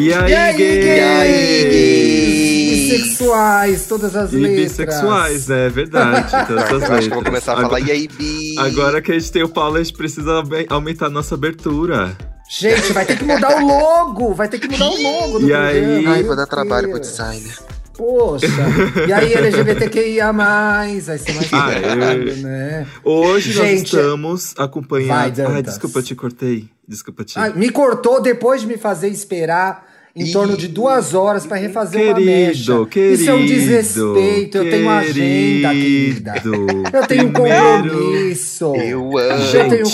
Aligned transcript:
E 0.00 0.14
aí, 0.14 0.30
E 0.30 0.34
aí, 0.34 0.56
gays? 0.56 0.84
gays? 0.84 0.86
E 0.86 1.00
aí, 1.00 1.64
gays? 1.70 2.90
Bissexuais, 2.90 3.86
todas 3.86 4.16
as 4.16 4.32
E 4.32 4.36
letras. 4.36 4.60
bissexuais, 4.72 5.46
né? 5.48 5.66
É 5.66 5.68
verdade. 5.68 6.30
Todas 6.48 6.64
as 6.64 6.70
Eu 6.70 6.94
acho 6.96 7.08
que 7.08 7.14
vou 7.14 7.18
letras. 7.18 7.24
começar 7.24 7.52
a 7.52 7.56
falar, 7.56 7.66
agora, 7.66 7.80
e 7.82 7.90
aí, 7.92 8.08
bi? 8.08 8.54
agora 8.58 9.02
que 9.02 9.12
a 9.12 9.18
gente 9.18 9.30
tem 9.30 9.42
o 9.42 9.48
Paulo, 9.48 9.76
a 9.76 9.82
gente 9.82 9.92
precisa 9.96 10.32
aume- 10.32 10.66
aumentar 10.68 11.06
a 11.06 11.10
nossa 11.10 11.34
abertura. 11.34 12.16
Gente, 12.50 12.92
vai 12.92 13.04
ter 13.04 13.16
que 13.18 13.24
mudar 13.24 13.62
o 13.62 13.66
logo. 13.66 14.34
Vai 14.34 14.48
ter 14.48 14.58
que 14.58 14.68
mudar 14.68 14.86
o 14.88 15.02
logo 15.02 15.38
do 15.38 15.46
E 15.46 15.50
programa. 15.50 15.68
aí? 15.68 16.06
Ai, 16.06 16.22
vou 16.24 16.34
dar 16.34 16.46
trabalho 16.46 16.90
pro 16.90 16.98
designer. 17.00 17.56
Poxa. 17.96 18.46
E 19.06 19.12
aí, 19.12 19.34
LGBTQIA+, 19.34 20.32
vai 20.32 21.18
ser 21.18 21.32
mais 21.34 21.48
Ah, 21.52 21.72
eu- 21.74 22.36
né? 22.38 22.86
Hoje 23.04 23.54
nós 23.56 23.68
Gente, 23.68 23.84
estamos 23.94 24.54
vai, 24.56 24.66
acompanhando. 24.66 25.12
Ai, 25.52 25.62
desculpa, 25.62 25.98
eu 25.98 26.02
te 26.02 26.14
cortei. 26.14 26.68
Desculpa, 26.88 27.22
te. 27.22 27.38
Ah, 27.38 27.50
me 27.50 27.68
cortou 27.70 28.20
depois 28.20 28.62
de 28.62 28.66
me 28.66 28.76
fazer 28.78 29.08
esperar 29.08 29.88
em 30.14 30.24
Ih. 30.24 30.32
torno 30.32 30.56
de 30.56 30.66
duas 30.68 31.14
horas 31.14 31.46
pra 31.46 31.56
refazer 31.56 32.06
uma 32.06 32.14
Querido, 32.14 32.30
mecha. 32.30 32.86
querido. 32.86 33.14
Isso 33.22 33.30
é 33.30 33.34
um 33.34 33.46
desrespeito. 33.46 34.58
Eu 34.58 34.70
tenho 34.70 34.88
agenda, 34.90 35.68
querida. 35.72 36.32
querido. 36.32 36.82
Eu 36.92 37.06
tenho 37.06 37.26
um 37.28 37.32
compromisso. 37.32 38.74
Eu 38.76 39.18
amo. 39.18 39.44
Eu 39.54 39.68
tenho 39.68 39.86
um 39.86 39.90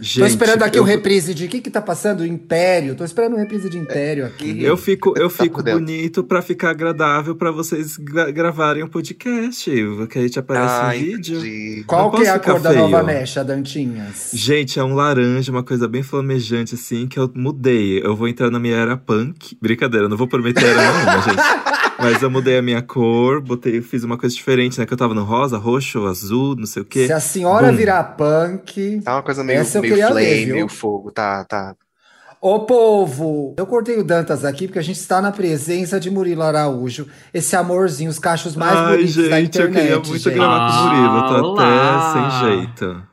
Gente. 0.00 0.20
Tô 0.20 0.26
esperando 0.26 0.62
aqui 0.62 0.78
eu- 0.78 0.82
o 0.82 0.86
reprise 0.86 1.34
de. 1.34 1.44
O 1.44 1.48
que 1.48 1.60
que 1.60 1.70
tá 1.70 1.80
passando? 1.82 2.24
Império. 2.24 2.94
Tô 2.94 3.04
esperando 3.04 3.34
o 3.34 3.36
reprise 3.36 3.68
de 3.68 3.78
Império 3.78 4.24
aqui. 4.26 4.62
Eu 4.62 4.76
fico, 4.76 5.12
eu 5.16 5.28
Tá 5.30 5.42
fico 5.44 5.62
dentro. 5.62 5.80
bonito 5.80 6.24
pra 6.24 6.40
ficar 6.42 6.70
agradável 6.70 7.34
pra 7.34 7.50
vocês 7.50 7.96
gra- 7.96 8.30
gravarem 8.30 8.82
um 8.82 8.88
podcast. 8.88 9.70
Que 10.10 10.18
a 10.18 10.22
gente 10.22 10.38
aparece 10.38 10.74
Ah, 10.74 10.96
em 10.96 11.04
vídeo. 11.04 11.38
entendi. 11.38 11.84
Qual 11.86 12.10
que 12.12 12.22
é 12.24 12.30
a 12.30 12.38
cor 12.38 12.60
da 12.60 12.70
feio. 12.70 12.82
nova 12.82 13.02
mecha, 13.02 13.44
Dantinhas? 13.44 14.30
Gente, 14.32 14.78
é 14.78 14.84
um 14.84 14.94
laranja, 14.94 15.52
uma 15.52 15.62
coisa 15.62 15.86
bem 15.86 16.02
flamejante, 16.02 16.74
assim, 16.74 17.06
que 17.06 17.18
eu 17.18 17.30
mudei. 17.34 18.00
Eu 18.04 18.16
vou 18.16 18.26
entrar 18.28 18.50
na 18.50 18.58
minha 18.58 18.76
era 18.76 18.96
punk. 18.96 19.56
Brincadeira, 19.60 20.06
eu 20.06 20.08
não 20.10 20.16
vou 20.16 20.26
prometer 20.26 20.64
era 20.64 20.80
nenhuma, 20.80 21.22
gente. 21.22 21.79
Mas 22.02 22.22
eu 22.22 22.30
mudei 22.30 22.56
a 22.58 22.62
minha 22.62 22.80
cor, 22.82 23.40
botei, 23.40 23.80
fiz 23.82 24.04
uma 24.04 24.16
coisa 24.16 24.34
diferente, 24.34 24.78
né? 24.78 24.86
Que 24.86 24.92
eu 24.92 24.96
tava 24.96 25.14
no 25.14 25.22
rosa, 25.24 25.58
roxo, 25.58 26.06
azul, 26.06 26.56
não 26.56 26.66
sei 26.66 26.82
o 26.82 26.84
quê. 26.84 27.06
Se 27.06 27.12
a 27.12 27.20
senhora 27.20 27.70
Bum. 27.70 27.76
virar 27.76 28.02
punk. 28.16 29.00
Tá 29.04 29.16
uma 29.16 29.22
coisa 29.22 29.44
meio, 29.44 29.58
Essa 29.60 29.78
eu 29.78 29.82
meio 29.82 29.94
queria 29.94 30.08
flame, 30.08 30.26
ver, 30.26 30.44
viu? 30.46 30.54
meio 30.54 30.68
fogo. 30.68 31.10
Tá, 31.10 31.44
tá. 31.44 31.74
Ô 32.40 32.60
povo! 32.60 33.54
Eu 33.58 33.66
cortei 33.66 33.98
o 33.98 34.02
Dantas 34.04 34.46
aqui 34.46 34.66
porque 34.66 34.78
a 34.78 34.82
gente 34.82 34.96
está 34.98 35.20
na 35.20 35.30
presença 35.30 36.00
de 36.00 36.10
Murilo 36.10 36.40
Araújo. 36.42 37.06
Esse 37.34 37.54
amorzinho, 37.54 38.08
os 38.10 38.18
cachos 38.18 38.56
mais 38.56 38.78
Ai, 38.78 38.96
bonitos 38.96 39.16
da 39.16 39.22
gente, 39.40 39.58
eu 39.58 39.66
internet. 39.66 39.74
queria 39.82 39.96
muito 39.98 40.12
gente. 40.24 40.30
gravar 40.30 40.72
com 40.72 40.78
o 40.78 40.84
Murilo. 40.86 41.16
Eu 41.18 41.22
tô 41.22 41.34
Ah, 41.34 41.42
olá. 41.42 42.12
até 42.12 42.40
sem 42.40 42.48
jeito. 42.66 43.09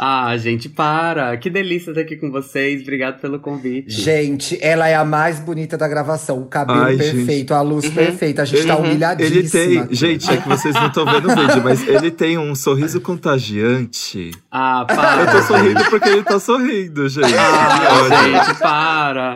Ah, 0.00 0.36
gente, 0.36 0.68
para! 0.68 1.36
Que 1.38 1.50
delícia 1.50 1.90
estar 1.90 2.02
aqui 2.02 2.14
com 2.16 2.30
vocês. 2.30 2.82
Obrigado 2.82 3.20
pelo 3.20 3.40
convite. 3.40 3.90
Gente, 4.00 4.56
ela 4.62 4.88
é 4.88 4.94
a 4.94 5.04
mais 5.04 5.40
bonita 5.40 5.76
da 5.76 5.88
gravação. 5.88 6.38
O 6.38 6.46
cabelo 6.46 6.82
Ai, 6.82 6.96
perfeito, 6.96 7.52
a 7.52 7.60
luz 7.62 7.84
Uhum. 7.86 7.90
perfeita. 7.90 8.42
A 8.42 8.44
gente 8.44 8.64
tá 8.64 8.76
Uhum. 8.76 8.84
humilhadíssima. 8.84 9.36
Ele 9.36 9.48
tem. 9.86 9.88
Gente, 9.94 10.30
é 10.30 10.36
que 10.36 10.48
vocês 10.48 10.72
não 10.74 10.86
estão 10.86 11.04
vendo 11.04 11.32
o 11.32 11.34
vídeo, 11.34 11.60
mas 11.64 11.86
ele 11.88 12.12
tem 12.12 12.38
um 12.38 12.54
sorriso 12.54 13.00
contagiante. 13.00 14.30
Ah, 14.52 14.84
para! 14.86 15.22
Eu 15.22 15.30
tô 15.32 15.42
sorrindo 15.42 15.84
porque 15.90 16.08
ele 16.08 16.22
tá 16.22 16.38
sorrindo, 16.38 17.08
gente. 17.08 17.34
Ah, 17.34 18.24
gente, 18.24 18.58
para! 18.60 19.34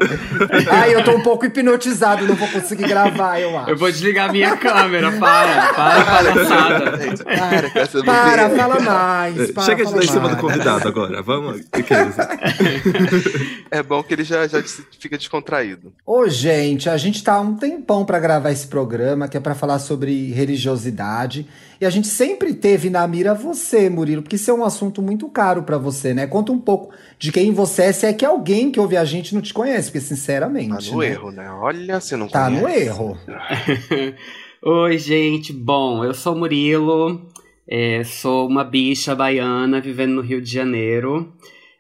Ai, 0.71 0.95
eu 0.95 1.03
tô 1.03 1.11
um 1.17 1.23
pouco 1.23 1.45
hipnotizado, 1.45 2.25
não 2.25 2.37
vou 2.37 2.47
conseguir 2.49 2.87
gravar, 2.87 3.41
eu 3.41 3.59
acho. 3.59 3.71
Eu 3.71 3.77
vou 3.77 3.91
desligar 3.91 4.31
minha 4.31 4.57
câmera, 4.57 5.11
para! 5.13 5.73
Para! 5.73 6.99
Gente, 7.03 7.25
para 7.25 7.71
com 7.71 7.79
essa 7.81 8.05
Para, 8.05 8.47
bobeira. 8.49 8.63
fala 8.63 8.81
mais. 8.81 9.51
Para, 9.51 9.65
Chega 9.65 9.85
de 9.87 9.93
dar 9.95 10.05
em 10.05 10.07
cima 10.07 10.21
mais. 10.23 10.37
do 10.37 10.41
convidado 10.53 10.89
agora. 10.89 11.23
Vamos. 11.23 11.61
É 11.73 11.79
isso? 12.09 13.63
É 13.71 13.83
bom 13.83 14.03
que 14.03 14.15
ele 14.15 14.25
já, 14.25 14.47
já 14.47 14.63
fica 14.99 15.17
descontraído. 15.17 15.93
Ô, 16.07 16.29
gente, 16.29 16.89
a 16.89 16.97
gente 16.97 17.23
tá 17.23 17.35
há 17.35 17.41
um 17.41 17.57
tempão 17.57 18.05
pra 18.05 18.19
gravar 18.19 18.51
esse 18.51 18.67
programa, 18.67 19.29
que 19.29 19.37
é 19.37 19.41
pra 19.41 19.55
falar 19.55 19.79
sobre 19.79 20.31
religiosidade. 20.33 21.47
E 21.81 21.87
a 21.87 21.91
gente 21.91 22.07
sempre 22.07 22.55
teve 22.55 22.89
na 22.91 23.07
mira 23.09 23.35
você, 23.35 23.91
Murilo, 23.91 24.23
porque 24.23 24.37
isso 24.37 24.51
é 24.51 24.55
um 24.55 24.65
assunto 24.65 25.03
muito 25.03 25.29
caro 25.29 25.65
pra 25.65 25.79
você, 25.79 26.15
né? 26.15 26.27
Conta 26.27 26.53
um 26.53 26.59
pouco 26.59 26.95
de 27.19 27.33
quem 27.33 27.53
você 27.53 27.83
é, 27.85 27.93
se 27.93 28.07
é 28.07 28.13
que 28.13 28.25
alguém 28.25 28.71
que 28.71 28.79
ouve 28.79 28.97
a 28.97 29.05
gente 29.05 29.35
não 29.35 29.43
te 29.43 29.53
conhece, 29.53 29.89
porque 29.91 30.01
sinceramente. 30.01 30.69
Tá 30.89 30.93
no 30.93 30.99
né? 31.01 31.07
erro, 31.09 31.31
né? 31.33 31.51
Olha, 31.51 32.01
você 32.01 32.17
não 32.17 32.29
Tá 32.29 32.49
no 32.49 32.61
conhece. 32.61 32.83
erro. 32.87 33.19
Oi, 34.65 34.97
gente. 34.97 35.53
Bom, 35.53 36.05
eu 36.05 36.15
sou 36.15 36.35
o 36.35 36.39
Murilo, 36.39 37.27
é, 37.69 38.03
sou 38.05 38.49
uma 38.49 38.65
bicha 38.65 39.15
baiana 39.15 39.81
vivendo 39.81 40.13
no 40.13 40.23
Rio 40.23 40.41
de 40.41 40.51
Janeiro. 40.51 41.33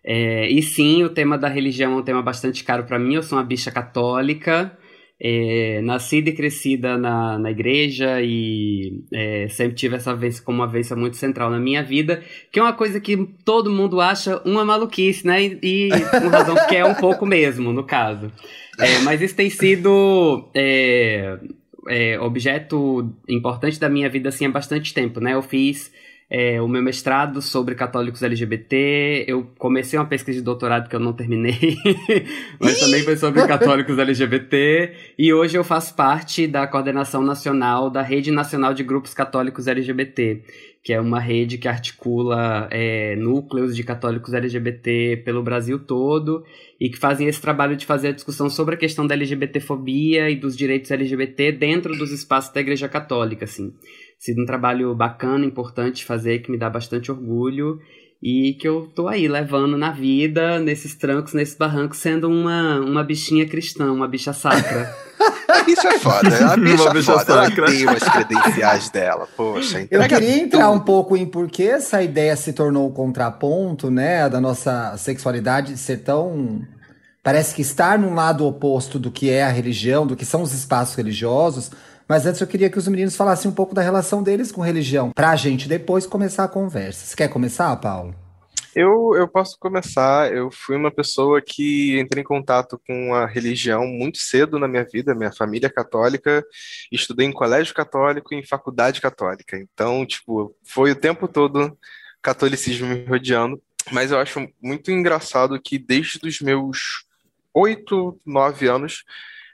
É, 0.04 0.48
e 0.50 0.62
sim, 0.62 1.03
o 1.04 1.10
tema 1.10 1.38
da 1.38 1.48
religião 1.48 1.93
é 1.93 1.97
um 1.97 2.03
tema 2.03 2.22
bastante 2.22 2.65
caro 2.65 2.84
para 2.84 2.98
mim. 2.98 3.15
Eu 3.15 3.22
sou 3.22 3.38
uma 3.38 3.44
bicha 3.44 3.70
católica, 3.70 4.76
é, 5.20 5.81
nascida 5.82 6.31
e 6.31 6.34
crescida 6.34 6.98
na, 6.98 7.38
na 7.38 7.50
igreja 7.50 8.20
e 8.20 9.04
é, 9.12 9.47
sempre 9.48 9.76
tive 9.76 9.94
essa 9.94 10.15
vez 10.15 10.41
como 10.41 10.59
uma 10.59 10.66
vez 10.66 10.91
muito 10.93 11.16
central 11.16 11.48
na 11.50 11.60
minha 11.60 11.82
vida, 11.82 12.22
que 12.50 12.59
é 12.59 12.62
uma 12.62 12.72
coisa 12.72 12.99
que 12.99 13.16
todo 13.44 13.70
mundo 13.70 14.00
acha 14.00 14.43
uma 14.44 14.64
maluquice, 14.64 15.25
né? 15.25 15.43
E, 15.44 15.59
e 15.62 15.91
com 15.91 16.28
razão 16.28 16.56
que 16.69 16.75
é 16.75 16.84
um 16.84 16.94
pouco 16.94 17.25
mesmo, 17.25 17.72
no 17.72 17.84
caso. 17.84 18.32
É, 18.78 18.99
mas 19.00 19.20
isso 19.20 19.37
tem 19.37 19.50
sido 19.50 20.50
é, 21.88 22.19
objeto 22.20 23.12
importante 23.28 23.78
da 23.78 23.88
minha 23.88 24.09
vida 24.09 24.28
assim 24.28 24.47
há 24.47 24.50
bastante 24.50 24.94
tempo, 24.94 25.20
né? 25.20 25.34
Eu 25.34 25.43
fiz 25.43 25.93
é, 26.34 26.62
o 26.62 26.66
meu 26.66 26.82
mestrado 26.82 27.43
sobre 27.43 27.75
católicos 27.75 28.22
LGBT, 28.22 29.26
eu 29.28 29.50
comecei 29.59 29.98
uma 29.98 30.06
pesquisa 30.06 30.38
de 30.38 30.43
doutorado 30.43 30.88
que 30.88 30.97
eu 30.97 31.00
não 31.00 31.12
terminei, 31.12 31.76
mas 32.59 32.81
também 32.81 33.03
foi 33.03 33.19
sobre 33.19 33.47
católicos 33.47 33.98
LGBT, 33.98 34.94
e 35.19 35.31
hoje 35.31 35.59
eu 35.59 35.62
faço 35.62 35.94
parte 35.94 36.47
da 36.47 36.66
coordenação 36.66 37.22
nacional 37.22 37.91
da 37.91 38.00
Rede 38.00 38.31
Nacional 38.31 38.72
de 38.72 38.82
Grupos 38.82 39.12
Católicos 39.12 39.66
LGBT, 39.66 40.43
que 40.82 40.94
é 40.94 41.00
uma 41.00 41.20
rede 41.20 41.59
que 41.59 41.69
articula 41.69 42.66
é, 42.70 43.14
núcleos 43.14 43.76
de 43.76 43.84
católicos 43.84 44.32
LGBT 44.32 45.19
pelo 45.25 45.43
Brasil 45.43 45.78
todo 45.78 46.44
e 46.81 46.88
que 46.88 46.99
fazem 46.99 47.28
esse 47.28 47.41
trabalho 47.41 47.76
de 47.76 47.84
fazer 47.84 48.09
a 48.09 48.12
discussão 48.12 48.50
sobre 48.50 48.75
a 48.75 48.78
questão 48.78 49.06
da 49.06 49.14
LGBTfobia 49.14 50.31
e 50.31 50.34
dos 50.34 50.56
direitos 50.56 50.91
LGBT 50.91 51.53
dentro 51.53 51.97
dos 51.97 52.10
espaços 52.10 52.53
da 52.53 52.60
Igreja 52.60 52.88
Católica, 52.88 53.44
assim. 53.44 53.72
Sido 54.22 54.41
um 54.41 54.47
trabalho 54.47 54.94
bacana, 54.94 55.44
importante 55.44 55.97
de 55.97 56.05
fazer, 56.05 56.38
que 56.38 56.50
me 56.53 56.56
dá 56.56 56.71
bastante 56.71 57.10
orgulho 57.10 57.81
e 58.22 58.55
que 58.55 58.69
eu 58.69 58.87
tô 58.94 59.09
aí 59.09 59.27
levando 59.27 59.77
na 59.77 59.91
vida, 59.91 60.60
nesses 60.60 60.94
trancos, 60.94 61.34
nesses 61.34 61.56
barrancos, 61.56 61.99
sendo 61.99 62.28
uma, 62.28 62.78
uma 62.78 63.03
bichinha 63.03 63.49
cristã, 63.49 63.91
uma 63.91 64.06
bicha 64.06 64.32
sacra. 64.32 64.94
Bicha 65.66 65.88
é 65.88 65.99
foda. 65.99 66.53
A 66.53 66.56
bicha 66.56 66.82
Uma 66.82 66.91
é 66.91 66.94
bicha 66.94 67.12
foda. 67.19 67.32
Ela 67.32 67.44
sacra. 67.47 67.66
tem 67.66 67.82
umas 67.84 68.03
credenciais 68.03 68.91
dela. 68.91 69.28
Poxa, 69.37 69.87
Eu 69.91 70.00
queria 70.09 70.38
entrar 70.38 70.66
tudo. 70.66 70.77
um 70.77 70.81
pouco 70.81 71.16
em 71.16 71.27
por 71.27 71.49
que 71.49 71.65
essa 71.65 72.03
ideia 72.03 72.34
se 72.37 72.53
tornou 72.53 72.88
o 72.88 72.93
contraponto, 72.93 73.91
né, 73.91 74.28
da 74.28 74.41
nossa 74.41 74.97
sexualidade 74.97 75.77
ser 75.77 75.99
tão 75.99 76.62
parece 77.22 77.55
que 77.55 77.62
estar 77.62 77.99
num 77.99 78.15
lado 78.15 78.44
oposto 78.44 78.99
do 78.99 79.11
que 79.11 79.31
é 79.31 79.44
a 79.44 79.49
religião, 79.49 80.06
do 80.06 80.16
que 80.16 80.25
são 80.25 80.43
os 80.43 80.53
espaços 80.53 80.97
religiosos. 80.97 81.71
Mas 82.09 82.27
antes 82.27 82.41
eu 82.41 82.47
queria 82.47 82.71
que 82.71 82.79
os 82.79 82.89
meninos 82.89 83.17
falassem 83.17 83.51
um 83.51 83.55
pouco 83.55 83.75
da 83.75 83.83
relação 83.83 84.23
deles 84.23 84.53
com 84.53 84.61
religião, 84.61 85.13
pra 85.13 85.37
gente 85.37 85.69
depois 85.69 86.07
começar 86.07 86.45
a 86.45 86.49
conversa. 86.49 87.07
Você 87.07 87.17
quer 87.17 87.29
começar, 87.29 87.75
Paulo? 87.77 88.15
Eu, 88.75 89.15
eu 89.15 89.29
posso 89.29 89.59
começar. 89.59 90.33
Eu 90.33 90.51
fui 90.51 90.77
uma 90.77 90.91
pessoa 90.91 91.43
que 91.43 91.99
entrei 92.01 92.23
em 92.23 92.27
contato 92.27 92.81
com 92.87 93.15
a 93.15 93.27
religião 93.27 93.87
muito 93.87 94.19
cedo 94.19 94.59
na 94.59 94.67
minha 94.67 94.85
vida. 94.85 95.15
Minha 95.15 95.33
família 95.33 95.67
é 95.67 95.71
católica, 95.71 96.43
estudei 96.91 97.27
em 97.27 97.33
colégio 97.33 97.75
católico 97.75 98.33
e 98.33 98.39
em 98.39 98.47
faculdade 98.47 99.01
católica. 99.01 99.59
Então, 99.59 100.07
tipo, 100.07 100.57
foi 100.65 100.93
o 100.93 100.97
tempo 100.97 101.29
todo 101.29 101.77
catolicismo 102.23 102.87
me 102.87 103.05
rodeando. 103.05 103.61
Mas 103.91 104.11
eu 104.11 104.19
acho 104.19 104.49
muito 104.61 104.91
engraçado 104.91 105.61
que 105.61 105.79
desde 105.79 106.19
os 106.26 106.41
meus 106.41 107.05
oito, 107.53 108.19
nove 108.25 108.69
anos, 108.69 109.05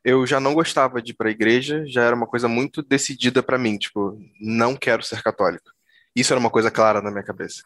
eu 0.08 0.26
já 0.26 0.40
não 0.40 0.54
gostava 0.54 1.00
de 1.02 1.10
ir 1.12 1.14
para 1.14 1.28
a 1.28 1.32
igreja, 1.32 1.84
já 1.86 2.02
era 2.02 2.16
uma 2.16 2.26
coisa 2.26 2.48
muito 2.48 2.82
decidida 2.82 3.42
para 3.42 3.58
mim, 3.58 3.76
tipo, 3.76 4.18
não 4.40 4.74
quero 4.74 5.02
ser 5.02 5.22
católico. 5.22 5.70
Isso 6.16 6.32
era 6.32 6.40
uma 6.40 6.50
coisa 6.50 6.70
clara 6.70 7.00
na 7.00 7.10
minha 7.10 7.22
cabeça. 7.22 7.62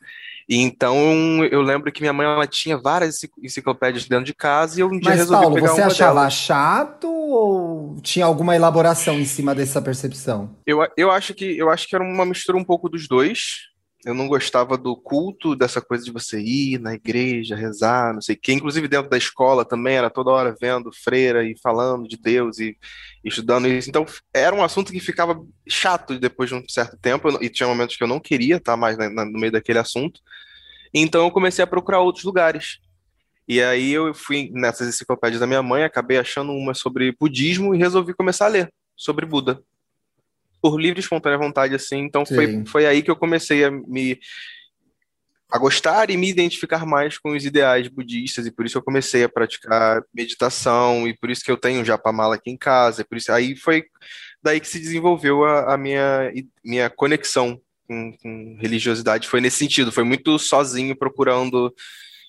E 0.49 0.57
então 0.57 0.97
eu 1.45 1.63
lembro 1.63 1.91
que 1.93 2.01
minha 2.03 2.13
mãe 2.13 2.27
ela 2.27 2.47
tinha 2.47 2.77
várias 2.77 3.15
encicl- 3.17 3.41
enciclopédias 3.43 4.07
dentro 4.07 4.25
de 4.25 4.35
casa 4.35 4.77
e 4.79 4.83
eu 4.83 4.89
um 4.89 4.99
dia 4.99 5.11
Mas, 5.11 5.19
resolvi 5.21 5.41
Paulo, 5.43 5.55
pegar 5.55 5.69
você 5.69 5.81
uma 5.81 5.87
achava 5.87 6.15
delas. 6.21 6.33
chato 6.35 7.09
ou 7.09 8.01
tinha 8.03 8.27
alguma 8.27 8.55
elaboração 8.57 9.19
em 9.19 9.25
cima 9.25 9.55
dessa 9.55 9.81
percepção? 9.81 10.55
Eu, 10.67 10.87
eu 10.97 11.11
acho 11.11 11.33
que 11.33 11.57
eu 11.57 11.71
acho 11.71 11.87
que 11.89 11.95
era 11.95 12.05
uma 12.05 12.27
mistura 12.27 12.59
um 12.59 12.65
pouco 12.65 12.89
dos 12.89 13.07
dois. 13.09 13.71
Eu 14.05 14.15
não 14.15 14.27
gostava 14.27 14.77
do 14.77 14.97
culto, 14.97 15.55
dessa 15.55 15.81
coisa 15.81 16.05
de 16.05 16.11
você 16.11 16.41
ir 16.41 16.79
na 16.81 16.93
igreja, 16.95 17.55
rezar, 17.55 18.13
não 18.13 18.21
sei 18.21 18.35
o 18.35 18.39
quê. 18.41 18.53
Inclusive 18.53 18.89
dentro 18.89 19.09
da 19.09 19.17
escola 19.17 19.65
também, 19.65 19.95
era 19.95 20.11
toda 20.11 20.31
hora 20.33 20.57
vendo 20.61 20.91
freira 20.93 21.45
e 21.45 21.57
falando 21.63 22.09
de 22.09 22.17
Deus 22.17 22.59
e, 22.59 22.77
e 23.25 23.29
estudando 23.29 23.69
isso. 23.69 23.89
Então 23.89 24.05
era 24.35 24.55
um 24.57 24.65
assunto 24.65 24.91
que 24.91 24.99
ficava 24.99 25.41
chato 25.69 26.19
depois 26.19 26.51
de 26.51 26.57
um 26.57 26.65
certo 26.69 26.97
tempo, 26.97 27.29
e 27.41 27.49
tinha 27.49 27.69
momentos 27.69 27.97
que 27.97 28.03
eu 28.03 28.09
não 28.09 28.19
queria 28.19 28.57
estar 28.57 28.77
mais 28.77 28.99
na- 28.99 29.09
na- 29.09 29.25
no 29.25 29.39
meio 29.39 29.53
daquele 29.53 29.79
assunto. 29.79 30.21
Então 30.93 31.25
eu 31.25 31.31
comecei 31.31 31.63
a 31.63 31.67
procurar 31.67 32.01
outros 32.01 32.25
lugares. 32.25 32.79
E 33.47 33.63
aí 33.63 33.93
eu 33.93 34.13
fui 34.15 34.51
nessas 34.53 34.89
enciclopédias 34.89 35.41
da 35.41 35.47
minha 35.47 35.63
mãe, 35.63 35.85
acabei 35.85 36.19
achando 36.19 36.53
uma 36.53 36.75
sobre 36.75 37.15
budismo 37.19 37.73
e 37.75 37.79
resolvi 37.79 38.15
começar 38.15 38.47
a 38.47 38.49
ler 38.49 38.73
sobre 38.97 39.27
Buda. 39.27 39.63
Por 40.63 40.81
livre 40.81 41.01
e 41.01 41.03
espontânea 41.03 41.37
vontade, 41.37 41.75
assim. 41.75 41.99
Então 41.99 42.25
foi, 42.25 42.65
foi 42.65 42.87
aí 42.87 43.03
que 43.03 43.11
eu 43.11 43.17
comecei 43.17 43.65
a 43.65 43.71
me 43.71 44.19
a 45.53 45.59
gostar 45.59 46.09
e 46.09 46.17
me 46.17 46.31
identificar 46.31 46.87
mais 46.87 47.19
com 47.19 47.33
os 47.33 47.45
ideais 47.45 47.87
budistas, 47.87 48.47
e 48.47 48.51
por 48.51 48.65
isso 48.65 48.79
eu 48.79 48.83
comecei 48.83 49.23
a 49.23 49.29
praticar 49.29 50.03
meditação, 50.13 51.07
e 51.07 51.15
por 51.15 51.31
isso 51.31 51.45
que 51.45 51.51
eu 51.51 51.59
tenho 51.59 51.83
um 51.83 51.85
japamala 51.85 52.37
aqui 52.37 52.51
em 52.51 52.57
casa, 52.57 53.03
e 53.03 53.05
por 53.05 53.19
isso 53.19 53.31
aí 53.31 53.55
foi 53.55 53.85
daí 54.43 54.59
que 54.59 54.67
se 54.67 54.81
desenvolveu 54.81 55.45
a, 55.45 55.75
a 55.75 55.77
minha, 55.77 56.33
minha 56.65 56.89
conexão 56.89 57.61
com, 57.87 58.17
com, 58.17 58.57
religiosidade, 58.59 59.29
foi 59.29 59.43
nesse 59.43 59.59
sentido, 59.59 59.93
foi 59.93 60.05
muito 60.05 60.39
sozinho 60.39 60.97
procurando 60.97 61.71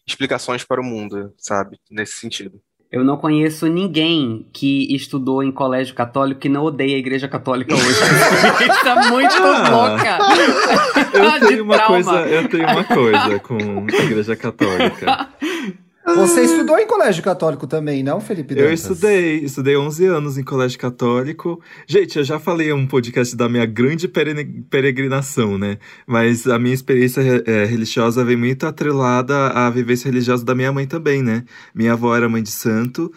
explicações 0.06 0.66
para 0.66 0.82
o 0.82 0.84
mundo, 0.84 1.34
sabe, 1.38 1.80
nesse 1.90 2.16
sentido. 2.16 2.62
Eu 2.94 3.04
não 3.04 3.18
conheço 3.18 3.66
ninguém 3.66 4.46
que 4.54 4.96
estudou 4.96 5.42
em 5.42 5.52
colégio 5.52 5.96
católico 5.96 6.40
que 6.40 6.48
não 6.48 6.64
odeia 6.64 6.96
a 6.96 7.00
igreja 7.00 7.28
católica 7.28 7.74
hoje. 7.74 7.88
Isso 7.90 8.88
é 8.88 9.10
muito 9.10 9.34
ah, 9.34 9.70
louca. 9.72 10.20
Eu 11.12 11.48
tenho, 11.48 11.64
uma 11.64 11.80
coisa, 11.80 12.12
eu 12.28 12.48
tenho 12.48 12.68
uma 12.68 12.84
coisa 12.84 13.40
com 13.40 13.88
a 13.92 14.04
igreja 14.04 14.36
católica. 14.36 15.28
Você 16.06 16.42
estudou 16.42 16.78
em 16.78 16.86
colégio 16.86 17.24
católico 17.24 17.66
também, 17.66 18.04
não, 18.04 18.20
Felipe 18.20 18.54
Dantas? 18.54 18.70
Eu 18.70 18.74
estudei, 18.74 19.38
estudei 19.38 19.78
11 19.78 20.06
anos 20.06 20.38
em 20.38 20.44
colégio 20.44 20.78
católico. 20.78 21.62
Gente, 21.88 22.18
eu 22.18 22.24
já 22.26 22.38
falei 22.38 22.70
em 22.70 22.74
um 22.74 22.86
podcast 22.86 23.36
da 23.38 23.48
minha 23.48 23.66
grande 23.66 24.08
peregrinação, 24.70 25.58
né? 25.58 25.78
Mas 26.06 26.46
a 26.46 26.60
minha 26.60 26.74
experiência 26.74 27.22
é, 27.46 27.64
religiosa 27.64 28.24
vem 28.26 28.36
muito 28.36 28.68
atrelada 28.68 29.48
à 29.48 29.70
vivência 29.70 30.10
religiosa 30.10 30.44
da 30.44 30.54
minha 30.54 30.74
mãe 30.74 30.86
também, 30.86 31.24
né? 31.24 31.46
Minha 31.74 31.94
avó 31.94 32.16
era 32.16 32.28
mãe 32.28 32.44
de 32.44 32.52
santo 32.52 33.10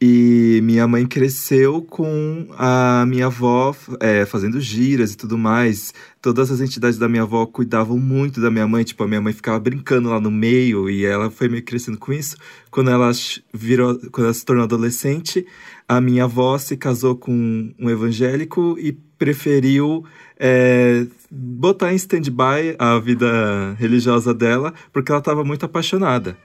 e 0.00 0.60
minha 0.62 0.88
mãe 0.88 1.06
cresceu 1.06 1.82
com 1.82 2.46
a 2.56 3.04
minha 3.06 3.26
avó 3.26 3.76
é, 4.00 4.24
fazendo 4.24 4.58
giras 4.58 5.12
e 5.12 5.16
tudo 5.16 5.36
mais. 5.36 5.92
Todas 6.22 6.50
as 6.50 6.62
entidades 6.62 6.98
da 6.98 7.06
minha 7.06 7.24
avó 7.24 7.44
cuidavam 7.44 7.98
muito 7.98 8.40
da 8.40 8.50
minha 8.50 8.66
mãe. 8.66 8.82
Tipo, 8.82 9.04
a 9.04 9.08
minha 9.08 9.20
mãe 9.20 9.34
ficava 9.34 9.60
brincando 9.60 10.08
lá 10.08 10.18
no 10.18 10.30
meio 10.30 10.88
e 10.88 11.04
ela 11.04 11.30
foi 11.30 11.50
meio 11.50 11.62
crescendo 11.62 11.98
com 11.98 12.14
isso. 12.14 12.36
Quando 12.70 12.90
ela 12.90 13.10
virou, 13.52 13.98
quando 14.10 14.24
ela 14.24 14.34
se 14.34 14.44
tornou 14.44 14.64
adolescente, 14.64 15.46
a 15.86 16.00
minha 16.00 16.24
avó 16.24 16.56
se 16.56 16.78
casou 16.78 17.14
com 17.14 17.70
um 17.78 17.90
evangélico 17.90 18.76
e 18.78 18.92
preferiu 19.18 20.02
é, 20.38 21.06
botar 21.30 21.92
em 21.92 21.96
stand-by 21.96 22.74
a 22.78 22.98
vida 22.98 23.74
religiosa 23.78 24.32
dela 24.32 24.72
porque 24.94 25.12
ela 25.12 25.18
estava 25.18 25.44
muito 25.44 25.66
apaixonada. 25.66 26.38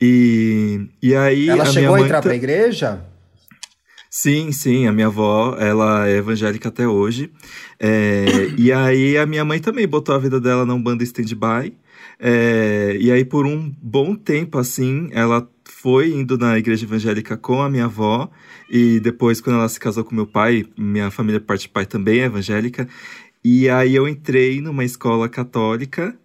E, 0.00 0.88
e 1.02 1.14
aí. 1.14 1.48
Ela 1.48 1.66
chegou 1.66 1.94
a 1.94 2.00
entrar 2.00 2.16
tá... 2.16 2.22
pra 2.22 2.34
igreja? 2.34 3.04
Sim, 4.10 4.52
sim, 4.52 4.86
a 4.86 4.92
minha 4.92 5.08
avó, 5.08 5.54
ela 5.58 6.08
é 6.08 6.16
evangélica 6.16 6.70
até 6.70 6.88
hoje. 6.88 7.30
É, 7.78 8.24
e 8.56 8.72
aí 8.72 9.18
a 9.18 9.26
minha 9.26 9.44
mãe 9.44 9.60
também 9.60 9.86
botou 9.86 10.14
a 10.14 10.18
vida 10.18 10.40
dela 10.40 10.64
num 10.64 10.82
banda 10.82 11.04
stand-by. 11.04 11.74
É, 12.18 12.96
e 12.98 13.12
aí 13.12 13.24
por 13.24 13.46
um 13.46 13.72
bom 13.82 14.14
tempo, 14.14 14.58
assim, 14.58 15.08
ela 15.12 15.48
foi 15.64 16.10
indo 16.10 16.38
na 16.38 16.58
igreja 16.58 16.84
evangélica 16.84 17.36
com 17.36 17.62
a 17.62 17.68
minha 17.68 17.84
avó. 17.84 18.30
E 18.70 18.98
depois, 19.00 19.40
quando 19.40 19.56
ela 19.56 19.68
se 19.68 19.78
casou 19.78 20.04
com 20.04 20.14
meu 20.14 20.26
pai, 20.26 20.64
minha 20.76 21.10
família 21.10 21.40
parte 21.40 21.62
de 21.62 21.68
pai 21.68 21.86
também 21.86 22.20
é 22.20 22.24
evangélica. 22.24 22.88
E 23.44 23.68
aí 23.68 23.94
eu 23.94 24.08
entrei 24.08 24.60
numa 24.60 24.84
escola 24.84 25.28
católica 25.28 26.18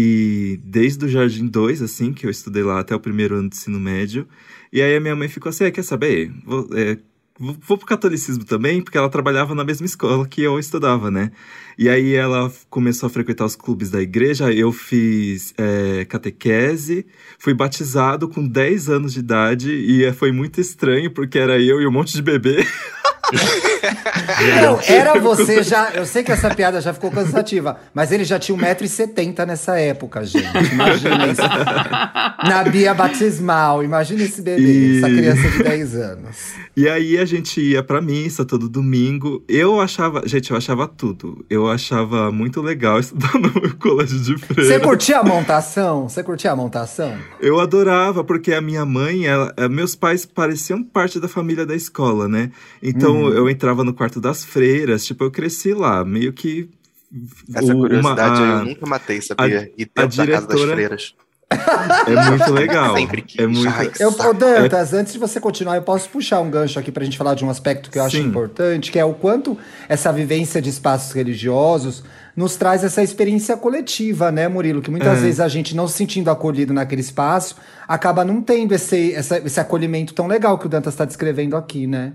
e 0.00 0.60
desde 0.62 1.06
o 1.06 1.08
Jardim 1.08 1.48
2, 1.48 1.82
assim, 1.82 2.12
que 2.12 2.24
eu 2.24 2.30
estudei 2.30 2.62
lá 2.62 2.78
até 2.78 2.94
o 2.94 3.00
primeiro 3.00 3.34
ano 3.34 3.48
de 3.48 3.56
ensino 3.56 3.80
médio. 3.80 4.28
E 4.72 4.80
aí 4.80 4.94
a 4.94 5.00
minha 5.00 5.16
mãe 5.16 5.26
ficou 5.26 5.50
assim: 5.50 5.68
quer 5.72 5.82
saber? 5.82 6.30
Vou, 6.46 6.68
é, 6.72 6.98
vou 7.36 7.76
pro 7.76 7.84
catolicismo 7.84 8.44
também, 8.44 8.80
porque 8.80 8.96
ela 8.96 9.08
trabalhava 9.08 9.56
na 9.56 9.64
mesma 9.64 9.86
escola 9.86 10.24
que 10.24 10.40
eu 10.40 10.56
estudava, 10.56 11.10
né? 11.10 11.32
E 11.76 11.88
aí 11.88 12.14
ela 12.14 12.48
começou 12.70 13.08
a 13.08 13.10
frequentar 13.10 13.44
os 13.44 13.56
clubes 13.56 13.90
da 13.90 14.00
igreja, 14.00 14.52
eu 14.52 14.70
fiz 14.70 15.52
é, 15.58 16.04
catequese, 16.04 17.04
fui 17.36 17.52
batizado 17.52 18.28
com 18.28 18.46
10 18.46 18.88
anos 18.88 19.14
de 19.14 19.18
idade 19.18 19.72
e 19.72 20.12
foi 20.12 20.30
muito 20.30 20.60
estranho, 20.60 21.10
porque 21.10 21.40
era 21.40 21.60
eu 21.60 21.80
e 21.80 21.86
um 21.88 21.90
monte 21.90 22.14
de 22.14 22.22
bebê. 22.22 22.64
Não, 24.62 24.80
era 24.86 25.18
você 25.18 25.62
já. 25.62 25.90
Eu 25.90 26.06
sei 26.06 26.22
que 26.22 26.32
essa 26.32 26.54
piada 26.54 26.80
já 26.80 26.92
ficou 26.92 27.10
cansativa, 27.10 27.78
mas 27.92 28.10
ele 28.10 28.24
já 28.24 28.38
tinha 28.38 28.56
1,70m 28.56 29.46
nessa 29.46 29.78
época, 29.78 30.24
gente. 30.24 30.46
Imagina 30.72 31.26
isso. 31.26 31.42
Na 32.48 32.64
Bia 32.64 32.94
Batismal. 32.94 33.84
Imagina 33.84 34.22
esse 34.22 34.40
bebê, 34.40 34.62
e... 34.62 34.98
essa 34.98 35.08
criança 35.08 35.48
de 35.50 35.62
10 35.62 35.94
anos. 35.96 36.36
E 36.76 36.88
aí 36.88 37.18
a 37.18 37.24
gente 37.24 37.60
ia 37.60 37.82
pra 37.82 38.00
missa 38.00 38.44
todo 38.44 38.68
domingo. 38.68 39.42
Eu 39.48 39.80
achava. 39.80 40.22
Gente, 40.26 40.50
eu 40.50 40.56
achava 40.56 40.86
tudo. 40.86 41.44
Eu 41.50 41.70
achava 41.70 42.32
muito 42.32 42.62
legal 42.62 42.98
estudar 43.00 43.34
no 43.34 43.76
colégio 43.76 44.18
de 44.20 44.38
freira. 44.38 44.74
Você 44.74 44.80
curtia 44.80 45.18
a 45.18 45.24
montação? 45.24 46.08
Você 46.08 46.22
curtia 46.22 46.52
a 46.52 46.56
montação? 46.56 47.16
Eu 47.40 47.60
adorava, 47.60 48.24
porque 48.24 48.52
a 48.52 48.60
minha 48.60 48.84
mãe, 48.84 49.26
ela, 49.26 49.54
meus 49.70 49.94
pais 49.94 50.24
pareciam 50.24 50.82
parte 50.82 51.20
da 51.20 51.28
família 51.28 51.66
da 51.66 51.74
escola, 51.74 52.28
né? 52.28 52.50
Então 52.82 53.17
uhum. 53.22 53.32
eu 53.32 53.50
entrava 53.50 53.84
no 53.84 53.92
quarto 53.92 54.20
das 54.20 54.44
freiras, 54.44 55.04
tipo, 55.04 55.24
eu 55.24 55.30
cresci 55.30 55.72
lá, 55.74 56.04
meio 56.04 56.32
que. 56.32 56.68
Essa 57.54 57.74
curiosidade 57.74 58.42
uma, 58.42 58.58
a, 58.58 58.60
eu 58.60 58.64
nunca 58.66 58.86
matei, 58.86 59.20
sabia? 59.20 59.60
A, 59.60 59.64
e 59.76 59.84
dentro 59.84 60.02
a 60.02 60.06
diretora, 60.06 60.26
da 60.26 60.46
casa 60.46 60.46
das 60.46 60.70
freiras. 60.74 61.14
É 61.50 62.30
muito 62.30 62.52
legal. 62.52 62.94
Sempre. 62.94 63.24
É 63.38 63.46
muito... 63.46 64.02
Eu, 64.02 64.10
ô 64.10 64.32
Dantas, 64.34 64.92
é... 64.92 64.98
antes 64.98 65.14
de 65.14 65.18
você 65.18 65.40
continuar, 65.40 65.76
eu 65.76 65.82
posso 65.82 66.08
puxar 66.10 66.40
um 66.40 66.50
gancho 66.50 66.78
aqui 66.78 66.92
pra 66.92 67.04
gente 67.04 67.16
falar 67.16 67.34
de 67.34 67.44
um 67.44 67.50
aspecto 67.50 67.90
que 67.90 67.98
eu 67.98 68.04
acho 68.04 68.16
Sim. 68.16 68.24
importante, 68.24 68.92
que 68.92 68.98
é 68.98 69.04
o 69.04 69.14
quanto 69.14 69.56
essa 69.88 70.12
vivência 70.12 70.60
de 70.60 70.68
espaços 70.68 71.12
religiosos 71.12 72.04
nos 72.36 72.56
traz 72.56 72.84
essa 72.84 73.02
experiência 73.02 73.56
coletiva, 73.56 74.30
né, 74.30 74.46
Murilo? 74.46 74.82
Que 74.82 74.90
muitas 74.90 75.18
é. 75.18 75.20
vezes 75.22 75.40
a 75.40 75.48
gente 75.48 75.74
não 75.74 75.88
se 75.88 75.96
sentindo 75.96 76.30
acolhido 76.30 76.74
naquele 76.74 77.00
espaço, 77.00 77.56
acaba 77.86 78.24
não 78.24 78.42
tendo 78.42 78.74
esse, 78.74 79.14
essa, 79.14 79.38
esse 79.38 79.58
acolhimento 79.58 80.12
tão 80.12 80.26
legal 80.26 80.58
que 80.58 80.66
o 80.66 80.68
Dantas 80.68 80.94
está 80.94 81.04
descrevendo 81.04 81.56
aqui, 81.56 81.86
né? 81.86 82.12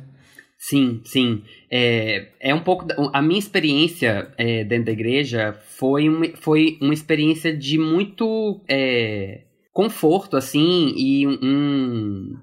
Sim, 0.66 1.02
sim. 1.04 1.44
É, 1.70 2.30
é 2.40 2.56
um 2.56 2.62
pouco. 2.62 2.86
A 3.12 3.22
minha 3.22 3.38
experiência 3.38 4.32
é, 4.38 4.64
dentro 4.64 4.86
da 4.86 4.92
igreja 4.94 5.52
foi, 5.62 6.08
uma, 6.08 6.26
foi 6.38 6.78
uma 6.80 6.94
experiência 6.94 7.54
de 7.54 7.78
muito 7.78 8.62
é, 8.66 9.42
conforto, 9.74 10.38
assim, 10.38 10.94
e 10.96 11.28
um, 11.28 12.34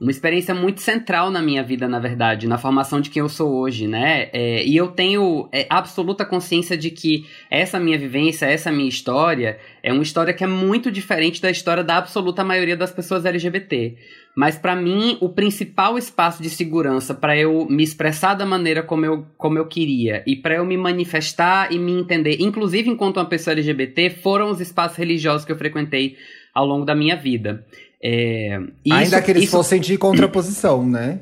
uma 0.00 0.10
experiência 0.10 0.52
muito 0.54 0.80
central 0.80 1.30
na 1.30 1.40
minha 1.40 1.62
vida, 1.62 1.86
na 1.86 2.00
verdade, 2.00 2.48
na 2.48 2.58
formação 2.58 3.00
de 3.00 3.10
quem 3.10 3.20
eu 3.20 3.28
sou 3.28 3.54
hoje, 3.54 3.86
né? 3.86 4.28
É, 4.32 4.66
e 4.66 4.76
eu 4.76 4.88
tenho 4.88 5.48
é, 5.52 5.66
absoluta 5.70 6.24
consciência 6.24 6.76
de 6.76 6.90
que 6.90 7.24
essa 7.48 7.78
minha 7.78 7.96
vivência, 7.96 8.46
essa 8.46 8.72
minha 8.72 8.88
história, 8.88 9.58
é 9.84 9.92
uma 9.92 10.02
história 10.02 10.34
que 10.34 10.42
é 10.42 10.48
muito 10.48 10.90
diferente 10.90 11.40
da 11.40 11.48
história 11.48 11.84
da 11.84 11.96
absoluta 11.96 12.42
maioria 12.42 12.76
das 12.76 12.90
pessoas 12.90 13.24
LGBT. 13.24 13.96
Mas 14.36 14.58
para 14.58 14.74
mim, 14.74 15.16
o 15.20 15.28
principal 15.28 15.96
espaço 15.96 16.42
de 16.42 16.50
segurança 16.50 17.14
para 17.14 17.36
eu 17.36 17.64
me 17.70 17.84
expressar 17.84 18.34
da 18.34 18.44
maneira 18.44 18.82
como 18.82 19.06
eu, 19.06 19.24
como 19.38 19.58
eu 19.58 19.66
queria 19.66 20.24
e 20.26 20.34
para 20.34 20.56
eu 20.56 20.64
me 20.64 20.76
manifestar 20.76 21.72
e 21.72 21.78
me 21.78 21.92
entender, 21.92 22.38
inclusive 22.40 22.90
enquanto 22.90 23.18
uma 23.18 23.28
pessoa 23.28 23.52
LGBT, 23.52 24.10
foram 24.10 24.50
os 24.50 24.60
espaços 24.60 24.98
religiosos 24.98 25.44
que 25.44 25.52
eu 25.52 25.56
frequentei 25.56 26.16
ao 26.54 26.64
longo 26.64 26.84
da 26.84 26.94
minha 26.94 27.16
vida. 27.16 27.66
É, 28.04 28.60
Ainda 28.90 29.16
isso, 29.16 29.22
que 29.22 29.30
eles 29.30 29.44
isso... 29.44 29.52
fossem 29.52 29.80
de 29.80 29.96
contraposição, 29.96 30.86
né? 30.86 31.20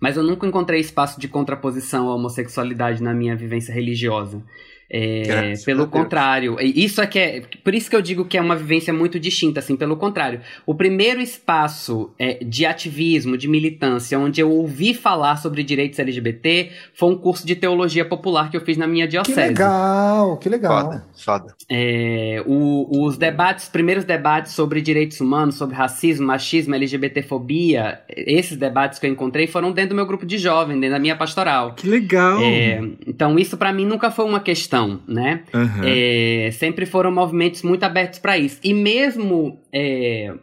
Mas 0.00 0.16
eu 0.16 0.22
nunca 0.22 0.46
encontrei 0.46 0.80
espaço 0.80 1.20
de 1.20 1.28
contraposição 1.28 2.08
à 2.08 2.14
homossexualidade 2.14 3.02
na 3.02 3.12
minha 3.12 3.36
vivência 3.36 3.72
religiosa. 3.72 4.42
É, 4.88 5.54
pelo 5.64 5.88
contrário, 5.88 6.56
isso 6.60 7.00
é 7.00 7.06
que 7.06 7.18
é. 7.18 7.42
Por 7.64 7.74
isso 7.74 7.90
que 7.90 7.96
eu 7.96 8.02
digo 8.02 8.24
que 8.24 8.38
é 8.38 8.40
uma 8.40 8.54
vivência 8.54 8.92
muito 8.92 9.18
distinta, 9.18 9.58
assim, 9.58 9.76
pelo 9.76 9.96
contrário. 9.96 10.40
O 10.64 10.74
primeiro 10.74 11.20
espaço 11.20 12.10
é, 12.18 12.44
de 12.44 12.64
ativismo, 12.64 13.36
de 13.36 13.48
militância, 13.48 14.18
onde 14.18 14.40
eu 14.40 14.50
ouvi 14.50 14.94
falar 14.94 15.36
sobre 15.36 15.64
direitos 15.64 15.98
LGBT 15.98 16.70
foi 16.94 17.10
um 17.10 17.16
curso 17.16 17.44
de 17.44 17.56
teologia 17.56 18.04
popular 18.04 18.48
que 18.48 18.56
eu 18.56 18.60
fiz 18.60 18.76
na 18.76 18.86
minha 18.86 19.08
diocese. 19.08 19.34
Que 19.34 19.48
legal, 19.48 20.36
que 20.36 20.48
legal. 20.48 20.84
Foda, 20.84 21.04
foda. 21.24 21.54
É, 21.68 22.42
o, 22.46 23.04
os 23.04 23.18
debates, 23.18 23.64
os 23.64 23.70
primeiros 23.70 24.04
debates 24.04 24.52
sobre 24.52 24.80
direitos 24.80 25.20
humanos, 25.20 25.56
sobre 25.56 25.74
racismo, 25.74 26.26
machismo, 26.26 26.74
LGBTfobia, 26.76 28.00
esses 28.08 28.56
debates 28.56 29.00
que 29.00 29.06
eu 29.06 29.10
encontrei 29.10 29.48
foram 29.48 29.72
dentro 29.72 29.90
do 29.90 29.96
meu 29.96 30.06
grupo 30.06 30.24
de 30.24 30.38
jovem, 30.38 30.78
dentro 30.78 30.94
da 30.94 31.00
minha 31.00 31.16
pastoral. 31.16 31.74
Que 31.74 31.88
legal! 31.88 32.40
É, 32.40 32.80
então, 33.04 33.36
isso 33.36 33.56
para 33.56 33.72
mim 33.72 33.84
nunca 33.84 34.12
foi 34.12 34.24
uma 34.24 34.38
questão 34.38 34.75
questão, 34.76 35.00
né? 35.08 35.44
Uhum. 35.54 35.82
É, 35.84 36.50
sempre 36.52 36.84
foram 36.86 37.10
movimentos 37.10 37.62
muito 37.62 37.84
abertos 37.84 38.18
para 38.18 38.36
isso. 38.36 38.58
E 38.62 38.74
mesmo 38.74 39.60
é, 39.72 40.34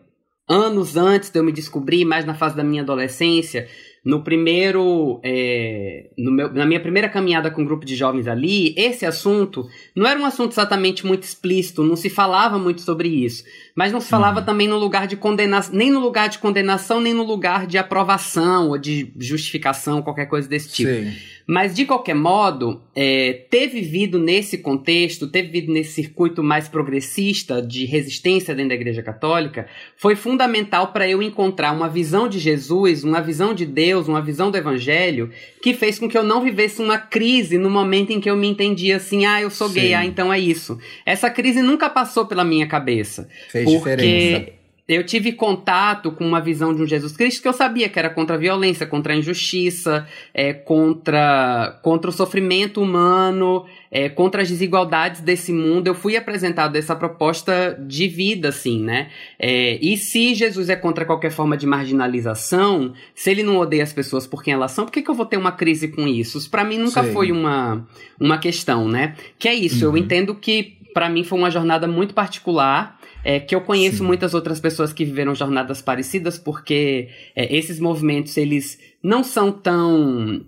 anos 0.49 0.97
antes 0.97 1.29
de 1.29 1.39
eu 1.39 1.43
me 1.43 1.51
descobrir, 1.51 2.05
mais 2.05 2.25
na 2.25 2.33
fase 2.33 2.55
da 2.55 2.63
minha 2.63 2.81
adolescência, 2.81 3.67
no 4.03 4.21
primeiro. 4.21 5.21
É, 5.23 6.09
no 6.17 6.31
meu, 6.31 6.53
na 6.53 6.65
minha 6.65 6.79
primeira 6.79 7.07
caminhada 7.07 7.49
com 7.49 7.61
um 7.61 7.65
grupo 7.65 7.85
de 7.85 7.95
jovens 7.95 8.27
ali, 8.27 8.73
esse 8.77 9.05
assunto 9.05 9.65
não 9.95 10.05
era 10.05 10.19
um 10.19 10.25
assunto 10.25 10.51
exatamente 10.51 11.05
muito 11.05 11.23
explícito, 11.23 11.83
não 11.83 11.95
se 11.95 12.09
falava 12.09 12.59
muito 12.59 12.81
sobre 12.81 13.07
isso. 13.07 13.43
Mas 13.75 13.91
não 13.91 14.01
se 14.01 14.09
falava 14.09 14.39
uhum. 14.39 14.45
também 14.45 14.67
no 14.67 14.77
lugar 14.77 15.07
de 15.07 15.15
condenação, 15.15 15.73
nem 15.73 15.89
no 15.89 15.99
lugar 15.99 16.27
de 16.27 16.37
condenação, 16.39 16.99
nem 16.99 17.13
no 17.13 17.23
lugar 17.23 17.65
de 17.65 17.77
aprovação 17.77 18.69
ou 18.69 18.77
de 18.77 19.13
justificação, 19.17 20.01
qualquer 20.01 20.25
coisa 20.25 20.49
desse 20.49 20.73
tipo. 20.73 20.91
Sim. 20.91 21.13
Mas, 21.45 21.75
de 21.75 21.85
qualquer 21.85 22.15
modo, 22.15 22.81
é, 22.95 23.45
ter 23.49 23.67
vivido 23.67 24.17
nesse 24.17 24.57
contexto, 24.57 25.27
ter 25.27 25.43
vivido 25.43 25.73
nesse 25.73 25.93
circuito 25.93 26.41
mais 26.41 26.67
progressista 26.67 27.61
de 27.61 27.85
resistência 27.85 28.55
dentro 28.55 28.69
da 28.69 28.75
Igreja 28.75 29.03
Católica, 29.03 29.67
foi 29.97 30.15
fundamental 30.15 30.87
para 30.87 31.07
eu 31.07 31.21
encontrar 31.21 31.71
uma 31.73 31.89
visão 31.89 32.27
de 32.27 32.39
Jesus, 32.39 33.03
uma 33.03 33.21
visão 33.21 33.53
de 33.53 33.65
Deus, 33.65 34.07
uma 34.07 34.21
visão 34.21 34.49
do 34.49 34.57
Evangelho, 34.57 35.29
que 35.61 35.73
fez 35.73 35.99
com 35.99 36.07
que 36.07 36.17
eu 36.17 36.23
não 36.23 36.41
vivesse 36.41 36.81
uma 36.81 36.97
crise 36.97 37.57
no 37.57 37.69
momento 37.69 38.11
em 38.11 38.21
que 38.21 38.29
eu 38.29 38.37
me 38.37 38.47
entendia 38.47 38.97
assim, 38.97 39.25
ah, 39.25 39.41
eu 39.41 39.49
sou 39.49 39.67
Sim. 39.67 39.79
gay, 39.81 39.93
ah, 39.93 40.05
então 40.05 40.31
é 40.31 40.39
isso. 40.39 40.79
Essa 41.05 41.29
crise 41.29 41.61
nunca 41.61 41.89
passou 41.89 42.25
pela 42.25 42.43
minha 42.43 42.67
cabeça. 42.67 43.27
Fez 43.49 43.65
porque... 43.65 43.77
diferença 43.77 44.62
eu 44.87 45.05
tive 45.05 45.31
contato 45.31 46.11
com 46.11 46.27
uma 46.27 46.41
visão 46.41 46.75
de 46.75 46.81
um 46.81 46.85
Jesus 46.85 47.15
Cristo 47.15 47.41
que 47.41 47.47
eu 47.47 47.53
sabia 47.53 47.87
que 47.87 47.97
era 47.97 48.09
contra 48.09 48.35
a 48.35 48.39
violência, 48.39 48.85
contra 48.85 49.13
a 49.13 49.15
injustiça, 49.15 50.05
é, 50.33 50.51
contra, 50.51 51.79
contra 51.81 52.09
o 52.09 52.13
sofrimento 52.13 52.81
humano, 52.81 53.65
é, 53.89 54.09
contra 54.09 54.41
as 54.41 54.49
desigualdades 54.49 55.21
desse 55.21 55.53
mundo. 55.53 55.87
Eu 55.87 55.95
fui 55.95 56.17
apresentado 56.17 56.75
essa 56.75 56.95
proposta 56.97 57.79
de 57.79 58.09
vida, 58.09 58.49
assim, 58.49 58.83
né? 58.83 59.09
É, 59.39 59.77
e 59.81 59.95
se 59.95 60.35
Jesus 60.35 60.67
é 60.67 60.75
contra 60.75 61.05
qualquer 61.05 61.31
forma 61.31 61.55
de 61.55 61.65
marginalização, 61.65 62.93
se 63.15 63.31
ele 63.31 63.41
não 63.41 63.57
odeia 63.57 63.83
as 63.83 63.93
pessoas 63.93 64.27
por 64.27 64.43
quem 64.43 64.53
elas 64.53 64.73
são, 64.73 64.83
por 64.83 64.91
que, 64.91 65.01
que 65.01 65.09
eu 65.09 65.15
vou 65.15 65.25
ter 65.25 65.37
uma 65.37 65.53
crise 65.53 65.87
com 65.87 66.05
isso? 66.05 66.37
Isso 66.37 66.49
para 66.49 66.65
mim 66.65 66.77
nunca 66.77 67.03
Sim. 67.03 67.13
foi 67.13 67.31
uma, 67.31 67.87
uma 68.19 68.37
questão, 68.37 68.89
né? 68.89 69.15
Que 69.39 69.47
é 69.47 69.53
isso, 69.53 69.85
uhum. 69.85 69.93
eu 69.93 69.97
entendo 69.97 70.35
que 70.35 70.77
para 70.93 71.09
mim 71.09 71.23
foi 71.23 71.39
uma 71.39 71.49
jornada 71.49 71.87
muito 71.87 72.13
particular 72.13 72.99
é, 73.23 73.39
que 73.39 73.55
eu 73.55 73.61
conheço 73.61 73.97
Sim. 73.97 74.03
muitas 74.03 74.33
outras 74.33 74.59
pessoas 74.59 74.91
que 74.91 75.05
viveram 75.05 75.33
jornadas 75.33 75.81
parecidas, 75.81 76.37
porque 76.37 77.09
é, 77.35 77.55
esses 77.55 77.79
movimentos, 77.79 78.35
eles 78.37 78.77
não 79.03 79.23
são 79.23 79.51
tão 79.51 80.45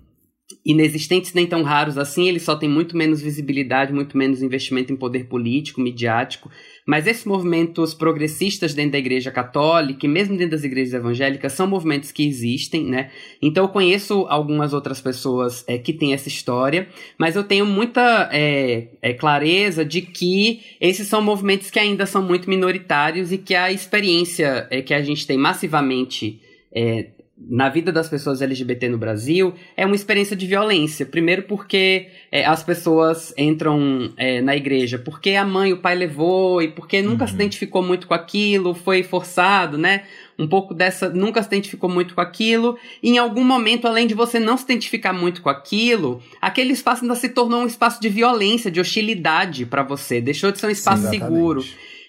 inexistentes 0.64 1.34
nem 1.34 1.48
tão 1.48 1.64
raros 1.64 1.98
assim, 1.98 2.28
eles 2.28 2.44
só 2.44 2.56
têm 2.56 2.70
muito 2.70 2.96
menos 2.96 3.22
visibilidade, 3.22 3.94
muito 3.94 4.18
menos 4.18 4.42
investimento 4.42 4.92
em 4.92 4.96
poder 4.96 5.26
político, 5.26 5.82
midiático, 5.82 6.52
mas 6.86 7.08
esses 7.08 7.26
movimentos 7.26 7.94
progressistas 7.94 8.74
dentro 8.74 8.92
da 8.92 9.00
igreja 9.00 9.32
católica 9.32 10.06
e 10.06 10.10
mesmo 10.10 10.38
dentro 10.38 10.52
das 10.52 10.64
igrejas 10.64 10.94
evangélicas 10.94 11.54
são 11.54 11.66
movimentos 11.66 12.12
que 12.12 12.28
existem, 12.28 12.86
né? 12.86 13.10
Então 13.42 13.64
eu 13.64 13.70
conheço 13.70 14.26
algumas 14.30 14.72
outras 14.72 15.02
pessoas 15.02 15.64
é, 15.68 15.80
que 15.80 15.92
têm 15.92 16.14
essa 16.14 16.28
história, 16.28 16.88
mas 17.18 17.36
eu 17.36 17.44
tenho 17.44 17.66
muita 17.66 18.30
é, 18.32 18.90
é, 19.02 19.14
clareza 19.14 19.84
de 19.84 20.02
que 20.02 20.62
esses 20.80 21.08
são 21.08 21.22
movimentos 21.22 21.72
que 21.72 21.80
ainda 21.80 22.06
são 22.06 22.22
muito 22.22 22.48
minoritários 22.48 23.32
e 23.32 23.38
que 23.38 23.56
a 23.56 23.72
experiência 23.72 24.70
que 24.86 24.94
a 24.94 25.02
gente 25.02 25.26
tem 25.26 25.38
massivamente 25.38 26.40
é, 26.72 27.08
na 27.38 27.68
vida 27.68 27.92
das 27.92 28.08
pessoas 28.08 28.42
LGBT 28.42 28.88
no 28.88 28.98
Brasil 28.98 29.54
é 29.76 29.86
uma 29.86 29.96
experiência 29.96 30.36
de 30.36 30.48
violência. 30.48 31.06
Primeiro 31.06 31.44
porque 31.44 32.08
é, 32.32 32.46
as 32.46 32.64
pessoas 32.64 33.34
entram 33.38 34.14
é, 34.16 34.42
na 34.42 34.56
igreja 34.56 34.98
porque 34.98 35.32
a 35.32 35.44
mãe, 35.44 35.74
o 35.74 35.78
pai 35.78 35.96
levou 35.96 36.62
e 36.62 36.70
porque 36.70 37.02
nunca 37.02 37.26
uhum. 37.26 37.28
se 37.28 37.36
identificou 37.36 37.84
muito 37.84 38.08
com 38.08 38.14
aquilo, 38.14 38.74
foi 38.74 39.04
forçado, 39.04 39.78
né? 39.78 40.04
Um 40.40 40.48
pouco 40.48 40.74
dessa, 40.74 41.10
nunca 41.10 41.42
se 41.42 41.48
identificou 41.48 41.90
muito 41.90 42.16
com 42.16 42.22
aquilo. 42.22 42.78
E 43.04 43.12
em 43.12 43.18
algum 43.18 43.44
momento, 43.44 43.86
além 43.86 44.08
de 44.08 44.14
você 44.14 44.40
não 44.40 44.58
se 44.58 44.64
identificar 44.64 45.12
muito 45.12 45.42
com 45.42 45.50
aquilo, 45.50 46.22
aquele 46.42 46.72
espaço 46.72 47.04
ainda 47.04 47.16
se 47.16 47.30
tornou 47.30 47.62
um 47.62 47.68
espaço 47.68 48.02
de 48.02 48.08
violência, 48.08 48.72
de 48.72 48.80
hostilidade 48.80 49.66
para 49.66 49.84
você. 49.84 50.22
Deixou 50.22 50.52
de 50.52 50.60
ser 50.60 50.68
um 50.68 50.72
espaço 50.72 51.04
Sim, 51.04 51.10
seguro. 51.10 51.64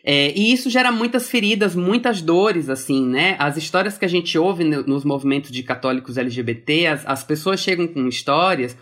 É, 0.09 0.33
e 0.39 0.53
isso 0.53 0.71
gera 0.71 0.93
muitas 0.93 1.29
feridas, 1.29 1.75
muitas 1.75 2.23
dores, 2.23 2.69
assim, 2.69 3.05
né? 3.05 3.35
As 3.41 3.57
histórias 3.57 3.99
que 3.99 4.05
a 4.05 4.09
gente 4.09 4.39
ouve 4.39 4.63
nos 4.63 5.05
movimentos 5.05 5.51
de 5.51 5.65
católicos 5.65 6.17
LGBT, 6.17 6.87
as, 6.87 7.07
as 7.07 7.25
pessoas 7.25 7.59
chegam 7.59 7.89
com 7.89 8.07
histórias 8.07 8.79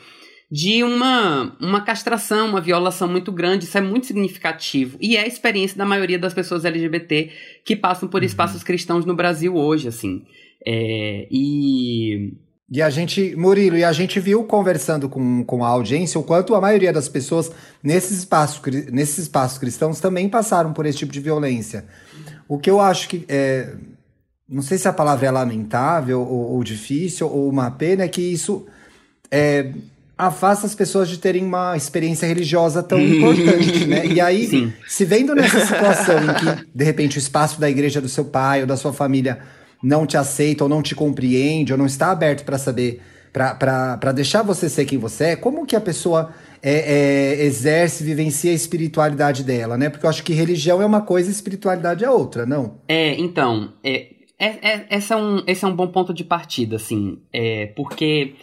de 0.50 0.84
uma, 0.84 1.56
uma 1.58 1.80
castração, 1.80 2.50
uma 2.50 2.60
violação 2.60 3.08
muito 3.08 3.32
grande. 3.32 3.64
Isso 3.64 3.78
é 3.78 3.80
muito 3.80 4.06
significativo. 4.06 4.98
E 5.00 5.16
é 5.16 5.22
a 5.22 5.26
experiência 5.26 5.78
da 5.78 5.86
maioria 5.86 6.18
das 6.18 6.34
pessoas 6.34 6.66
LGBT 6.66 7.30
que 7.64 7.74
passam 7.74 8.06
por 8.06 8.20
uhum. 8.20 8.26
espaços 8.26 8.62
cristãos 8.62 9.06
no 9.06 9.14
Brasil 9.14 9.56
hoje, 9.56 9.88
assim. 9.88 10.26
É, 10.66 11.26
e 11.30 12.34
e 12.70 12.80
a 12.80 12.88
gente, 12.88 13.36
Murilo, 13.36 13.76
e 13.76 13.84
a 13.84 13.92
gente 13.92 14.18
viu 14.18 14.42
conversando 14.44 15.08
com, 15.08 15.44
com 15.44 15.64
a 15.64 15.68
audiência 15.68 16.18
o 16.18 16.22
quanto 16.22 16.54
a 16.54 16.60
maioria 16.60 16.92
das 16.92 17.08
pessoas 17.08 17.50
nesses 17.82 18.18
espaços, 18.18 18.60
nesses 18.90 19.18
espaços 19.18 19.58
cristãos 19.58 20.00
também 20.00 20.28
passaram 20.28 20.72
por 20.72 20.86
esse 20.86 20.98
tipo 20.98 21.12
de 21.12 21.20
violência. 21.20 21.84
O 22.48 22.58
que 22.58 22.70
eu 22.70 22.80
acho 22.80 23.08
que 23.08 23.24
é. 23.28 23.74
Não 24.48 24.62
sei 24.62 24.76
se 24.76 24.86
a 24.86 24.92
palavra 24.92 25.26
é 25.26 25.30
lamentável 25.30 26.20
ou, 26.20 26.52
ou 26.52 26.64
difícil 26.64 27.26
ou 27.28 27.48
uma 27.48 27.70
pena 27.70 28.04
é 28.04 28.08
que 28.08 28.20
isso 28.20 28.66
é, 29.30 29.72
afasta 30.16 30.66
as 30.66 30.74
pessoas 30.74 31.08
de 31.08 31.18
terem 31.18 31.44
uma 31.44 31.76
experiência 31.76 32.26
religiosa 32.26 32.82
tão 32.82 33.00
importante, 33.00 33.86
né? 33.86 34.06
E 34.06 34.20
aí, 34.20 34.46
Sim. 34.46 34.72
se 34.86 35.04
vendo 35.04 35.34
nessa 35.34 35.60
situação 35.64 36.16
em 36.22 36.34
que, 36.34 36.66
de 36.74 36.84
repente, 36.84 37.16
o 37.16 37.20
espaço 37.20 37.58
da 37.58 37.68
igreja 37.68 38.00
do 38.00 38.08
seu 38.08 38.24
pai 38.24 38.60
ou 38.60 38.66
da 38.66 38.76
sua 38.76 38.92
família 38.92 39.40
não 39.84 40.06
te 40.06 40.16
aceita 40.16 40.64
ou 40.64 40.70
não 40.70 40.82
te 40.82 40.94
compreende 40.94 41.72
ou 41.72 41.78
não 41.78 41.84
está 41.84 42.10
aberto 42.10 42.42
para 42.42 42.56
saber, 42.56 43.02
para 43.30 44.12
deixar 44.12 44.42
você 44.42 44.68
ser 44.68 44.86
quem 44.86 44.98
você 44.98 45.24
é, 45.24 45.36
como 45.36 45.66
que 45.66 45.76
a 45.76 45.80
pessoa 45.80 46.32
é, 46.62 46.72
é, 46.72 47.44
exerce, 47.44 48.02
vivencia 48.02 48.50
a 48.50 48.54
espiritualidade 48.54 49.44
dela, 49.44 49.76
né? 49.76 49.90
Porque 49.90 50.06
eu 50.06 50.10
acho 50.10 50.24
que 50.24 50.32
religião 50.32 50.80
é 50.80 50.86
uma 50.86 51.02
coisa 51.02 51.28
e 51.28 51.32
espiritualidade 51.32 52.02
é 52.02 52.10
outra, 52.10 52.46
não? 52.46 52.80
É, 52.88 53.20
então, 53.20 53.74
é, 53.84 54.06
é, 54.38 54.46
é, 54.46 54.86
esse, 54.90 55.12
é 55.12 55.16
um, 55.16 55.42
esse 55.46 55.62
é 55.62 55.68
um 55.68 55.76
bom 55.76 55.88
ponto 55.88 56.14
de 56.14 56.24
partida, 56.24 56.76
assim, 56.76 57.18
é, 57.30 57.66
porque 57.76 58.34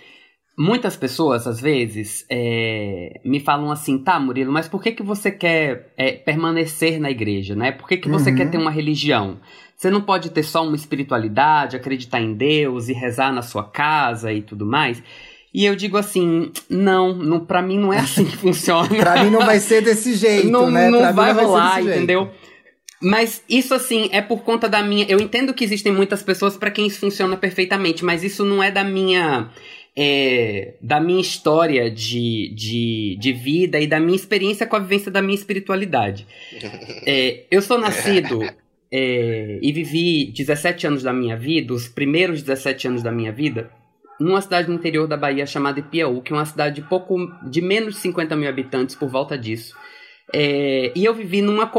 muitas 0.56 0.96
pessoas, 0.96 1.48
às 1.48 1.60
vezes, 1.60 2.24
é, 2.30 3.20
me 3.26 3.40
falam 3.40 3.72
assim, 3.72 3.98
tá, 3.98 4.20
Murilo, 4.20 4.52
mas 4.52 4.68
por 4.68 4.84
que, 4.84 4.92
que 4.92 5.02
você 5.02 5.32
quer 5.32 5.92
é, 5.98 6.12
permanecer 6.12 7.00
na 7.00 7.10
igreja, 7.10 7.56
né? 7.56 7.72
Por 7.72 7.88
que, 7.88 7.98
que 7.98 8.08
você 8.08 8.30
uhum. 8.30 8.36
quer 8.36 8.52
ter 8.52 8.60
uma 8.60 8.70
religião? 8.70 9.40
Você 9.82 9.90
não 9.90 10.02
pode 10.02 10.30
ter 10.30 10.44
só 10.44 10.64
uma 10.64 10.76
espiritualidade, 10.76 11.76
acreditar 11.76 12.22
em 12.22 12.36
Deus 12.36 12.88
e 12.88 12.94
rezar 12.94 13.34
na 13.34 13.42
sua 13.42 13.64
casa 13.64 14.32
e 14.32 14.40
tudo 14.40 14.64
mais. 14.64 15.02
E 15.52 15.66
eu 15.66 15.76
digo 15.76 15.98
assim, 15.98 16.52
não, 16.70 17.16
não 17.16 17.44
para 17.44 17.64
mim 17.64 17.80
não 17.80 17.92
é 17.92 17.98
assim 17.98 18.24
que 18.24 18.38
funciona. 18.38 18.88
para 18.88 19.24
mim 19.24 19.32
não 19.32 19.44
vai 19.44 19.60
ser 19.60 19.82
desse 19.82 20.14
jeito, 20.14 20.52
não, 20.52 20.70
né? 20.70 20.88
Não 20.88 21.00
pra 21.00 21.12
vai 21.12 21.34
rolar, 21.34 21.82
entendeu? 21.82 22.30
Mas 23.02 23.44
isso 23.50 23.74
assim 23.74 24.08
é 24.12 24.22
por 24.22 24.44
conta 24.44 24.70
da 24.70 24.84
minha. 24.84 25.08
Eu 25.10 25.20
entendo 25.20 25.52
que 25.52 25.64
existem 25.64 25.92
muitas 25.92 26.22
pessoas 26.22 26.56
para 26.56 26.70
quem 26.70 26.86
isso 26.86 27.00
funciona 27.00 27.36
perfeitamente, 27.36 28.06
mas 28.06 28.24
isso 28.24 28.46
não 28.46 28.62
é 28.62 28.70
da 28.70 28.84
minha 28.84 29.50
é, 29.98 30.76
da 30.80 31.00
minha 31.00 31.22
história 31.22 31.90
de, 31.90 32.54
de, 32.54 33.18
de 33.20 33.34
vida 33.34 33.80
e 33.80 33.88
da 33.88 34.00
minha 34.00 34.16
experiência 34.16 34.68
com 34.68 34.76
a 34.76 34.80
vivência 34.80 35.10
da 35.10 35.24
minha 35.24 35.34
espiritualidade. 35.34 36.28
É, 37.04 37.46
eu 37.50 37.64
sou 37.64 37.80
nascido 37.80 38.48
é, 38.92 39.60
e 39.62 39.72
vivi 39.72 40.32
17 40.36 40.88
anos 40.88 41.04
da 41.04 41.14
minha 41.14 41.38
vida, 41.38 41.74
os 41.74 41.88
primeiros 41.88 42.42
17 42.42 42.88
anos 42.88 43.04
da 43.04 43.12
minha 43.12 43.32
vida, 43.32 43.72
numa 44.20 44.42
cidade 44.42 44.70
no 44.70 44.76
interior 44.76 45.08
da 45.08 45.18
Bahia 45.18 45.46
chamada 45.46 45.80
Ipiaú, 45.80 46.22
que 46.22 46.34
é 46.34 46.36
uma 46.36 46.46
cidade 46.46 46.76
de 46.76 46.82
pouco 46.82 47.16
de 47.50 47.62
menos 47.62 47.96
de 47.96 48.02
50 48.02 48.36
mil 48.36 48.50
habitantes 48.50 48.96
por 48.96 49.10
volta 49.10 49.38
disso. 49.38 49.76
É, 50.34 50.92
e 50.96 51.04
eu 51.04 51.14
vivi 51.14 51.42
numa 51.42 51.70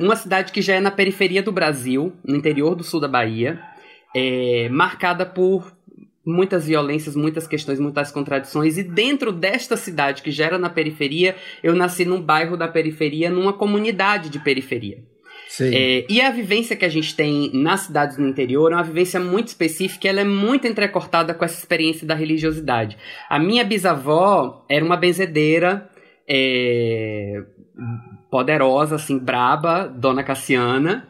uma 0.00 0.16
cidade 0.16 0.52
que 0.52 0.62
já 0.62 0.74
é 0.74 0.80
na 0.80 0.90
periferia 0.90 1.42
do 1.42 1.52
Brasil, 1.52 2.12
no 2.24 2.36
interior 2.36 2.74
do 2.74 2.84
sul 2.84 3.00
da 3.00 3.08
Bahia, 3.08 3.60
é, 4.14 4.68
marcada 4.70 5.26
por 5.26 5.76
muitas 6.24 6.66
violências, 6.66 7.16
muitas 7.16 7.46
questões, 7.46 7.80
muitas 7.80 8.12
contradições. 8.12 8.76
E 8.76 8.82
dentro 8.82 9.32
desta 9.32 9.76
cidade 9.76 10.22
que 10.22 10.30
já 10.30 10.46
era 10.46 10.58
na 10.58 10.70
periferia, 10.70 11.34
eu 11.62 11.74
nasci 11.74 12.04
num 12.04 12.20
bairro 12.20 12.56
da 12.56 12.68
periferia, 12.68 13.30
numa 13.30 13.52
comunidade 13.52 14.28
de 14.28 14.38
periferia. 14.38 15.02
É, 15.60 16.04
e 16.08 16.20
a 16.20 16.30
vivência 16.30 16.76
que 16.76 16.84
a 16.84 16.88
gente 16.88 17.16
tem 17.16 17.50
nas 17.54 17.80
cidades 17.80 18.18
no 18.18 18.28
interior 18.28 18.70
é 18.70 18.74
uma 18.74 18.84
vivência 18.84 19.18
muito 19.18 19.48
específica, 19.48 20.06
ela 20.06 20.20
é 20.20 20.24
muito 20.24 20.66
entrecortada 20.66 21.32
com 21.32 21.44
essa 21.44 21.58
experiência 21.58 22.06
da 22.06 22.14
religiosidade. 22.14 22.98
A 23.30 23.38
minha 23.38 23.64
bisavó 23.64 24.64
era 24.68 24.84
uma 24.84 24.96
benzedeira 24.96 25.88
é, 26.28 27.42
poderosa, 28.30 28.96
assim, 28.96 29.18
braba, 29.18 29.84
dona 29.86 30.22
Cassiana. 30.22 31.08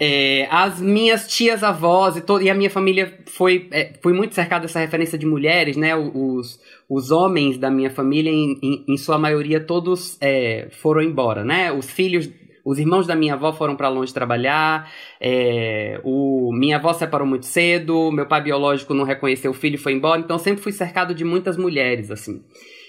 É, 0.00 0.48
as 0.50 0.80
minhas 0.80 1.28
tias 1.28 1.62
avós 1.62 2.16
e, 2.16 2.22
e 2.42 2.50
a 2.50 2.54
minha 2.54 2.70
família 2.70 3.16
foi, 3.26 3.68
é, 3.70 3.92
foi 4.02 4.12
muito 4.12 4.34
cercada 4.34 4.62
dessa 4.62 4.80
referência 4.80 5.16
de 5.16 5.24
mulheres, 5.24 5.76
né? 5.76 5.94
Os, 5.94 6.58
os 6.88 7.10
homens 7.12 7.58
da 7.58 7.70
minha 7.70 7.90
família, 7.90 8.30
em, 8.30 8.58
em, 8.60 8.84
em 8.88 8.96
sua 8.96 9.18
maioria, 9.18 9.60
todos 9.60 10.16
é, 10.20 10.68
foram 10.70 11.00
embora, 11.00 11.44
né? 11.44 11.70
Os 11.70 11.88
filhos 11.88 12.28
os 12.64 12.78
irmãos 12.78 13.06
da 13.06 13.14
minha 13.14 13.34
avó 13.34 13.52
foram 13.52 13.76
para 13.76 13.88
longe 13.88 14.12
trabalhar, 14.12 14.90
é, 15.20 16.00
o, 16.02 16.50
minha 16.52 16.76
avó 16.76 16.92
separou 16.92 17.26
muito 17.26 17.46
cedo, 17.46 18.10
meu 18.10 18.26
pai 18.26 18.42
biológico 18.42 18.94
não 18.94 19.04
reconheceu 19.04 19.50
o 19.50 19.54
filho 19.54 19.74
e 19.74 19.78
foi 19.78 19.92
embora, 19.92 20.20
então 20.20 20.38
sempre 20.38 20.62
fui 20.62 20.72
cercado 20.72 21.14
de 21.14 21.24
muitas 21.24 21.56
mulheres, 21.56 22.10
assim. 22.10 22.42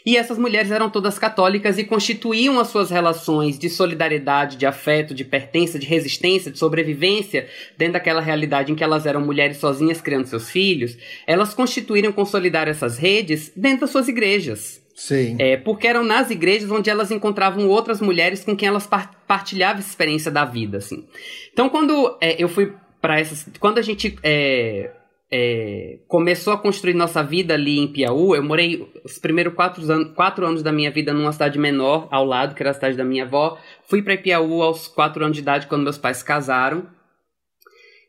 E 0.06 0.18
essas 0.18 0.38
mulheres 0.38 0.70
eram 0.70 0.88
todas 0.88 1.18
católicas 1.18 1.80
e 1.80 1.84
constituíam 1.84 2.60
as 2.60 2.68
suas 2.68 2.92
relações 2.92 3.58
de 3.58 3.68
solidariedade, 3.70 4.56
de 4.56 4.66
afeto, 4.68 5.16
de 5.16 5.26
pertença, 5.26 5.80
de 5.80 5.88
resistência, 5.88 6.52
de 6.52 6.60
sobrevivência 6.60 7.48
dentro 7.76 7.94
daquela 7.94 8.22
realidade 8.22 8.72
em 8.72 8.76
que 8.76 8.84
elas 8.84 9.08
eram 9.08 9.22
mulheres 9.22 9.58
sozinhas 9.58 10.02
criando 10.02 10.28
seus 10.28 10.52
filhos. 10.52 10.96
Elas 11.26 11.56
constituíram, 11.56 12.12
consolidaram 12.12 12.70
essas 12.70 13.00
redes 13.00 13.52
dentro 13.56 13.82
das 13.82 13.90
suas 13.90 14.08
igrejas. 14.08 14.85
Sim. 14.96 15.36
É, 15.38 15.58
porque 15.58 15.88
eram 15.88 16.04
nas 16.04 16.32
igrejas 16.32 16.72
onde 16.72 16.90
elas 16.90 17.12
encontravam 17.12 17.68
outras 17.68 18.00
mulheres 18.00 18.46
com 18.46 18.56
quem 18.56 18.70
elas 18.70 18.90
partilhavam 19.28 19.80
essa 19.80 19.90
experiência 19.90 20.32
da 20.32 20.46
vida, 20.46 20.78
assim. 20.78 21.06
Então, 21.52 21.68
quando 21.68 22.18
é, 22.22 22.42
eu 22.42 22.48
fui 22.48 22.74
para 23.02 23.20
essas. 23.20 23.46
Quando 23.60 23.78
a 23.78 23.82
gente 23.82 24.18
é, 24.24 24.92
é, 25.30 26.00
começou 26.08 26.54
a 26.54 26.58
construir 26.58 26.94
nossa 26.94 27.22
vida 27.22 27.56
ali 27.56 27.78
em 27.78 27.92
Piauí, 27.92 28.38
eu 28.38 28.44
morei 28.44 28.90
os 29.04 29.20
primeiros 29.20 29.54
quatro 29.54 29.84
anos, 29.92 30.14
quatro 30.16 30.46
anos 30.46 30.64
da 30.64 30.72
minha 30.72 30.90
vida 30.90 31.14
numa 31.14 31.34
cidade 31.34 31.60
menor 31.60 32.08
ao 32.10 32.24
lado, 32.24 32.56
que 32.56 32.64
era 32.64 32.72
a 32.72 32.74
cidade 32.74 32.96
da 32.96 33.04
minha 33.04 33.26
avó. 33.26 33.60
Fui 33.84 34.02
para 34.02 34.18
Piauí 34.18 34.62
aos 34.62 34.88
quatro 34.88 35.26
anos 35.26 35.36
de 35.36 35.44
idade, 35.44 35.68
quando 35.68 35.84
meus 35.84 35.98
pais 35.98 36.24
casaram. 36.24 36.88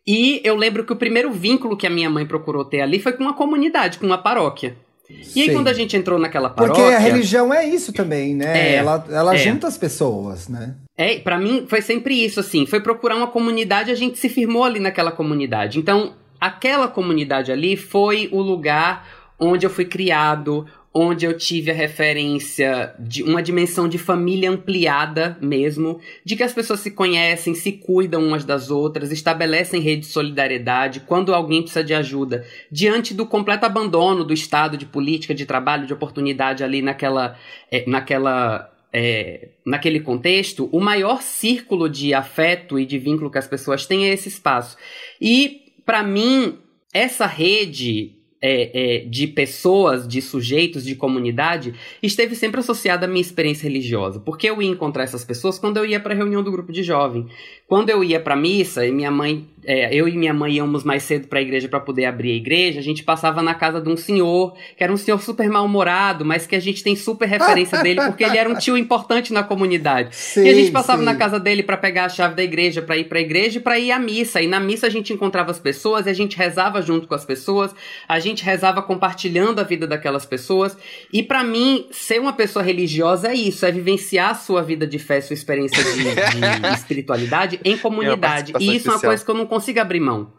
E 0.07 0.41
eu 0.45 0.55
lembro 0.55 0.85
que 0.85 0.93
o 0.93 0.97
primeiro 0.97 1.33
vínculo 1.33 1.77
que 1.77 1.87
a 1.87 1.91
minha 1.91 2.09
mãe 2.09 2.25
procurou 2.25 2.65
ter 2.65 2.81
ali 2.81 3.01
foi 3.01 3.13
com 3.13 3.25
uma 3.25 3.35
comunidade, 3.35 3.99
com 3.99 4.07
uma 4.07 4.19
paróquia. 4.19 4.77
E 5.09 5.43
aí, 5.43 5.49
Sim. 5.49 5.53
quando 5.53 5.69
a 5.69 5.73
gente 5.73 5.97
entrou 5.97 6.19
naquela 6.19 6.51
paróquia... 6.51 6.83
Porque 6.83 6.95
a 6.95 6.99
religião 6.99 7.53
é 7.53 7.65
isso 7.65 7.93
também, 7.93 8.35
né? 8.35 8.73
É, 8.73 8.75
ela 8.77 9.05
ela 9.11 9.35
é. 9.35 9.39
junta 9.39 9.67
as 9.67 9.79
pessoas, 9.79 10.49
né? 10.49 10.75
É, 10.97 11.19
para 11.19 11.39
mim 11.39 11.67
foi 11.69 11.81
sempre 11.83 12.15
isso, 12.15 12.41
assim. 12.41 12.67
Foi 12.67 12.81
procurar 12.81 13.17
uma 13.17 13.27
comunidade, 13.29 13.91
a 13.91 13.95
gente 13.95 14.19
se 14.19 14.29
firmou 14.29 14.65
ali 14.65 14.81
naquela 14.81 15.13
comunidade. 15.13 15.79
Então, 15.79 16.15
aquela 16.41 16.89
comunidade 16.89 17.53
ali 17.53 17.77
foi 17.77 18.29
o 18.33 18.41
lugar 18.41 19.07
onde 19.39 19.67
eu 19.67 19.71
fui 19.71 19.85
criado, 19.85 20.67
onde 20.99 21.27
eu 21.27 21.37
tive 21.37 21.71
a 21.71 21.75
referência 21.75 22.95
de 22.99 23.23
uma 23.23 23.43
dimensão 23.43 23.87
de 23.87 23.99
família 23.99 24.51
ampliada 24.51 25.37
mesmo, 25.43 26.01
de 26.25 26.35
que 26.35 26.43
as 26.43 26.55
pessoas 26.55 26.81
se 26.81 26.91
conhecem, 26.91 27.55
se 27.55 27.73
cuidam 27.73 28.25
umas 28.25 28.47
das 28.47 28.71
outras, 28.71 29.13
estabelecem 29.13 29.83
rede 29.83 30.01
de 30.01 30.07
solidariedade 30.07 31.01
quando 31.01 31.35
alguém 31.35 31.61
precisa 31.61 31.85
de 31.85 31.93
ajuda, 31.93 32.47
diante 32.73 33.13
do 33.13 33.27
completo 33.27 33.67
abandono 33.67 34.25
do 34.25 34.33
Estado 34.33 34.79
de 34.79 34.87
política, 34.87 35.35
de 35.35 35.45
trabalho, 35.45 35.87
de 35.87 35.93
oportunidade 35.93 36.65
ali 36.65 36.81
naquela, 36.81 37.39
é, 37.71 37.85
naquela 37.87 38.73
é, 38.91 39.51
naquele 39.67 40.01
contexto, 40.01 40.71
o 40.73 40.81
maior 40.81 41.21
círculo 41.21 41.91
de 41.91 42.15
afeto 42.15 42.79
e 42.79 42.87
de 42.87 42.99
vínculo 42.99 43.31
que 43.31 43.37
as 43.37 43.47
pessoas 43.47 43.85
têm 43.85 44.07
é 44.07 44.15
esse 44.15 44.29
espaço. 44.29 44.79
E 45.21 45.75
para 45.85 46.03
mim, 46.03 46.57
essa 46.95 47.27
rede 47.27 48.16
é, 48.41 48.99
é, 49.03 49.05
de 49.07 49.27
pessoas, 49.27 50.07
de 50.07 50.21
sujeitos, 50.21 50.85
de 50.85 50.95
comunidade, 50.95 51.75
esteve 52.03 52.35
sempre 52.35 52.61
associada 52.61 53.07
à 53.07 53.09
minha 53.09 53.21
experiência 53.21 53.65
religiosa. 53.65 54.21
Porque 54.21 54.49
eu 54.49 54.61
ia 54.61 54.69
encontrar 54.69 55.05
essas 55.05 55.25
pessoas 55.25 55.59
quando 55.59 55.79
eu 55.79 55.87
ia 55.87 56.01
para 56.01 56.15
a 56.15 56.17
reunião 56.17 56.43
do 56.43 56.51
grupo 56.51 56.73
de 56.73 56.83
jovem. 56.83 57.27
Quando 57.67 57.91
eu 57.91 58.05
ia 58.05 58.21
para 58.21 58.37
missa 58.37 58.87
e 58.87 58.93
minha 58.93 59.11
mãe 59.11 59.49
é, 59.67 59.93
eu 59.93 60.07
e 60.07 60.17
minha 60.17 60.33
mãe 60.33 60.55
íamos 60.55 60.85
mais 60.85 61.03
cedo 61.03 61.27
para 61.27 61.41
a 61.41 61.43
igreja 61.43 61.69
para 61.69 61.81
poder 61.81 62.05
abrir 62.05 62.31
a 62.31 62.37
igreja, 62.37 62.79
a 62.79 62.83
gente 62.83 63.03
passava 63.03 63.43
na 63.43 63.53
casa 63.53 63.81
de 63.81 63.89
um 63.89 63.97
senhor, 63.97 64.57
que 64.77 64.85
era 64.85 64.93
um 64.93 64.97
senhor 64.97 65.21
super 65.21 65.49
mal-humorado, 65.49 66.25
mas 66.25 66.47
que 66.47 66.55
a 66.55 66.61
gente 66.61 66.85
tem 66.85 66.95
super 66.95 67.27
referência 67.27 67.83
dele, 67.83 68.01
porque 68.03 68.23
ele 68.23 68.39
era 68.39 68.49
um 68.49 68.55
tio 68.55 68.79
importante 68.79 69.33
na 69.33 69.43
comunidade. 69.43 70.15
Sim, 70.15 70.45
e 70.47 70.49
a 70.49 70.55
gente 70.55 70.71
passava 70.71 71.01
sim. 71.01 71.05
na 71.05 71.17
casa 71.17 71.41
dele 71.41 71.65
para 71.65 71.77
pegar 71.77 72.05
a 72.05 72.09
chave 72.09 72.37
da 72.37 72.45
igreja, 72.45 72.81
para 72.81 72.97
ir 72.97 73.05
para 73.05 73.19
a 73.19 73.21
igreja 73.21 73.59
e 73.59 73.61
para 73.61 73.77
ir 73.77 73.91
à 73.91 73.99
missa. 73.99 74.41
E 74.41 74.47
na 74.47 74.61
missa 74.61 74.87
a 74.87 74.91
gente 74.91 75.13
encontrava 75.13 75.51
as 75.51 75.59
pessoas, 75.59 76.07
e 76.07 76.11
a 76.11 76.15
gente 76.15 76.37
rezava 76.37 76.81
junto 76.81 77.09
com 77.09 77.15
as 77.15 77.25
pessoas, 77.25 77.75
a 78.09 78.21
gente 78.21 78.45
rezava 78.45 78.81
compartilhando 78.83 79.59
a 79.59 79.65
vida 79.65 79.87
daquelas 79.87 80.25
pessoas. 80.25 80.77
E 81.13 81.25
para 81.25 81.43
mim, 81.43 81.89
ser 81.91 82.21
uma 82.21 82.33
pessoa 82.33 82.63
religiosa 82.63 83.29
é 83.29 83.35
isso, 83.35 83.67
é 83.67 83.73
vivenciar 83.73 84.31
a 84.31 84.35
sua 84.35 84.63
vida 84.63 84.87
de 84.87 85.01
fé, 85.01 85.21
sua 85.21 85.35
experiência 85.35 85.83
de, 85.83 86.05
de 86.05 86.67
espiritualidade 86.73 87.56
em 87.65 87.77
comunidade. 87.77 88.53
É 88.55 88.63
e 88.63 88.77
isso 88.77 88.89
é 88.89 88.93
uma 88.93 89.01
coisa 89.01 89.25
que 89.25 89.31
eu 89.31 89.35
não 89.35 89.47
consigo 89.47 89.81
abrir 89.81 90.01
mão. 90.01 90.33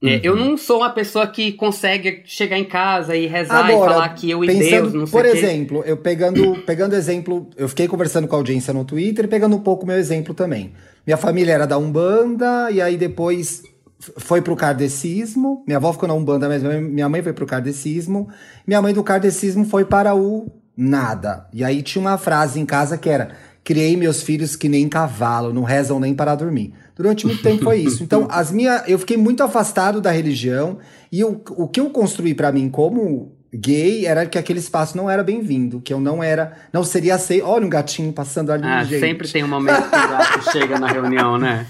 É, 0.00 0.14
uhum. 0.14 0.20
Eu 0.22 0.36
não 0.36 0.56
sou 0.56 0.78
uma 0.78 0.90
pessoa 0.90 1.26
que 1.26 1.52
consegue 1.52 2.22
chegar 2.24 2.56
em 2.56 2.64
casa 2.64 3.16
e 3.16 3.26
rezar 3.26 3.64
Agora, 3.64 3.72
e 3.72 3.92
falar 3.94 4.08
que 4.10 4.30
eu 4.30 4.44
e 4.44 4.46
Deus, 4.46 4.94
não 4.94 5.06
sei 5.06 5.20
Por 5.20 5.26
exemplo, 5.26 5.82
eu 5.84 5.96
pegando, 5.96 6.62
pegando 6.64 6.94
exemplo, 6.94 7.50
eu 7.56 7.68
fiquei 7.68 7.88
conversando 7.88 8.28
com 8.28 8.36
a 8.36 8.38
audiência 8.38 8.72
no 8.72 8.84
Twitter 8.84 9.24
e 9.24 9.28
pegando 9.28 9.56
um 9.56 9.60
pouco 9.60 9.84
meu 9.84 9.96
exemplo 9.96 10.34
também. 10.34 10.72
Minha 11.04 11.16
família 11.16 11.52
era 11.52 11.66
da 11.66 11.76
Umbanda 11.76 12.70
e 12.70 12.80
aí 12.80 12.96
depois 12.96 13.64
foi 13.98 14.40
pro 14.40 14.54
kardecismo. 14.54 15.64
Minha 15.66 15.78
avó 15.78 15.92
ficou 15.92 16.08
na 16.08 16.14
Umbanda, 16.14 16.48
mas 16.48 16.62
minha 16.62 17.08
mãe 17.08 17.20
foi 17.20 17.32
pro 17.32 17.46
kardecismo. 17.46 18.28
Minha 18.64 18.80
mãe 18.80 18.94
do 18.94 19.02
kardecismo 19.02 19.64
foi 19.64 19.84
para 19.84 20.14
o 20.14 20.46
nada. 20.76 21.48
E 21.52 21.64
aí 21.64 21.82
tinha 21.82 22.00
uma 22.00 22.16
frase 22.16 22.60
em 22.60 22.64
casa 22.64 22.96
que 22.96 23.10
era: 23.10 23.32
Criei 23.68 23.98
meus 23.98 24.22
filhos 24.22 24.56
que 24.56 24.66
nem 24.66 24.88
cavalo, 24.88 25.52
não 25.52 25.62
rezam 25.62 26.00
nem 26.00 26.14
para 26.14 26.34
dormir. 26.34 26.72
Durante 26.96 27.26
muito 27.26 27.42
tempo 27.42 27.64
foi 27.64 27.80
isso. 27.80 28.02
Então, 28.02 28.26
as 28.32 28.50
minhas, 28.50 28.88
eu 28.88 28.98
fiquei 28.98 29.18
muito 29.18 29.42
afastado 29.42 30.00
da 30.00 30.10
religião 30.10 30.78
e 31.12 31.22
o, 31.22 31.42
o 31.50 31.68
que 31.68 31.78
eu 31.78 31.90
construí 31.90 32.32
para 32.32 32.50
mim 32.50 32.70
como 32.70 33.30
gay 33.52 34.06
era 34.06 34.24
que 34.24 34.38
aquele 34.38 34.58
espaço 34.58 34.96
não 34.96 35.10
era 35.10 35.22
bem-vindo, 35.22 35.82
que 35.82 35.92
eu 35.92 36.00
não 36.00 36.22
era, 36.22 36.54
não 36.72 36.82
seria 36.82 37.16
aceito. 37.16 37.44
Olha 37.44 37.66
um 37.66 37.68
gatinho 37.68 38.10
passando 38.10 38.52
ali, 38.52 38.64
ah, 38.64 38.82
gente. 38.84 39.00
sempre 39.00 39.28
tem 39.28 39.44
um 39.44 39.48
momento 39.52 39.82
que 39.82 39.96
o 39.96 40.08
gato 40.08 40.50
chega 40.50 40.78
na 40.78 40.86
reunião, 40.90 41.36
né? 41.36 41.66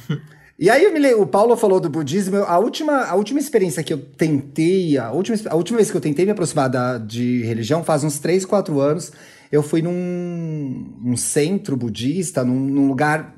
E 0.56 0.70
aí 0.70 0.88
me, 0.92 1.14
o 1.14 1.26
Paulo 1.26 1.56
falou 1.56 1.80
do 1.80 1.90
budismo, 1.90 2.36
a 2.44 2.60
última, 2.60 3.06
a 3.06 3.16
última 3.16 3.40
experiência 3.40 3.82
que 3.82 3.92
eu 3.92 3.98
tentei, 3.98 4.96
a 4.96 5.10
última, 5.10 5.36
a 5.50 5.56
última 5.56 5.78
vez 5.78 5.90
que 5.90 5.96
eu 5.96 6.00
tentei 6.00 6.24
me 6.24 6.30
aproximar 6.30 6.70
da, 6.70 6.96
de 6.96 7.42
religião 7.42 7.82
faz 7.82 8.04
uns 8.04 8.20
3, 8.20 8.44
4 8.44 8.80
anos, 8.80 9.10
eu 9.50 9.62
fui 9.62 9.82
num, 9.82 10.94
num 11.00 11.16
centro 11.16 11.76
budista, 11.76 12.44
num, 12.44 12.58
num 12.58 12.88
lugar 12.88 13.34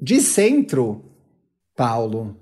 de 0.00 0.20
centro 0.20 1.04
Paulo. 1.74 2.36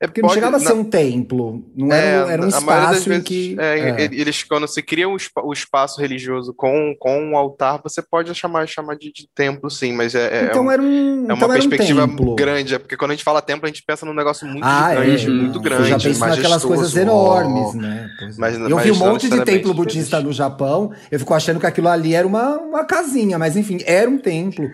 É, 0.00 0.06
Porque 0.06 0.20
pode, 0.20 0.30
não 0.30 0.34
chegava 0.34 0.56
a 0.56 0.60
ser 0.60 0.72
um 0.72 0.84
templo, 0.84 1.64
não 1.74 1.92
é, 1.92 2.06
era, 2.06 2.32
era 2.32 2.44
um 2.44 2.48
espaço 2.48 3.12
em 3.12 3.20
que. 3.20 3.56
É, 3.58 4.02
é. 4.02 4.04
Eles, 4.04 4.42
quando 4.44 4.66
se 4.68 4.82
cria 4.82 5.08
um, 5.08 5.16
o 5.42 5.52
espaço 5.52 6.00
religioso 6.00 6.54
com, 6.54 6.94
com 6.98 7.20
um 7.20 7.36
altar, 7.36 7.80
você 7.82 8.00
pode 8.00 8.34
chamar, 8.34 8.66
chamar 8.68 8.96
de, 8.96 9.12
de 9.12 9.28
templo, 9.34 9.70
sim, 9.70 9.92
mas 9.92 10.14
é, 10.14 10.42
é 10.42 10.44
então 10.44 10.70
era 10.70 10.82
um, 10.82 11.26
é 11.28 11.34
uma 11.34 11.34
então 11.34 11.48
perspectiva 11.48 12.04
um 12.04 12.34
grande, 12.34 12.74
é 12.74 12.78
porque 12.78 12.96
quando 12.96 13.12
a 13.12 13.14
gente 13.14 13.24
fala 13.24 13.42
templo, 13.42 13.66
a 13.66 13.68
gente 13.68 13.82
pensa 13.82 14.04
num 14.06 14.14
negócio 14.14 14.46
muito 14.46 14.64
ah, 14.64 14.94
grande, 14.94 15.28
muito 15.28 15.60
grande. 15.60 15.82
Eu 15.82 15.88
já 15.88 15.98
penso 15.98 16.20
naquelas 16.20 16.64
coisas 16.64 16.96
enormes, 16.96 17.74
né? 17.74 18.10
Mas, 18.36 18.58
eu 18.58 18.70
mas 18.70 18.84
vi 18.84 18.90
um 18.92 18.96
monte 18.96 19.28
de 19.28 19.44
templo 19.44 19.74
budista 19.74 20.20
no 20.20 20.32
Japão, 20.32 20.92
eu 21.10 21.18
fico 21.18 21.34
achando 21.34 21.60
que 21.60 21.66
aquilo 21.66 21.88
ali 21.88 22.14
era 22.14 22.26
uma, 22.26 22.58
uma 22.58 22.84
casinha, 22.84 23.38
mas 23.38 23.56
enfim, 23.56 23.78
era 23.84 24.08
um 24.08 24.18
templo. 24.18 24.68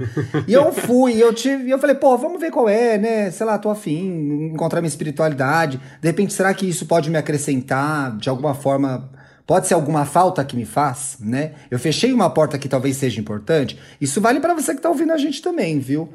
e 0.46 0.52
eu 0.52 0.72
fui, 0.72 1.22
eu 1.22 1.32
tive, 1.32 1.70
eu 1.70 1.78
falei, 1.78 1.94
pô, 1.94 2.16
vamos 2.16 2.40
ver 2.40 2.50
qual 2.50 2.68
é, 2.68 2.98
né? 2.98 3.30
Sei 3.30 3.46
lá, 3.46 3.58
tô 3.58 3.70
afim, 3.70 4.50
encontrar 4.52 4.80
minha 4.80 4.93
espiritualidade. 4.94 5.80
De 6.00 6.08
repente, 6.08 6.32
será 6.32 6.54
que 6.54 6.66
isso 6.66 6.86
pode 6.86 7.10
me 7.10 7.18
acrescentar 7.18 8.16
de 8.16 8.28
alguma 8.28 8.54
forma? 8.54 9.10
Pode 9.46 9.66
ser 9.66 9.74
alguma 9.74 10.06
falta 10.06 10.42
que 10.44 10.56
me 10.56 10.64
faz, 10.64 11.18
né? 11.20 11.52
Eu 11.70 11.78
fechei 11.78 12.12
uma 12.12 12.30
porta 12.30 12.58
que 12.58 12.68
talvez 12.68 12.96
seja 12.96 13.20
importante. 13.20 13.78
Isso 14.00 14.20
vale 14.20 14.40
para 14.40 14.54
você 14.54 14.74
que 14.74 14.80
tá 14.80 14.88
ouvindo 14.88 15.12
a 15.12 15.18
gente 15.18 15.42
também, 15.42 15.78
viu? 15.78 16.12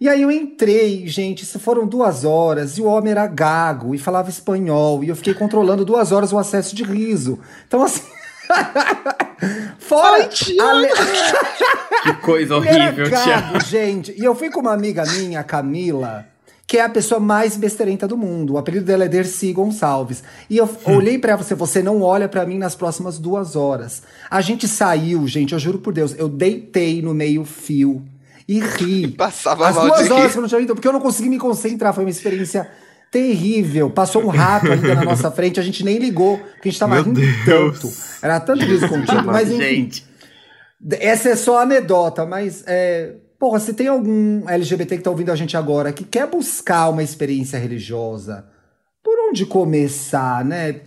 E 0.00 0.08
aí 0.08 0.22
eu 0.22 0.30
entrei, 0.30 1.06
gente, 1.06 1.42
isso 1.42 1.60
foram 1.60 1.86
duas 1.86 2.24
horas, 2.24 2.78
e 2.78 2.80
o 2.80 2.86
homem 2.86 3.10
era 3.10 3.26
gago 3.26 3.94
e 3.94 3.98
falava 3.98 4.30
espanhol, 4.30 5.04
e 5.04 5.10
eu 5.10 5.16
fiquei 5.16 5.34
controlando 5.34 5.84
duas 5.84 6.10
horas 6.10 6.32
o 6.32 6.38
acesso 6.38 6.74
de 6.74 6.84
riso. 6.84 7.38
Então, 7.68 7.82
assim. 7.82 8.00
Fora. 9.78 10.22
Ai, 10.22 10.28
que 12.02 12.12
coisa 12.22 12.56
horrível, 12.56 13.10
Tiago. 13.10 13.60
Gente, 13.60 14.14
e 14.18 14.24
eu 14.24 14.34
fui 14.34 14.48
com 14.48 14.60
uma 14.60 14.72
amiga 14.72 15.04
minha, 15.04 15.44
Camila 15.44 16.29
que 16.70 16.78
é 16.78 16.82
a 16.82 16.88
pessoa 16.88 17.18
mais 17.18 17.56
besteirenta 17.56 18.06
do 18.06 18.16
mundo. 18.16 18.52
O 18.52 18.56
apelido 18.56 18.84
dela 18.84 19.04
é 19.04 19.08
Dercy 19.08 19.52
Gonçalves. 19.52 20.22
E 20.48 20.56
eu 20.56 20.66
hum. 20.66 20.98
olhei 20.98 21.18
para 21.18 21.34
você, 21.34 21.52
você 21.52 21.82
não 21.82 22.00
olha 22.00 22.28
para 22.28 22.46
mim 22.46 22.58
nas 22.58 22.76
próximas 22.76 23.18
duas 23.18 23.56
horas. 23.56 24.04
A 24.30 24.40
gente 24.40 24.68
saiu, 24.68 25.26
gente, 25.26 25.52
eu 25.52 25.58
juro 25.58 25.80
por 25.80 25.92
Deus, 25.92 26.14
eu 26.16 26.28
deitei 26.28 27.02
no 27.02 27.12
meio 27.12 27.44
fio 27.44 28.04
e 28.46 28.60
ri. 28.60 29.08
Passava 29.18 29.66
As 29.66 29.74
duas 29.74 30.10
horas 30.12 30.32
que 30.32 30.38
eu 30.38 30.42
não 30.42 30.66
porque 30.76 30.86
eu 30.86 30.92
não 30.92 31.00
consegui 31.00 31.28
me 31.28 31.40
concentrar, 31.40 31.92
foi 31.92 32.04
uma 32.04 32.10
experiência 32.10 32.70
terrível. 33.10 33.90
Passou 33.90 34.22
um 34.22 34.28
rato 34.28 34.70
ainda 34.70 34.94
na 34.94 35.02
nossa 35.02 35.28
frente, 35.28 35.58
a 35.58 35.64
gente 35.64 35.84
nem 35.84 35.98
ligou, 35.98 36.38
porque 36.38 36.68
a 36.68 36.70
gente 36.70 36.78
tava 36.78 36.94
Meu 36.94 37.02
rindo 37.02 37.20
Deus. 37.20 37.80
tanto. 37.80 37.92
Era 38.22 38.38
tanto 38.38 38.64
riso 38.64 38.88
contigo, 38.88 39.24
mas 39.26 39.50
enfim. 39.50 39.60
Gente. 39.60 40.06
Essa 41.00 41.30
é 41.30 41.36
só 41.36 41.58
anedota, 41.58 42.24
mas 42.24 42.62
é, 42.64 43.14
Porra, 43.40 43.58
se 43.58 43.72
tem 43.72 43.88
algum 43.88 44.46
LGBT 44.46 44.98
que 44.98 45.02
tá 45.02 45.10
ouvindo 45.10 45.32
a 45.32 45.34
gente 45.34 45.56
agora 45.56 45.94
que 45.94 46.04
quer 46.04 46.26
buscar 46.28 46.90
uma 46.90 47.02
experiência 47.02 47.58
religiosa, 47.58 48.44
por 49.02 49.18
onde 49.30 49.46
começar, 49.46 50.44
né? 50.44 50.82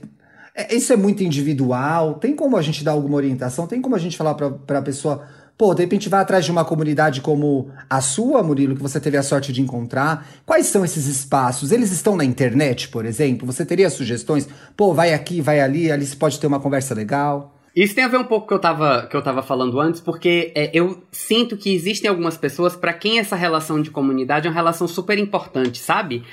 É, 0.56 0.76
isso 0.76 0.94
é 0.94 0.96
muito 0.96 1.24
individual. 1.24 2.14
Tem 2.14 2.36
como 2.36 2.56
a 2.56 2.62
gente 2.62 2.84
dar 2.84 2.92
alguma 2.92 3.18
orientação? 3.18 3.66
Tem 3.66 3.82
como 3.82 3.96
a 3.96 4.00
gente 4.00 4.16
falar 4.16 4.36
pra, 4.36 4.52
pra 4.52 4.84
pessoa 4.84 5.26
Pô, 5.56 5.74
de 5.74 5.82
repente 5.82 6.10
vai 6.10 6.20
atrás 6.20 6.46
de 6.46 6.52
uma 6.52 6.66
comunidade 6.66 7.22
como 7.22 7.70
a 7.88 8.02
sua, 8.02 8.42
Murilo, 8.42 8.76
que 8.76 8.82
você 8.82 9.00
teve 9.00 9.18
a 9.18 9.24
sorte 9.24 9.54
de 9.54 9.62
encontrar. 9.62 10.28
Quais 10.46 10.66
são 10.66 10.84
esses 10.84 11.06
espaços? 11.06 11.72
Eles 11.72 11.92
estão 11.92 12.16
na 12.16 12.26
internet, 12.26 12.90
por 12.90 13.06
exemplo? 13.06 13.46
Você 13.46 13.64
teria 13.64 13.90
sugestões? 13.90 14.48
Pô, 14.76 14.94
vai 14.94 15.14
aqui, 15.14 15.42
vai 15.42 15.60
ali, 15.60 15.92
ali 15.92 16.06
se 16.06 16.16
pode 16.16 16.40
ter 16.40 16.48
uma 16.48 16.60
conversa 16.60 16.96
legal. 16.96 17.53
Isso 17.76 17.96
tem 17.96 18.04
a 18.04 18.08
ver 18.08 18.18
um 18.18 18.24
pouco 18.24 18.42
com 18.42 18.46
o 18.46 18.48
que 18.50 18.54
eu 18.54 18.60
tava, 18.60 19.08
que 19.08 19.16
eu 19.16 19.22
tava 19.22 19.42
falando 19.42 19.80
antes, 19.80 20.00
porque 20.00 20.52
é, 20.56 20.70
eu 20.74 21.04
sinto 21.12 21.58
que 21.58 21.74
existem 21.74 22.10
algumas 22.10 22.38
pessoas 22.38 22.76
para 22.76 22.94
quem 22.94 23.18
essa 23.18 23.36
relação 23.36 23.82
de 23.82 23.90
comunidade 23.90 24.48
é 24.48 24.50
uma 24.50 24.56
relação 24.56 24.88
super 24.88 25.18
importante, 25.18 25.80
sabe? 25.80 26.24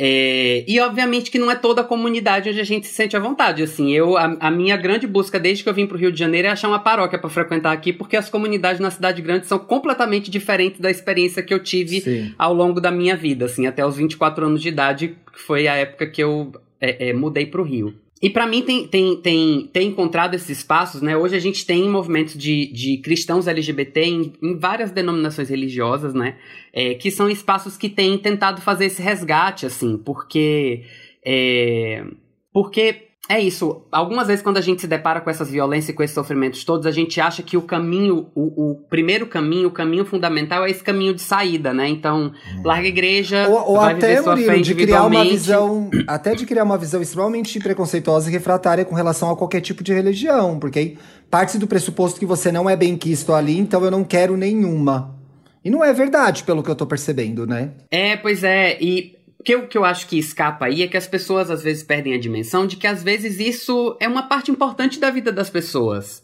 É, 0.00 0.64
e 0.68 0.78
obviamente 0.78 1.28
que 1.28 1.40
não 1.40 1.50
é 1.50 1.56
toda 1.56 1.80
a 1.80 1.84
comunidade 1.84 2.48
onde 2.48 2.60
a 2.60 2.64
gente 2.64 2.86
se 2.86 2.94
sente 2.94 3.16
à 3.16 3.20
vontade. 3.20 3.64
Assim, 3.64 3.92
eu 3.92 4.16
a, 4.16 4.36
a 4.38 4.50
minha 4.50 4.76
grande 4.76 5.08
busca 5.08 5.40
desde 5.40 5.64
que 5.64 5.68
eu 5.68 5.74
vim 5.74 5.88
para 5.88 5.96
o 5.96 6.00
Rio 6.00 6.12
de 6.12 6.18
Janeiro 6.18 6.46
é 6.46 6.50
achar 6.52 6.68
uma 6.68 6.78
paróquia 6.78 7.18
para 7.18 7.28
frequentar 7.28 7.72
aqui, 7.72 7.92
porque 7.92 8.16
as 8.16 8.30
comunidades 8.30 8.80
na 8.80 8.92
cidade 8.92 9.20
grande 9.20 9.48
são 9.48 9.58
completamente 9.58 10.30
diferentes 10.30 10.80
da 10.80 10.88
experiência 10.88 11.42
que 11.42 11.52
eu 11.52 11.60
tive 11.60 12.00
Sim. 12.00 12.32
ao 12.38 12.54
longo 12.54 12.80
da 12.80 12.92
minha 12.92 13.16
vida, 13.16 13.46
assim, 13.46 13.66
até 13.66 13.84
os 13.84 13.96
24 13.96 14.46
anos 14.46 14.62
de 14.62 14.68
idade, 14.68 15.16
que 15.32 15.40
foi 15.40 15.66
a 15.66 15.74
época 15.74 16.06
que 16.06 16.22
eu 16.22 16.52
é, 16.80 17.08
é, 17.08 17.12
mudei 17.12 17.46
para 17.46 17.60
o 17.60 17.64
Rio. 17.64 17.92
E 18.20 18.28
para 18.28 18.46
mim 18.46 18.62
tem, 18.62 18.86
tem, 18.86 19.16
tem, 19.16 19.70
tem 19.72 19.88
encontrado 19.88 20.34
esses 20.34 20.58
espaços, 20.58 21.00
né? 21.00 21.16
Hoje 21.16 21.36
a 21.36 21.38
gente 21.38 21.64
tem 21.64 21.88
movimentos 21.88 22.34
de, 22.34 22.66
de 22.72 22.98
cristãos 22.98 23.46
LGBT 23.46 24.04
em, 24.04 24.32
em 24.42 24.58
várias 24.58 24.90
denominações 24.90 25.48
religiosas, 25.48 26.14
né? 26.14 26.36
É, 26.72 26.94
que 26.94 27.10
são 27.10 27.30
espaços 27.30 27.76
que 27.76 27.88
têm 27.88 28.18
tentado 28.18 28.60
fazer 28.60 28.86
esse 28.86 29.00
resgate, 29.00 29.66
assim, 29.66 29.96
porque. 29.96 30.84
É, 31.24 32.04
porque 32.52 33.07
é 33.28 33.38
isso. 33.38 33.82
Algumas 33.92 34.26
vezes, 34.26 34.42
quando 34.42 34.56
a 34.56 34.60
gente 34.62 34.80
se 34.80 34.86
depara 34.86 35.20
com 35.20 35.28
essas 35.28 35.50
violências 35.50 35.90
e 35.90 35.92
com 35.92 36.02
esses 36.02 36.14
sofrimentos 36.14 36.64
todos, 36.64 36.86
a 36.86 36.90
gente 36.90 37.20
acha 37.20 37.42
que 37.42 37.58
o 37.58 37.62
caminho, 37.62 38.28
o, 38.34 38.70
o 38.70 38.74
primeiro 38.88 39.26
caminho, 39.26 39.68
o 39.68 39.70
caminho 39.70 40.06
fundamental 40.06 40.64
é 40.64 40.70
esse 40.70 40.82
caminho 40.82 41.12
de 41.12 41.20
saída, 41.20 41.74
né? 41.74 41.88
Então, 41.88 42.32
hum. 42.56 42.62
larga 42.64 42.86
a 42.86 42.88
igreja. 42.88 43.46
Ou, 43.48 43.72
ou 43.72 43.80
até, 43.80 44.20
Murilo, 44.22 44.62
de 44.62 44.74
criar 44.74 45.04
uma 45.04 45.24
visão. 45.24 45.90
Até 46.06 46.34
de 46.34 46.46
criar 46.46 46.64
uma 46.64 46.78
visão 46.78 47.02
extremamente 47.02 47.58
preconceituosa 47.60 48.30
e 48.30 48.32
refratária 48.32 48.84
com 48.84 48.94
relação 48.94 49.30
a 49.30 49.36
qualquer 49.36 49.60
tipo 49.60 49.84
de 49.84 49.92
religião. 49.92 50.58
Porque 50.58 50.78
aí 50.78 50.98
parte 51.30 51.58
do 51.58 51.66
pressuposto 51.66 52.18
que 52.18 52.24
você 52.24 52.50
não 52.50 52.70
é 52.70 52.74
bem 52.74 52.96
quisto 52.96 53.34
ali, 53.34 53.58
então 53.58 53.84
eu 53.84 53.90
não 53.90 54.04
quero 54.04 54.36
nenhuma. 54.36 55.14
E 55.62 55.70
não 55.70 55.84
é 55.84 55.92
verdade, 55.92 56.44
pelo 56.44 56.62
que 56.62 56.70
eu 56.70 56.74
tô 56.74 56.86
percebendo, 56.86 57.46
né? 57.46 57.72
É, 57.90 58.16
pois 58.16 58.42
é. 58.42 58.78
E 58.80 59.17
que 59.44 59.54
eu, 59.54 59.68
que 59.68 59.78
eu 59.78 59.84
acho 59.84 60.06
que 60.06 60.18
escapa 60.18 60.66
aí 60.66 60.82
é 60.82 60.88
que 60.88 60.96
as 60.96 61.06
pessoas 61.06 61.50
às 61.50 61.62
vezes 61.62 61.82
perdem 61.82 62.14
a 62.14 62.18
dimensão 62.18 62.66
de 62.66 62.76
que 62.76 62.86
às 62.86 63.02
vezes 63.02 63.38
isso 63.38 63.96
é 64.00 64.08
uma 64.08 64.24
parte 64.24 64.50
importante 64.50 64.98
da 64.98 65.10
vida 65.10 65.30
das 65.30 65.48
pessoas. 65.48 66.22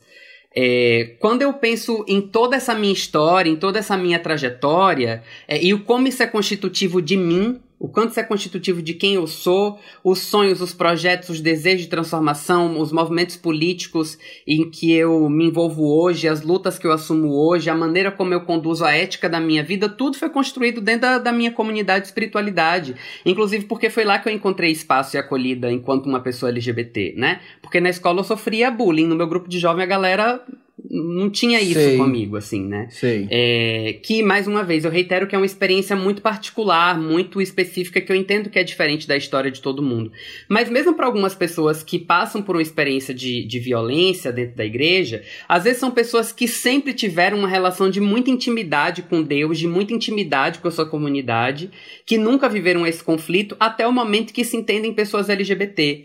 É, 0.57 1.16
quando 1.18 1.42
eu 1.42 1.53
penso 1.53 2.05
em 2.07 2.20
toda 2.20 2.55
essa 2.55 2.74
minha 2.74 2.92
história, 2.92 3.50
em 3.50 3.57
toda 3.57 3.79
essa 3.79 3.96
minha 3.96 4.20
trajetória, 4.20 5.22
é, 5.48 5.62
e 5.62 5.74
o 5.74 5.83
como 5.83 6.07
isso 6.07 6.22
é 6.22 6.27
constitutivo 6.27 7.03
de 7.03 7.16
mim, 7.16 7.61
o 7.84 7.88
quanto 7.88 8.12
isso 8.12 8.20
é 8.20 8.22
constitutivo 8.22 8.80
de 8.80 8.94
quem 8.94 9.16
eu 9.16 9.26
sou, 9.26 9.78
os 10.02 10.20
sonhos, 10.20 10.62
os 10.62 10.72
projetos, 10.72 11.28
os 11.28 11.40
desejos 11.42 11.82
de 11.82 11.88
transformação, 11.88 12.80
os 12.80 12.90
movimentos 12.90 13.36
políticos 13.36 14.18
em 14.46 14.70
que 14.70 14.90
eu 14.90 15.28
me 15.28 15.44
envolvo 15.48 15.86
hoje, 15.86 16.26
as 16.26 16.40
lutas 16.40 16.78
que 16.78 16.86
eu 16.86 16.92
assumo 16.92 17.28
hoje, 17.34 17.68
a 17.68 17.74
maneira 17.74 18.10
como 18.10 18.32
eu 18.32 18.40
conduzo 18.40 18.86
a 18.86 18.92
ética 18.92 19.28
da 19.28 19.38
minha 19.38 19.62
vida, 19.62 19.86
tudo 19.86 20.16
foi 20.16 20.30
construído 20.30 20.80
dentro 20.80 21.02
da, 21.02 21.18
da 21.18 21.30
minha 21.30 21.50
comunidade 21.50 22.04
de 22.04 22.06
espiritualidade. 22.06 22.94
Inclusive 23.26 23.66
porque 23.66 23.90
foi 23.90 24.04
lá 24.04 24.18
que 24.18 24.30
eu 24.30 24.32
encontrei 24.32 24.70
espaço 24.70 25.14
e 25.14 25.18
acolhida 25.18 25.70
enquanto 25.70 26.06
uma 26.06 26.20
pessoa 26.20 26.48
LGBT, 26.48 27.12
né? 27.18 27.42
Porque 27.60 27.80
na 27.80 27.90
escola 27.90 28.20
eu 28.20 28.24
sofria 28.24 28.70
bullying, 28.70 29.06
no 29.06 29.14
meu 29.14 29.26
grupo 29.26 29.46
de 29.46 29.58
jovem 29.58 29.82
a 29.82 29.86
galera 29.86 30.42
não 30.90 31.30
tinha 31.30 31.60
isso 31.60 31.74
Sei. 31.74 31.96
comigo, 31.96 32.37
assim, 32.37 32.66
né? 32.66 32.88
Sei. 32.90 33.28
É, 33.30 33.98
que, 34.02 34.22
mais 34.22 34.48
uma 34.48 34.64
vez, 34.64 34.84
eu 34.84 34.90
reitero 34.90 35.26
que 35.26 35.34
é 35.34 35.38
uma 35.38 35.46
experiência 35.46 35.94
muito 35.94 36.20
particular, 36.20 36.98
muito 36.98 37.40
específica, 37.40 38.00
que 38.00 38.10
eu 38.10 38.16
entendo 38.16 38.50
que 38.50 38.58
é 38.58 38.64
diferente 38.64 39.06
da 39.06 39.16
história 39.16 39.50
de 39.50 39.60
todo 39.60 39.82
mundo. 39.82 40.10
Mas 40.48 40.68
mesmo 40.68 40.94
para 40.94 41.06
algumas 41.06 41.34
pessoas 41.34 41.82
que 41.82 41.98
passam 41.98 42.42
por 42.42 42.56
uma 42.56 42.62
experiência 42.62 43.14
de, 43.14 43.44
de 43.44 43.58
violência 43.60 44.32
dentro 44.32 44.56
da 44.56 44.64
igreja, 44.64 45.22
às 45.48 45.62
vezes 45.62 45.78
são 45.78 45.92
pessoas 45.92 46.32
que 46.32 46.48
sempre 46.48 46.92
tiveram 46.92 47.38
uma 47.38 47.48
relação 47.48 47.88
de 47.88 48.00
muita 48.00 48.30
intimidade 48.30 49.02
com 49.02 49.22
Deus, 49.22 49.58
de 49.58 49.68
muita 49.68 49.94
intimidade 49.94 50.58
com 50.58 50.66
a 50.66 50.72
sua 50.72 50.87
comunidade, 50.87 51.70
que 52.04 52.18
nunca 52.18 52.48
viveram 52.48 52.84
esse 52.84 53.02
conflito 53.02 53.56
até 53.60 53.87
o 53.87 53.92
momento 53.92 54.32
que 54.32 54.44
se 54.44 54.56
entendem 54.56 54.92
pessoas 54.92 55.28
LGBT. 55.28 56.04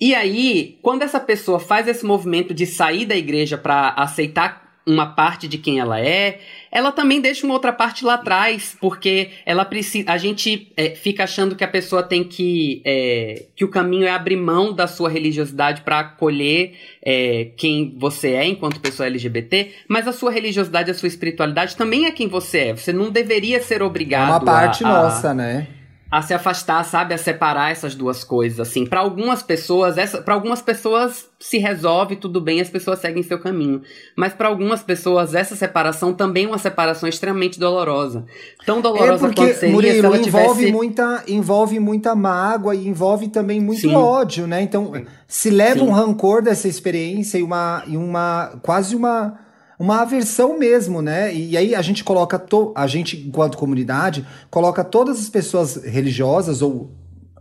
E 0.00 0.14
aí, 0.14 0.78
quando 0.80 1.02
essa 1.02 1.20
pessoa 1.20 1.60
faz 1.60 1.86
esse 1.86 2.04
movimento 2.04 2.54
de 2.54 2.64
sair 2.64 3.04
da 3.04 3.14
igreja 3.14 3.58
para 3.58 3.90
aceitar 3.90 4.70
uma 4.86 5.06
parte 5.06 5.46
de 5.46 5.58
quem 5.58 5.78
ela 5.78 6.00
é, 6.00 6.40
ela 6.72 6.90
também 6.90 7.20
deixa 7.20 7.44
uma 7.44 7.54
outra 7.54 7.72
parte 7.72 8.04
lá 8.04 8.14
atrás, 8.14 8.76
porque 8.80 9.30
ela 9.44 9.64
precisa. 9.64 10.10
A 10.10 10.16
gente 10.16 10.72
é, 10.76 10.90
fica 10.90 11.24
achando 11.24 11.54
que 11.54 11.62
a 11.62 11.68
pessoa 11.68 12.02
tem 12.02 12.24
que. 12.24 12.80
É, 12.84 13.46
que 13.54 13.64
o 13.64 13.68
caminho 13.68 14.06
é 14.06 14.10
abrir 14.10 14.36
mão 14.36 14.72
da 14.72 14.86
sua 14.86 15.08
religiosidade 15.08 15.82
para 15.82 16.00
acolher 16.00 16.74
é, 17.04 17.50
quem 17.56 17.94
você 17.98 18.30
é 18.30 18.46
enquanto 18.46 18.80
pessoa 18.80 19.06
LGBT, 19.06 19.70
mas 19.86 20.08
a 20.08 20.12
sua 20.12 20.30
religiosidade, 20.30 20.90
a 20.90 20.94
sua 20.94 21.08
espiritualidade 21.08 21.76
também 21.76 22.06
é 22.06 22.10
quem 22.10 22.26
você 22.26 22.58
é. 22.58 22.76
Você 22.76 22.92
não 22.92 23.10
deveria 23.10 23.62
ser 23.62 23.82
obrigado. 23.82 24.28
É 24.28 24.32
uma 24.32 24.40
parte 24.40 24.84
a, 24.84 24.88
nossa, 24.88 25.34
né? 25.34 25.68
A 26.10 26.22
se 26.22 26.34
afastar, 26.34 26.84
sabe, 26.84 27.14
a 27.14 27.18
separar 27.18 27.70
essas 27.70 27.94
duas 27.94 28.24
coisas, 28.24 28.58
assim. 28.58 28.84
Para 28.84 28.98
algumas 28.98 29.44
pessoas, 29.44 29.96
essa, 29.96 30.20
para 30.20 30.34
algumas 30.34 30.60
pessoas 30.60 31.30
se 31.38 31.56
resolve 31.58 32.16
tudo 32.16 32.40
bem, 32.40 32.60
as 32.60 32.68
pessoas 32.68 32.98
seguem 32.98 33.22
seu 33.22 33.38
caminho. 33.38 33.80
Mas 34.16 34.32
para 34.32 34.48
algumas 34.48 34.82
pessoas 34.82 35.34
essa 35.34 35.54
separação 35.54 36.12
também 36.12 36.46
é 36.46 36.48
uma 36.48 36.58
separação 36.58 37.08
extremamente 37.08 37.60
dolorosa. 37.60 38.26
Tão 38.66 38.80
dolorosa 38.80 39.26
é 39.26 39.28
porque, 39.28 39.40
quanto 39.40 39.54
seria 39.54 39.74
Murilo, 39.74 40.00
se 40.00 40.06
ela 40.06 40.18
envolve 40.18 40.54
tivesse... 40.54 40.72
muita 40.72 41.24
envolve 41.28 41.78
muita 41.78 42.14
mágoa 42.16 42.74
e 42.74 42.88
envolve 42.88 43.28
também 43.28 43.60
muito 43.60 43.82
Sim. 43.82 43.94
ódio, 43.94 44.48
né? 44.48 44.62
Então, 44.62 44.92
se 45.28 45.48
leva 45.48 45.78
Sim. 45.78 45.86
um 45.86 45.92
rancor 45.92 46.42
dessa 46.42 46.66
experiência 46.66 47.38
e 47.38 47.42
uma 47.42 47.84
e 47.86 47.96
uma 47.96 48.58
quase 48.62 48.96
uma 48.96 49.38
uma 49.80 50.02
aversão 50.02 50.58
mesmo, 50.58 51.00
né? 51.00 51.34
E, 51.34 51.56
aí 51.56 51.74
a 51.74 51.80
gente 51.80 52.04
coloca, 52.04 52.38
to, 52.38 52.70
a 52.76 52.86
gente, 52.86 53.16
enquanto 53.16 53.56
comunidade, 53.56 54.26
coloca 54.50 54.84
todas 54.84 55.18
as 55.18 55.30
pessoas 55.30 55.76
religiosas, 55.76 56.60
ou 56.60 56.90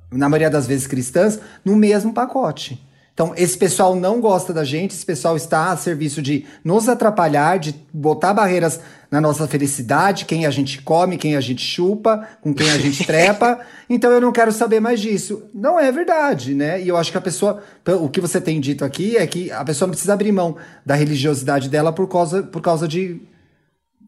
na 0.10 0.30
maioria 0.30 0.50
das 0.50 0.66
vezes 0.66 0.88
cristãs, 0.88 1.38
no 1.66 1.76
mesmo 1.76 2.14
pacote. 2.14 2.82
Então, 3.20 3.34
esse 3.36 3.58
pessoal 3.58 3.98
não 3.98 4.22
gosta 4.22 4.54
da 4.54 4.64
gente, 4.64 4.92
esse 4.92 5.06
pessoal 5.06 5.36
está 5.36 5.74
a 5.74 5.76
serviço 5.76 6.22
de 6.22 6.46
nos 6.64 6.88
atrapalhar, 6.88 7.60
de 7.60 7.76
botar 7.92 8.34
barreiras 8.34 8.80
na 9.12 9.20
nossa 9.20 9.46
felicidade, 9.46 10.24
quem 10.24 10.46
a 10.46 10.50
gente 10.50 10.82
come, 10.82 11.18
quem 11.18 11.36
a 11.36 11.42
gente 11.42 11.62
chupa, 11.62 12.26
com 12.40 12.54
quem 12.54 12.72
a 12.72 12.78
gente 12.78 13.04
trepa. 13.06 13.60
Então, 13.90 14.10
eu 14.10 14.22
não 14.22 14.32
quero 14.32 14.54
saber 14.54 14.80
mais 14.80 15.02
disso. 15.02 15.44
Não 15.54 15.78
é 15.78 15.92
verdade, 15.92 16.56
né? 16.56 16.82
E 16.82 16.88
eu 16.88 16.96
acho 16.96 17.12
que 17.12 17.18
a 17.18 17.22
pessoa, 17.22 17.62
o 17.86 18.08
que 18.08 18.22
você 18.22 18.40
tem 18.40 18.58
dito 18.58 18.86
aqui 18.86 19.18
é 19.18 19.28
que 19.28 19.52
a 19.52 19.66
pessoa 19.66 19.88
não 19.88 19.92
precisa 19.92 20.14
abrir 20.14 20.32
mão 20.32 20.56
da 20.86 20.96
religiosidade 20.96 21.68
dela 21.68 21.92
por 21.92 22.08
causa, 22.08 22.44
por 22.44 22.62
causa 22.62 22.88
de. 22.88 23.20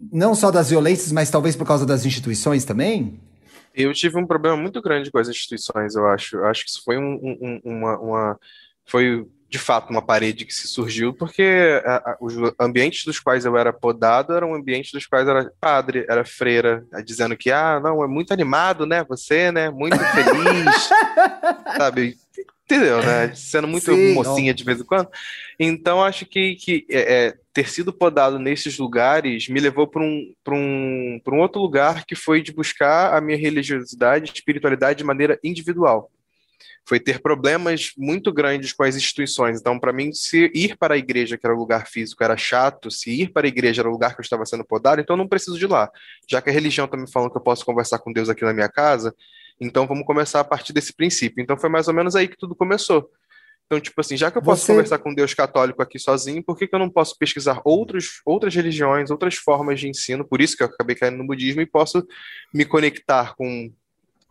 Não 0.09 0.33
só 0.33 0.51
das 0.51 0.69
violências, 0.69 1.11
mas 1.11 1.29
talvez 1.29 1.53
por 1.53 1.67
causa 1.67 1.85
das 1.85 2.05
instituições 2.05 2.63
também. 2.63 3.19
Eu 3.75 3.91
tive 3.93 4.17
um 4.17 4.25
problema 4.25 4.55
muito 4.55 4.81
grande 4.81 5.11
com 5.11 5.17
as 5.17 5.27
instituições, 5.27 5.95
eu 5.95 6.05
acho. 6.07 6.37
Eu 6.37 6.45
acho 6.45 6.63
que 6.63 6.69
isso 6.69 6.81
foi 6.81 6.97
um, 6.97 7.19
um, 7.41 7.61
uma, 7.65 7.99
uma 7.99 8.39
foi 8.91 9.25
de 9.49 9.57
fato 9.57 9.89
uma 9.89 10.01
parede 10.01 10.45
que 10.45 10.53
se 10.53 10.67
surgiu 10.67 11.13
porque 11.13 11.81
a, 11.83 12.11
a, 12.11 12.17
os 12.21 12.33
ambientes 12.59 13.03
dos 13.03 13.19
quais 13.19 13.43
eu 13.43 13.57
era 13.57 13.73
podado 13.73 14.33
eram 14.33 14.53
ambientes 14.53 14.91
dos 14.91 15.05
quais 15.05 15.27
era 15.27 15.51
padre, 15.59 16.05
era 16.07 16.23
freira, 16.23 16.85
dizendo 17.03 17.35
que 17.35 17.51
ah, 17.51 17.79
não, 17.81 18.03
é 18.03 18.07
muito 18.07 18.31
animado, 18.33 18.85
né? 18.85 19.03
Você, 19.09 19.51
né? 19.51 19.69
Muito 19.69 19.97
feliz, 19.97 20.89
sabe? 21.77 22.17
Entendeu, 22.63 23.03
né? 23.03 23.35
Sendo 23.35 23.67
muito 23.67 23.93
Sim, 23.93 24.13
mocinha 24.13 24.53
de 24.53 24.63
vez 24.63 24.79
em 24.79 24.85
quando. 24.85 25.09
Então, 25.59 26.01
acho 26.01 26.25
que, 26.25 26.55
que 26.55 26.85
é, 26.89 27.25
é, 27.27 27.33
ter 27.53 27.67
sido 27.67 27.91
podado 27.91 28.39
nesses 28.39 28.77
lugares 28.77 29.49
me 29.49 29.59
levou 29.59 29.85
para 29.85 30.01
um, 30.01 30.33
um, 30.47 31.19
um 31.27 31.39
outro 31.39 31.61
lugar 31.61 32.05
que 32.05 32.15
foi 32.15 32.41
de 32.41 32.53
buscar 32.53 33.13
a 33.13 33.19
minha 33.19 33.37
religiosidade, 33.37 34.31
espiritualidade 34.33 34.99
de 34.99 35.03
maneira 35.03 35.37
individual 35.43 36.09
foi 36.87 36.99
ter 36.99 37.21
problemas 37.21 37.91
muito 37.97 38.33
grandes 38.33 38.73
com 38.73 38.83
as 38.83 38.95
instituições. 38.95 39.59
Então, 39.59 39.79
para 39.79 39.93
mim, 39.93 40.11
se 40.13 40.51
ir 40.53 40.77
para 40.77 40.95
a 40.95 40.97
igreja, 40.97 41.37
que 41.37 41.45
era 41.45 41.55
o 41.55 41.59
lugar 41.59 41.87
físico, 41.87 42.23
era 42.23 42.35
chato, 42.35 42.89
se 42.89 43.11
ir 43.21 43.31
para 43.31 43.47
a 43.47 43.49
igreja 43.49 43.81
era 43.81 43.89
o 43.89 43.91
lugar 43.91 44.13
que 44.13 44.21
eu 44.21 44.23
estava 44.23 44.45
sendo 44.45 44.65
podado, 44.65 45.01
então 45.01 45.15
eu 45.15 45.17
não 45.17 45.27
preciso 45.27 45.57
de 45.57 45.67
lá. 45.67 45.89
Já 46.29 46.41
que 46.41 46.49
a 46.49 46.53
religião 46.53 46.85
está 46.85 46.97
me 46.97 47.09
falando 47.09 47.31
que 47.31 47.37
eu 47.37 47.43
posso 47.43 47.65
conversar 47.65 47.99
com 47.99 48.11
Deus 48.11 48.29
aqui 48.29 48.43
na 48.43 48.53
minha 48.53 48.69
casa, 48.69 49.15
então 49.59 49.85
vamos 49.85 50.05
começar 50.05 50.39
a 50.39 50.43
partir 50.43 50.73
desse 50.73 50.93
princípio. 50.93 51.41
Então 51.41 51.57
foi 51.57 51.69
mais 51.69 51.87
ou 51.87 51.93
menos 51.93 52.15
aí 52.15 52.27
que 52.27 52.37
tudo 52.37 52.55
começou. 52.55 53.09
Então, 53.71 53.79
tipo 53.79 54.01
assim, 54.01 54.17
já 54.17 54.29
que 54.29 54.37
eu 54.37 54.41
posso 54.41 54.65
Você... 54.65 54.73
conversar 54.73 54.97
com 54.97 55.13
Deus 55.13 55.33
católico 55.33 55.81
aqui 55.81 55.97
sozinho, 55.97 56.43
por 56.43 56.57
que, 56.57 56.67
que 56.67 56.75
eu 56.75 56.79
não 56.79 56.89
posso 56.89 57.17
pesquisar 57.17 57.61
outros, 57.63 58.21
outras 58.25 58.53
religiões, 58.53 59.09
outras 59.09 59.35
formas 59.35 59.79
de 59.79 59.87
ensino? 59.87 60.27
Por 60.27 60.41
isso 60.41 60.57
que 60.57 60.63
eu 60.63 60.67
acabei 60.67 60.93
caindo 60.93 61.17
no 61.17 61.25
budismo 61.25 61.61
e 61.61 61.65
posso 61.65 62.05
me 62.53 62.65
conectar 62.65 63.33
com 63.33 63.71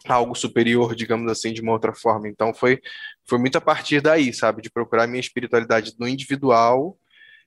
algo 0.08 0.34
superior, 0.34 0.94
digamos 0.94 1.30
assim, 1.30 1.52
de 1.52 1.60
uma 1.60 1.72
outra 1.72 1.94
forma. 1.94 2.28
Então 2.28 2.54
foi 2.54 2.80
foi 3.26 3.38
muito 3.38 3.56
a 3.56 3.60
partir 3.60 4.00
daí, 4.00 4.32
sabe, 4.32 4.62
de 4.62 4.70
procurar 4.70 5.06
minha 5.06 5.20
espiritualidade 5.20 5.94
no 5.98 6.08
individual 6.08 6.98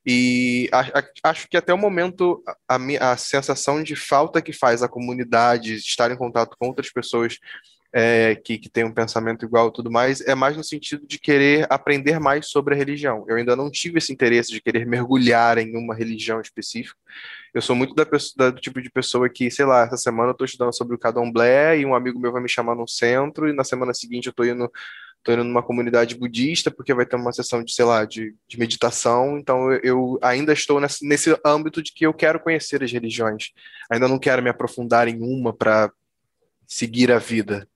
E 0.05 0.69
a, 0.71 0.99
a, 0.99 1.29
acho 1.29 1.47
que 1.49 1.57
até 1.57 1.73
o 1.73 1.77
momento 1.77 2.43
a, 2.67 2.77
a, 3.11 3.17
sensação 3.17 3.83
de 3.83 3.95
falta 3.95 4.41
que 4.41 4.53
faz 4.53 4.83
a 4.83 4.89
comunidade 4.89 5.75
estar 5.75 6.11
em 6.11 6.17
contato 6.17 6.55
com 6.59 6.67
outras 6.67 6.91
pessoas 6.91 7.39
é, 7.93 8.35
que, 8.35 8.57
que 8.57 8.69
têm 8.69 8.83
um 8.83 8.93
pensamento 8.93 9.45
igual 9.45 9.69
e 9.69 9.73
tudo 9.73 9.91
mais, 9.91 10.19
é 10.21 10.33
mais 10.33 10.57
no 10.57 10.63
sentido 10.63 11.05
de 11.05 11.19
querer 11.19 11.67
aprender 11.69 12.19
mais 12.19 12.47
sobre 12.47 12.73
a 12.73 12.77
religião. 12.77 13.23
Eu 13.27 13.37
ainda 13.37 13.55
não 13.55 13.69
tive 13.69 13.99
esse 13.99 14.11
interesse 14.11 14.51
de 14.51 14.59
querer 14.59 14.85
mergulhar 14.85 15.59
em 15.59 15.77
uma 15.77 15.93
religião 15.93 16.41
específica. 16.41 16.99
Eu 17.53 17.61
sou 17.61 17.75
muito 17.75 17.93
da, 17.93 18.05
pessoa, 18.05 18.51
do 18.51 18.59
tipo 18.59 18.81
de 18.81 18.89
pessoa 18.89 19.29
que, 19.29 19.51
sei 19.51 19.65
lá, 19.65 19.83
essa 19.83 19.97
semana 19.97 20.29
eu 20.29 20.31
estou 20.31 20.45
estudando 20.45 20.75
sobre 20.75 20.95
o 20.95 20.97
Cadomblé 20.97 21.79
e 21.79 21.85
um 21.85 21.93
amigo 21.93 22.19
meu 22.19 22.31
vai 22.31 22.41
me 22.41 22.49
chamar 22.49 22.75
num 22.75 22.87
centro 22.87 23.47
e 23.47 23.53
na 23.53 23.63
semana 23.63 23.93
seguinte 23.93 24.25
eu 24.27 24.31
estou 24.31 24.45
indo 24.45 24.71
tô 25.23 25.31
indo 25.31 25.43
numa 25.43 25.63
comunidade 25.63 26.15
budista 26.15 26.69
porque 26.69 26.93
vai 26.93 27.05
ter 27.05 27.15
uma 27.15 27.31
sessão 27.31 27.63
de, 27.63 27.73
sei 27.73 27.85
lá, 27.85 28.03
de, 28.03 28.35
de 28.47 28.59
meditação, 28.59 29.37
então 29.37 29.71
eu, 29.71 29.79
eu 29.83 30.19
ainda 30.21 30.51
estou 30.51 30.81
nesse, 30.81 31.07
nesse 31.07 31.35
âmbito 31.45 31.81
de 31.81 31.93
que 31.93 32.05
eu 32.05 32.13
quero 32.13 32.39
conhecer 32.39 32.83
as 32.83 32.91
religiões. 32.91 33.51
Ainda 33.89 34.07
não 34.07 34.19
quero 34.19 34.43
me 34.43 34.49
aprofundar 34.49 35.07
em 35.07 35.21
uma 35.21 35.53
para 35.53 35.89
seguir 36.67 37.11
a 37.11 37.19
vida. 37.19 37.67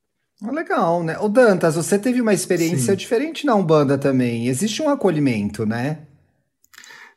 Ah, 0.43 0.51
legal, 0.51 1.03
né? 1.03 1.17
O 1.19 1.29
Dantas, 1.29 1.75
você 1.75 1.97
teve 1.97 2.21
uma 2.21 2.33
experiência 2.33 2.91
Sim. 2.91 2.97
diferente 2.97 3.45
na 3.45 3.55
Umbanda 3.55 3.97
também. 3.97 4.47
Existe 4.47 4.81
um 4.81 4.89
acolhimento, 4.89 5.65
né? 5.65 6.06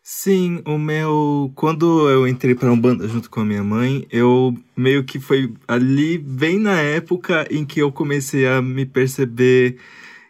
Sim, 0.02 0.62
o 0.66 0.78
meu. 0.78 1.52
Quando 1.54 2.08
eu 2.08 2.26
entrei 2.26 2.54
para 2.54 2.72
Umbanda 2.72 3.06
junto 3.06 3.30
com 3.30 3.40
a 3.40 3.44
minha 3.44 3.62
mãe, 3.62 4.06
eu 4.10 4.54
meio 4.76 5.04
que 5.04 5.20
foi 5.20 5.52
ali, 5.68 6.18
bem 6.18 6.58
na 6.58 6.80
época 6.80 7.46
em 7.50 7.64
que 7.64 7.80
eu 7.80 7.92
comecei 7.92 8.46
a 8.46 8.60
me 8.62 8.86
perceber 8.86 9.78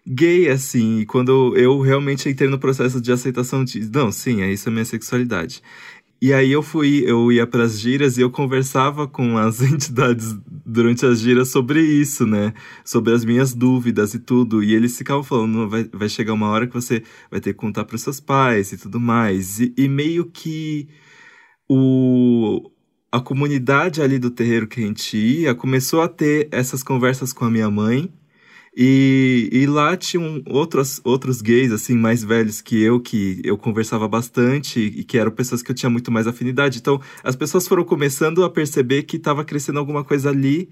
gay, 0.07 0.49
assim, 0.49 1.05
quando 1.07 1.57
eu 1.57 1.81
realmente 1.81 2.29
entrei 2.29 2.49
no 2.49 2.59
processo 2.59 3.01
de 3.01 3.13
aceitação 3.13 3.65
de, 3.65 3.81
não, 3.91 4.11
sim, 4.13 4.43
é 4.43 4.53
isso 4.53 4.69
a 4.69 4.73
minha 4.73 4.85
sexualidade. 4.85 5.63
E 6.23 6.35
aí 6.35 6.53
eu 6.53 6.63
fui, 6.63 7.03
eu 7.07 7.33
ia 7.33 7.47
para 7.47 7.65
as 7.65 7.81
giras 7.81 8.19
e 8.19 8.21
eu 8.21 8.31
conversava 8.31 9.09
com 9.09 9.39
as 9.39 9.63
entidades 9.65 10.37
durante 10.67 11.07
as 11.07 11.21
giras 11.21 11.49
sobre 11.49 11.81
isso, 11.81 12.27
né? 12.27 12.53
Sobre 12.85 13.15
as 13.15 13.25
minhas 13.25 13.55
dúvidas 13.55 14.13
e 14.13 14.19
tudo. 14.19 14.63
E 14.63 14.75
eles 14.75 14.97
ficavam 14.99 15.23
falando, 15.23 15.69
vai, 15.69 15.85
vai 15.85 16.09
chegar 16.11 16.35
uma 16.35 16.49
hora 16.51 16.67
que 16.67 16.75
você 16.75 17.03
vai 17.31 17.41
ter 17.41 17.55
que 17.55 17.59
contar 17.59 17.85
para 17.85 17.97
os 17.97 18.03
seus 18.03 18.21
pais 18.21 18.71
e 18.73 18.77
tudo 18.77 19.01
mais. 19.01 19.61
E, 19.61 19.73
e 19.79 19.89
meio 19.89 20.27
que 20.27 20.89
o, 21.69 22.71
a 23.11 23.21
comunidade 23.21 24.03
ali 24.03 24.19
do 24.19 24.31
terreiro 24.31 24.67
que 24.69 24.83
a 24.83 24.87
gente 24.87 25.17
ia 25.17 25.55
começou 25.55 26.03
a 26.03 26.09
ter 26.09 26.49
essas 26.53 26.83
conversas 26.83 27.33
com 27.33 27.47
a 27.47 27.51
minha 27.51 27.71
mãe 27.71 28.13
e, 28.77 29.49
e 29.53 29.67
lá 29.67 29.97
tinham 29.97 30.43
outros, 30.47 31.01
outros 31.03 31.43
gays, 31.43 31.73
assim, 31.73 31.95
mais 31.95 32.23
velhos 32.23 32.61
que 32.61 32.81
eu, 32.81 33.01
que 33.01 33.41
eu 33.45 33.59
conversava 33.59 34.07
bastante 34.07 34.81
e 34.81 35.03
que 35.03 35.19
eram 35.19 35.33
pessoas 35.33 35.63
que 35.63 35.71
eu 35.71 35.75
tinha 35.75 35.91
muito 35.91 36.11
mais 36.13 36.27
afinidade. 36.27 36.79
Então, 36.79 37.01
as 37.25 37.35
pessoas 37.35 37.67
foram 37.67 37.85
começando 37.85 38.45
a 38.45 38.51
perceber 38.51 39.03
que 39.03 39.17
estava 39.17 39.45
crescendo 39.45 39.79
alguma 39.79 40.05
coisa 40.05 40.31
ali 40.31 40.69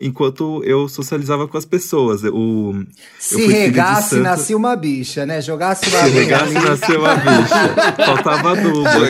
enquanto 0.00 0.62
eu 0.64 0.88
socializava 0.88 1.46
com 1.46 1.58
as 1.58 1.64
pessoas. 1.64 2.22
O, 2.24 2.74
Se 3.18 3.46
regasse, 3.46 4.16
nascia 4.16 4.56
uma 4.56 4.74
bicha, 4.74 5.26
né? 5.26 5.40
Jogasse 5.42 5.88
uma 5.88 6.04
Se 6.04 6.10
regasse, 6.10 6.54
nascia 6.54 6.98
uma 6.98 7.14
bicha. 7.14 7.96
Faltava 8.06 8.56
dupla. 8.56 9.08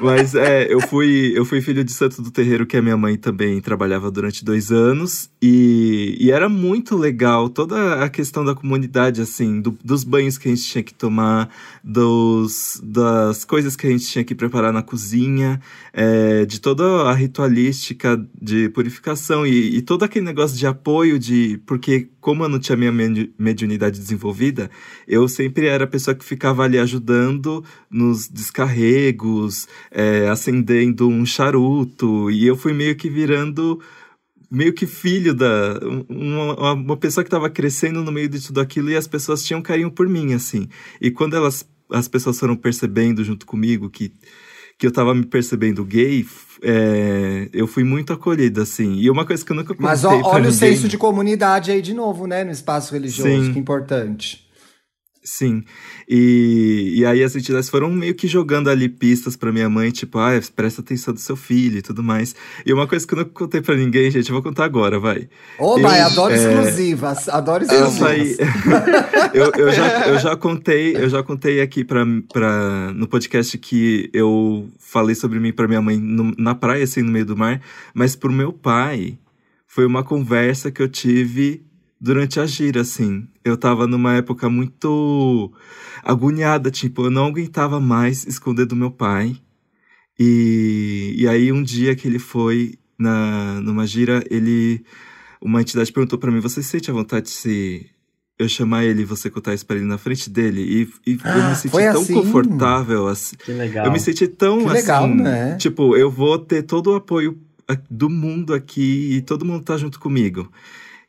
Mas 0.00 0.34
é, 0.34 0.72
eu 0.72 0.80
fui, 0.80 1.32
eu 1.36 1.44
fui 1.44 1.60
filho 1.60 1.84
de 1.84 1.92
santo 1.92 2.22
do 2.22 2.30
terreiro 2.30 2.66
que 2.66 2.76
a 2.76 2.82
minha 2.82 2.96
mãe 2.96 3.16
também 3.16 3.60
trabalhava 3.60 4.10
durante 4.10 4.44
dois 4.44 4.72
anos. 4.72 5.30
E, 5.40 6.16
e 6.18 6.30
era 6.30 6.48
muito 6.48 6.96
legal 6.96 7.48
toda 7.48 8.02
a 8.02 8.08
questão 8.08 8.44
da 8.44 8.54
comunidade, 8.54 9.20
assim, 9.20 9.60
do, 9.60 9.76
dos 9.84 10.04
banhos 10.04 10.38
que 10.38 10.48
a 10.48 10.54
gente 10.54 10.64
tinha 10.64 10.82
que 10.82 10.94
tomar, 10.94 11.48
dos, 11.84 12.80
das 12.82 13.44
coisas 13.44 13.76
que 13.76 13.86
a 13.86 13.90
gente 13.90 14.06
tinha 14.06 14.24
que 14.24 14.34
preparar 14.34 14.72
na 14.72 14.82
cozinha, 14.82 15.60
é, 15.92 16.44
de 16.46 16.60
toda 16.60 16.84
a 17.02 17.12
ritualística 17.12 18.20
de 18.40 18.68
purificação 18.70 19.41
e, 19.46 19.76
e, 19.76 19.82
todo 19.82 20.04
aquele 20.04 20.24
negócio 20.24 20.56
de 20.56 20.66
apoio 20.66 21.18
de. 21.18 21.60
Porque, 21.66 22.08
como 22.20 22.44
eu 22.44 22.48
não 22.48 22.58
tinha 22.58 22.76
minha 22.76 22.92
mediunidade 23.38 23.98
desenvolvida, 23.98 24.70
eu 25.06 25.28
sempre 25.28 25.66
era 25.66 25.84
a 25.84 25.86
pessoa 25.86 26.14
que 26.14 26.24
ficava 26.24 26.64
ali 26.64 26.78
ajudando 26.78 27.64
nos 27.90 28.28
descarregos, 28.28 29.68
é, 29.90 30.28
acendendo 30.28 31.08
um 31.08 31.24
charuto, 31.26 32.30
e 32.30 32.46
eu 32.46 32.56
fui 32.56 32.72
meio 32.72 32.96
que 32.96 33.08
virando 33.08 33.80
meio 34.50 34.74
que 34.74 34.86
filho 34.86 35.34
da 35.34 35.80
uma, 36.08 36.72
uma 36.74 36.96
pessoa 36.96 37.24
que 37.24 37.28
estava 37.28 37.48
crescendo 37.48 38.02
no 38.04 38.12
meio 38.12 38.28
de 38.28 38.46
tudo 38.46 38.60
aquilo 38.60 38.90
e 38.90 38.96
as 38.96 39.06
pessoas 39.06 39.42
tinham 39.42 39.62
carinho 39.62 39.90
por 39.90 40.06
mim 40.06 40.34
assim 40.34 40.68
e 41.00 41.10
quando 41.10 41.34
elas 41.34 41.66
as 41.90 42.06
pessoas 42.06 42.38
foram 42.38 42.54
percebendo 42.54 43.24
junto 43.24 43.46
comigo 43.46 43.88
que 43.88 44.12
que 44.82 44.86
eu 44.88 44.90
tava 44.90 45.14
me 45.14 45.24
percebendo 45.24 45.84
gay, 45.84 46.26
é, 46.60 47.48
eu 47.52 47.68
fui 47.68 47.84
muito 47.84 48.12
acolhida, 48.12 48.62
assim. 48.62 48.94
E 48.96 49.08
uma 49.08 49.24
coisa 49.24 49.44
que 49.44 49.52
eu 49.52 49.54
nunca 49.54 49.68
contei 49.68 49.86
Mas 49.86 50.04
ó, 50.04 50.10
olha 50.10 50.38
ninguém... 50.38 50.48
o 50.48 50.52
senso 50.52 50.88
de 50.88 50.98
comunidade 50.98 51.70
aí 51.70 51.80
de 51.80 51.94
novo, 51.94 52.26
né? 52.26 52.42
No 52.42 52.50
espaço 52.50 52.92
religioso, 52.92 53.44
Sim. 53.44 53.52
que 53.52 53.60
importante. 53.60 54.41
Sim. 55.24 55.62
E, 56.08 56.94
e 56.96 57.06
aí 57.06 57.22
as 57.22 57.36
entidades 57.36 57.70
foram 57.70 57.88
meio 57.90 58.12
que 58.12 58.26
jogando 58.26 58.68
ali 58.68 58.88
pistas 58.88 59.36
para 59.36 59.52
minha 59.52 59.70
mãe, 59.70 59.92
tipo, 59.92 60.18
ah, 60.18 60.32
presta 60.54 60.80
atenção 60.80 61.14
do 61.14 61.20
seu 61.20 61.36
filho 61.36 61.78
e 61.78 61.82
tudo 61.82 62.02
mais. 62.02 62.34
E 62.66 62.72
uma 62.72 62.88
coisa 62.88 63.06
que 63.06 63.14
eu 63.14 63.18
não 63.18 63.24
contei 63.26 63.60
para 63.60 63.76
ninguém, 63.76 64.10
gente, 64.10 64.28
eu 64.28 64.34
vou 64.34 64.42
contar 64.42 64.64
agora, 64.64 64.98
vai. 64.98 65.28
Ô, 65.60 65.74
oh, 65.74 65.80
vai, 65.80 66.00
adoro 66.00 66.34
é... 66.34 66.36
exclusivas, 66.36 67.28
adoro 67.28 67.62
exclusivas. 67.62 68.00
Eu, 68.00 68.06
saí... 68.06 68.36
eu, 69.32 69.52
eu, 69.56 69.72
já, 69.72 70.08
eu 70.08 70.18
já 70.18 70.36
contei, 70.36 70.96
eu 70.96 71.08
já 71.08 71.22
contei 71.22 71.60
aqui 71.60 71.84
pra, 71.84 72.04
pra, 72.32 72.92
no 72.92 73.06
podcast 73.06 73.56
que 73.58 74.10
eu 74.12 74.68
falei 74.80 75.14
sobre 75.14 75.38
mim 75.38 75.52
para 75.52 75.68
minha 75.68 75.80
mãe 75.80 75.98
no, 75.98 76.34
na 76.36 76.54
praia, 76.54 76.82
assim, 76.82 77.02
no 77.02 77.12
meio 77.12 77.24
do 77.24 77.36
mar, 77.36 77.60
mas 77.94 78.16
pro 78.16 78.32
meu 78.32 78.52
pai 78.52 79.16
foi 79.68 79.86
uma 79.86 80.02
conversa 80.02 80.72
que 80.72 80.82
eu 80.82 80.88
tive 80.88 81.62
durante 82.02 82.40
a 82.40 82.46
gira, 82.46 82.80
assim. 82.80 83.28
Eu 83.44 83.56
tava 83.56 83.86
numa 83.86 84.14
época 84.14 84.50
muito 84.50 85.52
agoniada, 86.02 86.68
tipo, 86.68 87.04
eu 87.04 87.10
não 87.10 87.26
aguentava 87.26 87.78
mais 87.78 88.26
esconder 88.26 88.66
do 88.66 88.74
meu 88.74 88.90
pai. 88.90 89.36
E, 90.18 91.14
e 91.16 91.28
aí 91.28 91.52
um 91.52 91.62
dia 91.62 91.94
que 91.94 92.08
ele 92.08 92.18
foi 92.18 92.74
na, 92.98 93.60
numa 93.60 93.86
gira, 93.86 94.24
ele. 94.28 94.84
Uma 95.40 95.60
entidade 95.60 95.92
perguntou 95.92 96.18
para 96.18 96.30
mim: 96.32 96.40
Você 96.40 96.60
sente 96.62 96.90
a 96.90 96.94
vontade 96.94 97.26
de 97.26 97.32
se 97.32 97.86
eu 98.38 98.48
chamar 98.48 98.84
ele 98.84 99.02
e 99.02 99.04
você 99.04 99.30
contar 99.30 99.54
isso 99.54 99.64
pra 99.64 99.76
ele 99.76 99.84
na 99.84 99.96
frente 99.96 100.28
dele? 100.28 100.60
E, 101.06 101.12
e 101.12 101.18
ah, 101.22 101.38
eu 101.38 101.48
me 101.50 101.56
senti 101.56 101.72
tão 101.72 102.02
assim? 102.02 102.14
confortável. 102.14 103.06
Assim. 103.06 103.36
Que 103.36 103.52
legal. 103.52 103.86
Eu 103.86 103.92
me 103.92 104.00
senti 104.00 104.26
tão 104.26 104.58
que 104.58 104.66
assim. 104.66 104.74
Legal, 104.74 105.08
né? 105.08 105.56
Tipo, 105.56 105.96
eu 105.96 106.10
vou 106.10 106.38
ter 106.38 106.62
todo 106.62 106.88
o 106.88 106.96
apoio 106.96 107.38
do 107.88 108.10
mundo 108.10 108.52
aqui 108.52 109.16
e 109.16 109.20
todo 109.22 109.44
mundo 109.44 109.64
tá 109.64 109.76
junto 109.76 109.98
comigo 109.98 110.50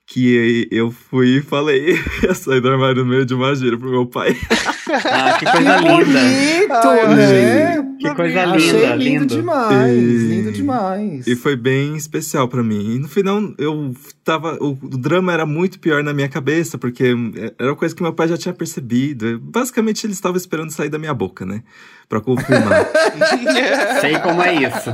que 0.06 0.68
eu 0.72 0.92
fui 0.92 1.38
e 1.38 1.42
falei, 1.42 1.98
eu 2.24 2.36
saí 2.36 2.60
do 2.60 2.70
armário 2.70 3.04
no 3.04 3.10
meio 3.10 3.26
de 3.26 3.34
uma 3.34 3.56
gira 3.56 3.78
pro 3.78 3.90
meu 3.90 4.06
pai. 4.06 4.36
Ah, 5.06 5.38
que 5.40 5.46
coisa 5.46 5.78
que 5.78 5.88
linda! 5.88 6.20
Bonito, 6.20 6.88
Ai, 6.88 7.16
né? 7.16 7.96
Que 8.00 8.14
coisa 8.14 8.46
linda, 8.46 8.56
Achei 8.58 8.86
lindo, 8.96 9.04
lindo 9.04 9.26
demais, 9.26 9.98
e, 9.98 10.28
lindo 10.28 10.52
demais. 10.52 11.26
E 11.26 11.36
foi 11.36 11.56
bem 11.56 11.96
especial 11.96 12.48
para 12.48 12.62
mim. 12.62 12.96
E 12.96 13.00
no 13.00 13.08
final, 13.08 13.42
eu 13.58 13.96
tava. 14.24 14.56
O, 14.62 14.72
o, 14.72 14.90
drama 14.90 15.34
era 15.34 15.46
muito 15.48 15.80
pior 15.80 16.04
na 16.04 16.14
minha 16.14 16.30
cabeça, 16.30 16.78
porque 16.78 17.16
era 17.58 17.72
uma 17.72 17.76
coisa 17.76 17.96
que 17.96 18.04
meu 18.04 18.14
pai 18.14 18.28
já 18.28 18.38
tinha 18.38 18.54
percebido. 18.54 19.40
Basicamente, 19.40 20.06
ele 20.06 20.14
estava 20.14 20.38
esperando 20.38 20.70
sair 20.70 20.90
da 20.90 21.00
minha 21.00 21.14
boca, 21.14 21.46
né? 21.46 21.64
Pra 22.08 22.22
confirmar. 22.22 22.86
Sei 24.00 24.20
como 24.20 24.44
é 24.44 24.54
isso. 24.54 24.90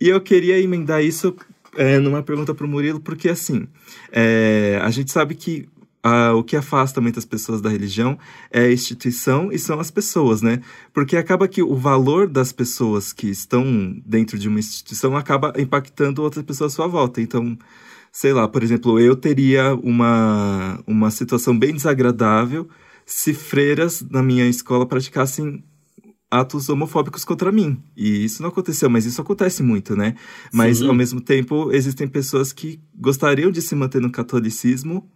E 0.00 0.08
eu 0.08 0.20
queria 0.20 0.58
emendar 0.60 1.02
isso 1.02 1.34
é, 1.76 1.98
numa 1.98 2.22
pergunta 2.22 2.54
para 2.54 2.66
o 2.66 2.68
Murilo, 2.68 3.00
porque 3.00 3.28
assim, 3.28 3.66
é, 4.10 4.78
a 4.82 4.90
gente 4.90 5.10
sabe 5.10 5.34
que 5.34 5.68
ah, 6.02 6.34
o 6.34 6.42
que 6.42 6.56
afasta 6.56 7.00
muitas 7.00 7.24
pessoas 7.24 7.60
da 7.60 7.70
religião 7.70 8.18
é 8.50 8.62
a 8.62 8.72
instituição 8.72 9.52
e 9.52 9.58
são 9.58 9.78
as 9.78 9.90
pessoas, 9.90 10.42
né? 10.42 10.60
Porque 10.92 11.16
acaba 11.16 11.46
que 11.46 11.62
o 11.62 11.76
valor 11.76 12.28
das 12.28 12.50
pessoas 12.52 13.12
que 13.12 13.28
estão 13.28 13.64
dentro 14.04 14.36
de 14.36 14.48
uma 14.48 14.58
instituição 14.58 15.16
acaba 15.16 15.52
impactando 15.56 16.22
outras 16.22 16.44
pessoas 16.44 16.72
à 16.72 16.76
sua 16.76 16.88
volta. 16.88 17.20
Então, 17.20 17.56
sei 18.10 18.32
lá, 18.32 18.48
por 18.48 18.62
exemplo, 18.64 18.98
eu 18.98 19.14
teria 19.14 19.74
uma, 19.76 20.82
uma 20.86 21.10
situação 21.10 21.56
bem 21.56 21.72
desagradável 21.72 22.68
se 23.06 23.32
freiras 23.32 24.02
na 24.10 24.22
minha 24.22 24.46
escola 24.48 24.86
praticassem 24.86 25.62
atos 26.32 26.70
homofóbicos 26.70 27.26
contra 27.26 27.52
mim. 27.52 27.78
E 27.94 28.24
isso 28.24 28.40
não 28.40 28.48
aconteceu, 28.48 28.88
mas 28.88 29.04
isso 29.04 29.20
acontece 29.20 29.62
muito, 29.62 29.94
né? 29.94 30.14
Mas, 30.50 30.78
Sim. 30.78 30.88
ao 30.88 30.94
mesmo 30.94 31.20
tempo, 31.20 31.70
existem 31.70 32.08
pessoas 32.08 32.52
que 32.54 32.80
gostariam 32.98 33.50
de 33.50 33.60
se 33.60 33.74
manter 33.74 34.00
no 34.00 34.10
catolicismo. 34.10 35.06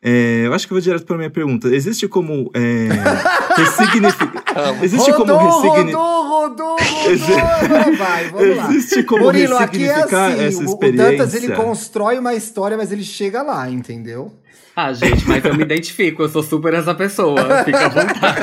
É, 0.00 0.46
eu 0.46 0.54
acho 0.54 0.66
que 0.66 0.72
eu 0.72 0.76
vou 0.76 0.80
direto 0.80 1.04
para 1.04 1.16
minha 1.16 1.30
pergunta. 1.30 1.66
Existe 1.68 2.06
como 2.06 2.48
é, 2.54 2.88
ressignificar. 3.58 4.84
Existe 4.84 5.10
rodou, 5.10 5.36
como 5.36 5.50
ressignificar. 5.50 5.98
Rodou, 5.98 6.28
rodou, 6.28 6.76
rodou. 6.78 7.96
Vai, 7.96 8.28
vamos 8.30 8.56
lá. 8.56 8.70
Existe 8.70 9.02
como 9.02 9.24
Murilo, 9.24 9.58
ressignificar 9.58 10.26
aqui 10.28 10.40
é 10.40 10.46
assim, 10.46 10.58
essa 10.58 10.64
experiência. 10.64 11.08
O 11.08 11.10
Dantas 11.10 11.34
ele 11.34 11.52
constrói 11.56 12.18
uma 12.20 12.34
história, 12.34 12.76
mas 12.76 12.92
ele 12.92 13.02
chega 13.02 13.42
lá, 13.42 13.68
entendeu? 13.68 14.32
Ah, 14.78 14.92
gente, 14.92 15.26
mas 15.26 15.42
eu 15.42 15.54
me 15.56 15.62
identifico, 15.62 16.22
eu 16.22 16.28
sou 16.28 16.42
super 16.42 16.74
essa 16.74 16.94
pessoa. 16.94 17.64
Fica 17.64 17.86
à 17.86 17.88
vontade. 17.88 18.40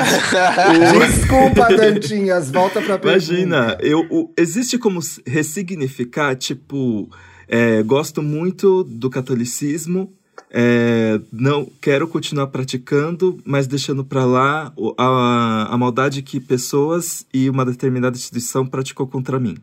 Desculpa, 1.06 1.68
Dantinhas, 1.76 2.50
volta 2.50 2.82
pra 2.82 2.98
pergunta. 2.98 3.32
Imagina, 3.32 3.78
eu, 3.80 4.00
o- 4.10 4.32
existe 4.36 4.76
como 4.76 4.98
ressignificar, 5.24 6.34
tipo, 6.34 7.08
é, 7.46 7.84
gosto 7.84 8.20
muito 8.20 8.82
do 8.82 9.08
catolicismo, 9.08 10.12
é, 10.50 11.20
não 11.32 11.68
quero 11.80 12.08
continuar 12.08 12.48
praticando, 12.48 13.38
mas 13.44 13.68
deixando 13.68 14.04
pra 14.04 14.24
lá 14.24 14.72
a, 14.98 15.68
a 15.72 15.78
maldade 15.78 16.20
que 16.20 16.40
pessoas 16.40 17.24
e 17.32 17.48
uma 17.48 17.64
determinada 17.64 18.16
instituição 18.16 18.66
praticou 18.66 19.06
contra 19.06 19.38
mim. 19.38 19.56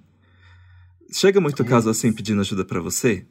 Chega 1.12 1.41
muito 1.41 1.65
caso 1.65 1.89
assim 1.89 2.13
pedindo 2.13 2.39
ajuda 2.39 2.63
pra 2.63 2.79
você? 2.79 3.25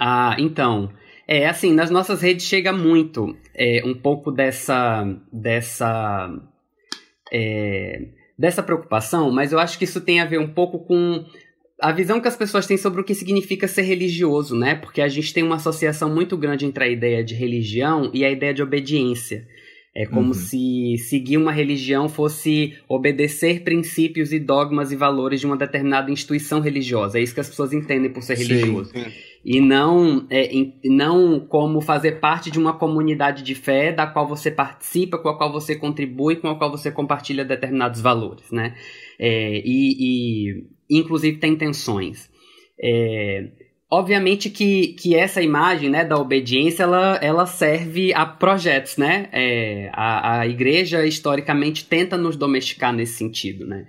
Ah, 0.00 0.34
então. 0.38 0.90
É, 1.28 1.46
assim, 1.48 1.72
nas 1.72 1.90
nossas 1.90 2.22
redes 2.22 2.46
chega 2.46 2.72
muito 2.72 3.36
é, 3.54 3.82
um 3.84 3.94
pouco 3.94 4.30
dessa. 4.30 5.04
dessa. 5.32 6.30
é, 7.32 8.08
dessa 8.38 8.62
preocupação, 8.62 9.30
mas 9.30 9.50
eu 9.50 9.58
acho 9.58 9.78
que 9.78 9.84
isso 9.84 10.00
tem 10.00 10.20
a 10.20 10.26
ver 10.26 10.38
um 10.38 10.48
pouco 10.48 10.78
com 10.80 11.24
a 11.80 11.90
visão 11.90 12.20
que 12.20 12.28
as 12.28 12.36
pessoas 12.36 12.66
têm 12.66 12.76
sobre 12.76 13.00
o 13.00 13.04
que 13.04 13.14
significa 13.14 13.66
ser 13.66 13.82
religioso, 13.82 14.54
né? 14.54 14.74
Porque 14.74 15.00
a 15.00 15.08
gente 15.08 15.32
tem 15.32 15.42
uma 15.42 15.56
associação 15.56 16.14
muito 16.14 16.36
grande 16.36 16.66
entre 16.66 16.84
a 16.84 16.88
ideia 16.88 17.24
de 17.24 17.34
religião 17.34 18.10
e 18.12 18.24
a 18.24 18.30
ideia 18.30 18.52
de 18.52 18.62
obediência. 18.62 19.46
É 19.94 20.04
como 20.04 20.28
Uhum. 20.28 20.34
se 20.34 20.96
seguir 21.08 21.38
uma 21.38 21.50
religião 21.52 22.06
fosse 22.06 22.74
obedecer 22.86 23.62
princípios 23.62 24.30
e 24.30 24.38
dogmas 24.38 24.92
e 24.92 24.96
valores 24.96 25.40
de 25.40 25.46
uma 25.46 25.56
determinada 25.56 26.10
instituição 26.10 26.60
religiosa. 26.60 27.18
É 27.18 27.22
isso 27.22 27.32
que 27.32 27.40
as 27.40 27.48
pessoas 27.48 27.72
entendem 27.72 28.10
por 28.12 28.22
ser 28.22 28.36
Sim. 28.36 28.48
religioso 28.48 28.90
Sim. 28.90 29.06
E 29.48 29.60
não, 29.60 30.26
é, 30.28 30.46
em- 30.52 30.74
não 30.86 31.38
como 31.38 31.80
fazer 31.80 32.18
parte 32.18 32.50
de 32.50 32.58
uma 32.58 32.76
comunidade 32.76 33.44
de 33.44 33.54
fé 33.54 33.92
da 33.92 34.04
qual 34.04 34.26
você 34.26 34.50
participa, 34.50 35.18
com 35.18 35.28
a 35.28 35.38
qual 35.38 35.52
você 35.52 35.76
contribui, 35.76 36.34
com 36.34 36.48
a 36.48 36.58
qual 36.58 36.68
você 36.68 36.90
compartilha 36.90 37.44
determinados 37.44 38.00
valores, 38.00 38.50
né? 38.50 38.74
É, 39.20 39.62
e, 39.64 40.50
e, 40.50 40.98
inclusive 40.98 41.38
tem 41.38 41.54
tensões. 41.54 42.28
É, 42.82 43.44
obviamente 43.88 44.50
que, 44.50 44.88
que 44.94 45.14
essa 45.14 45.40
imagem 45.40 45.90
né, 45.90 46.04
da 46.04 46.18
obediência 46.18 46.82
ela, 46.82 47.16
ela 47.22 47.46
serve 47.46 48.12
a 48.14 48.26
projetos, 48.26 48.96
né? 48.96 49.28
É, 49.30 49.90
a, 49.92 50.40
a 50.40 50.46
igreja 50.48 51.06
historicamente 51.06 51.84
tenta 51.84 52.16
nos 52.16 52.36
domesticar 52.36 52.92
nesse 52.92 53.12
sentido, 53.12 53.64
né? 53.64 53.86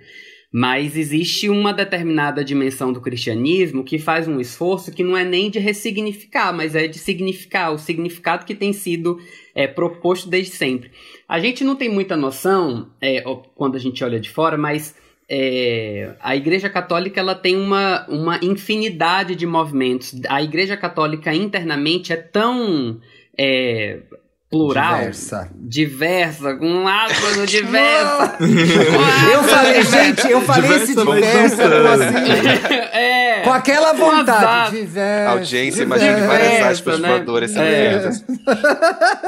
Mas 0.50 0.96
existe 0.96 1.50
uma 1.50 1.74
determinada 1.74 2.42
dimensão 2.42 2.90
do 2.90 3.02
cristianismo 3.02 3.84
que 3.84 3.98
faz 3.98 4.26
um 4.26 4.40
esforço 4.40 4.92
que 4.92 5.04
não 5.04 5.14
é 5.14 5.22
nem 5.22 5.50
de 5.50 5.58
ressignificar, 5.58 6.52
mas 6.54 6.74
é 6.74 6.86
de 6.86 6.98
significar, 6.98 7.72
o 7.72 7.78
significado 7.78 8.46
que 8.46 8.54
tem 8.54 8.72
sido 8.72 9.20
é, 9.54 9.66
proposto 9.66 10.28
desde 10.28 10.52
sempre. 10.52 10.90
A 11.28 11.38
gente 11.38 11.62
não 11.62 11.76
tem 11.76 11.90
muita 11.90 12.16
noção 12.16 12.90
é, 13.00 13.22
quando 13.54 13.76
a 13.76 13.78
gente 13.78 14.02
olha 14.02 14.18
de 14.18 14.30
fora, 14.30 14.56
mas 14.56 14.94
é, 15.28 16.14
a 16.20 16.34
Igreja 16.34 16.70
Católica 16.70 17.20
ela 17.20 17.34
tem 17.34 17.54
uma, 17.54 18.06
uma 18.08 18.40
infinidade 18.42 19.34
de 19.34 19.46
movimentos. 19.46 20.18
A 20.28 20.42
Igreja 20.42 20.78
Católica 20.78 21.34
internamente 21.34 22.10
é 22.14 22.16
tão 22.16 22.98
é, 23.36 24.00
plural, 24.50 24.98
Diversa. 24.98 25.50
diversa, 25.54 26.54
com 26.54 26.66
um 26.66 26.84
no 27.36 27.46
diversa. 27.46 28.38
Eu 29.32 29.42
falei, 29.44 29.82
gente, 29.82 30.30
eu 30.30 30.40
falei 30.40 30.70
esse 30.76 30.94
Diversa, 30.94 31.04
mas 31.04 31.22
diversa 31.24 31.68
com 31.68 31.88
assim. 31.88 32.74
é. 32.96 33.40
Com 33.44 33.52
aquela 33.52 33.90
Com 33.94 33.98
vontade. 34.10 34.76
Diversa. 34.80 35.30
Audiência, 35.30 35.82
imagina 35.82 36.26
várias 36.26 36.62
aspas 36.66 36.98
né? 36.98 37.08
voadoras 37.08 37.50
sendo 37.50 37.62
É. 37.64 38.10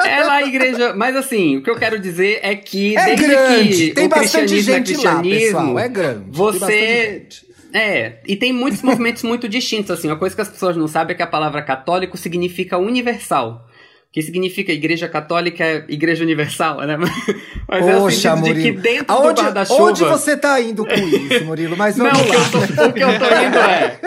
Ela 0.07 0.33
a 0.35 0.43
igreja. 0.43 0.95
Mas 0.95 1.15
assim, 1.17 1.59
o 1.59 1.63
que 1.63 1.71
eu 1.71 1.77
quero 1.77 1.99
dizer 1.99 2.41
é 2.43 2.55
que 2.55 2.97
É 2.97 3.05
desde 3.05 3.27
grande. 3.27 3.69
que 3.89 3.91
Tem 3.95 4.07
o 4.07 4.09
bastante 4.09 4.49
cristianismo 4.53 4.73
é 4.73 4.77
gente 4.77 4.93
lá, 5.05 5.13
cristianismo, 5.21 5.39
pessoal. 5.59 5.79
É 5.79 5.89
grande. 5.89 6.21
Tem 6.25 6.33
você- 6.33 7.13
gente. 7.31 7.51
É, 7.73 8.15
e 8.27 8.35
tem 8.35 8.53
muitos 8.53 8.83
movimentos 8.83 9.23
muito 9.23 9.49
distintos, 9.49 9.93
assim. 9.93 10.09
Uma 10.09 10.17
coisa 10.17 10.35
que 10.35 10.41
as 10.43 10.49
pessoas 10.49 10.77
não 10.77 10.89
sabem 10.89 11.15
é 11.15 11.17
que 11.17 11.23
a 11.23 11.27
palavra 11.27 11.63
católico 11.63 12.17
significa 12.17 12.77
universal. 12.79 13.65
Que 14.13 14.23
significa 14.23 14.73
igreja 14.73 15.09
católica 15.09 15.63
é 15.63 15.85
igreja 15.89 16.25
universal, 16.25 16.79
né? 16.81 16.97
Mas 17.69 17.87
é 17.87 17.97
o 17.97 18.01
Poxa, 18.01 18.37
sentido 18.37 18.55
de 18.55 18.61
que 18.63 18.73
Murilo. 18.73 18.83
dentro 18.83 19.07
do 19.07 19.13
Aonde, 19.13 19.43
guarda-chuva. 19.43 19.83
onde 19.85 20.05
você 20.05 20.37
tá 20.37 20.61
indo 20.61 20.85
com 20.85 20.95
isso, 20.95 21.45
Murilo? 21.45 21.77
Mas 21.77 21.97
Não, 21.97 22.07
vamos 22.11 22.21
o 22.23 22.25
que, 22.31 22.37
lá. 22.37 22.43
eu 22.43 22.51
tô, 22.51 22.59
o 22.87 22.93
que 22.93 23.01
eu 23.05 23.19
tô 23.21 23.25
indo 23.27 23.59
é. 23.59 24.01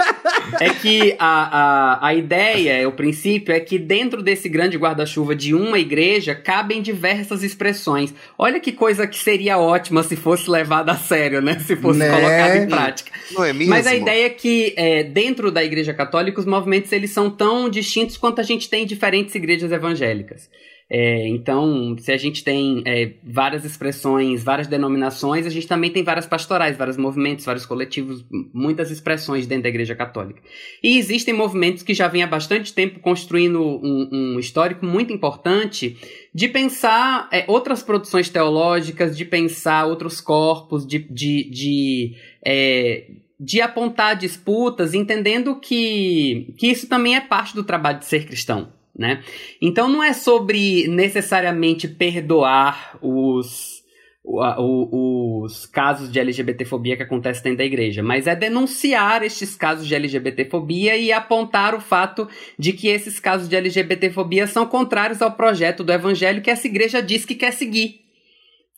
É 0.60 0.70
que 0.74 1.16
a, 1.20 1.98
a, 2.00 2.08
a 2.08 2.14
ideia, 2.14 2.88
o 2.88 2.92
princípio, 2.92 3.54
é 3.54 3.60
que 3.60 3.78
dentro 3.80 4.22
desse 4.22 4.48
grande 4.50 4.78
guarda-chuva 4.78 5.36
de 5.36 5.54
uma 5.54 5.80
igreja 5.80 6.36
cabem 6.36 6.82
diversas 6.82 7.44
expressões. 7.44 8.14
Olha 8.38 8.60
que 8.60 8.72
coisa 8.72 9.08
que 9.08 9.18
seria 9.18 9.58
ótima 9.58 10.04
se 10.04 10.16
fosse 10.16 10.50
levada 10.50 10.92
a 10.92 10.98
sério, 10.98 11.42
né? 11.42 11.60
Se 11.60 11.76
fosse 11.76 12.00
Né? 12.00 12.10
colocada 12.10 12.58
em 12.58 12.68
prática. 12.68 13.12
Não 13.32 13.44
é 13.44 13.54
mesmo? 13.54 13.70
Mas 13.70 13.88
a 13.88 13.96
ideia 13.96 14.26
é 14.26 14.30
que 14.30 14.74
é, 14.76 15.04
dentro 15.04 15.52
da 15.52 15.64
igreja 15.64 15.94
católica 15.94 16.40
os 16.40 16.46
movimentos 16.46 16.92
eles 16.92 17.12
são 17.12 17.30
tão 17.30 17.70
distintos 17.70 18.18
quanto 18.18 18.42
a 18.42 18.44
gente 18.44 18.70
tem 18.70 18.84
em 18.84 18.88
diferentes 18.88 19.34
igrejas 19.36 19.72
evangélicas. 19.72 20.50
É, 20.90 21.28
então, 21.28 21.96
se 21.98 22.12
a 22.12 22.18
gente 22.18 22.44
tem 22.44 22.84
é, 22.86 23.14
várias 23.24 23.66
expressões, 23.66 24.44
várias 24.44 24.68
denominações, 24.68 25.46
a 25.46 25.50
gente 25.50 25.68
também 25.68 25.90
tem 25.90 26.04
várias 26.04 26.26
pastorais, 26.26 26.78
vários 26.78 26.98
movimentos, 26.98 27.46
vários 27.46 27.66
coletivos, 27.66 28.24
muitas 28.54 28.92
expressões 28.92 29.48
dentro 29.48 29.64
da 29.64 29.70
igreja 29.70 29.96
católica. 29.96 30.42
E 30.84 30.98
existem 30.98 31.34
movimentos 31.34 31.84
que 31.84 31.94
já 31.94 32.08
vêm 32.08 32.24
há 32.24 32.28
bastante 32.28 32.74
tempo 32.74 33.00
construindo 33.00 33.62
um, 33.62 34.10
um 34.12 34.40
histórico 34.40 34.86
muito 34.86 35.12
importante 35.12 35.98
de 36.34 36.48
pensar 36.48 37.28
é, 37.32 37.46
outras 37.48 37.82
produções 37.82 38.30
teológicas, 38.30 39.18
de 39.18 39.26
pensar 39.26 39.86
outros 39.86 40.22
corpos, 40.22 40.86
de, 40.86 41.00
de, 41.00 41.50
de 41.50 42.16
é, 42.46 43.06
de 43.40 43.62
apontar 43.62 44.16
disputas, 44.16 44.94
entendendo 44.94 45.60
que, 45.60 46.54
que 46.58 46.68
isso 46.68 46.88
também 46.88 47.16
é 47.16 47.22
parte 47.22 47.54
do 47.54 47.64
trabalho 47.64 48.00
de 48.00 48.06
ser 48.06 48.26
cristão, 48.26 48.72
né? 48.98 49.24
Então 49.62 49.90
não 49.90 50.04
é 50.04 50.14
sobre 50.14 50.88
necessariamente 50.88 51.88
perdoar 51.88 52.98
os, 53.02 53.82
os 54.24 55.66
casos 55.66 56.12
de 56.12 56.20
LGBTfobia 56.20 56.96
que 56.96 57.04
acontecem 57.04 57.44
dentro 57.44 57.58
da 57.58 57.66
igreja, 57.66 58.02
mas 58.02 58.28
é 58.28 58.36
denunciar 58.36 59.24
estes 59.24 59.56
casos 59.56 59.88
de 59.88 59.96
LGBTfobia 59.96 60.96
e 60.96 61.12
apontar 61.12 61.76
o 61.76 61.82
fato 61.82 62.28
de 62.58 62.72
que 62.74 62.88
esses 62.88 63.20
casos 63.20 63.50
de 63.50 63.56
LGBTfobia 63.56 64.48
são 64.48 64.66
contrários 64.66 65.22
ao 65.22 65.32
projeto 65.32 65.84
do 65.84 65.92
evangelho 65.92 66.42
que 66.42 66.52
essa 66.52 66.68
igreja 66.68 67.02
diz 67.02 67.26
que 67.26 67.36
quer 67.36 67.52
seguir. 67.52 68.02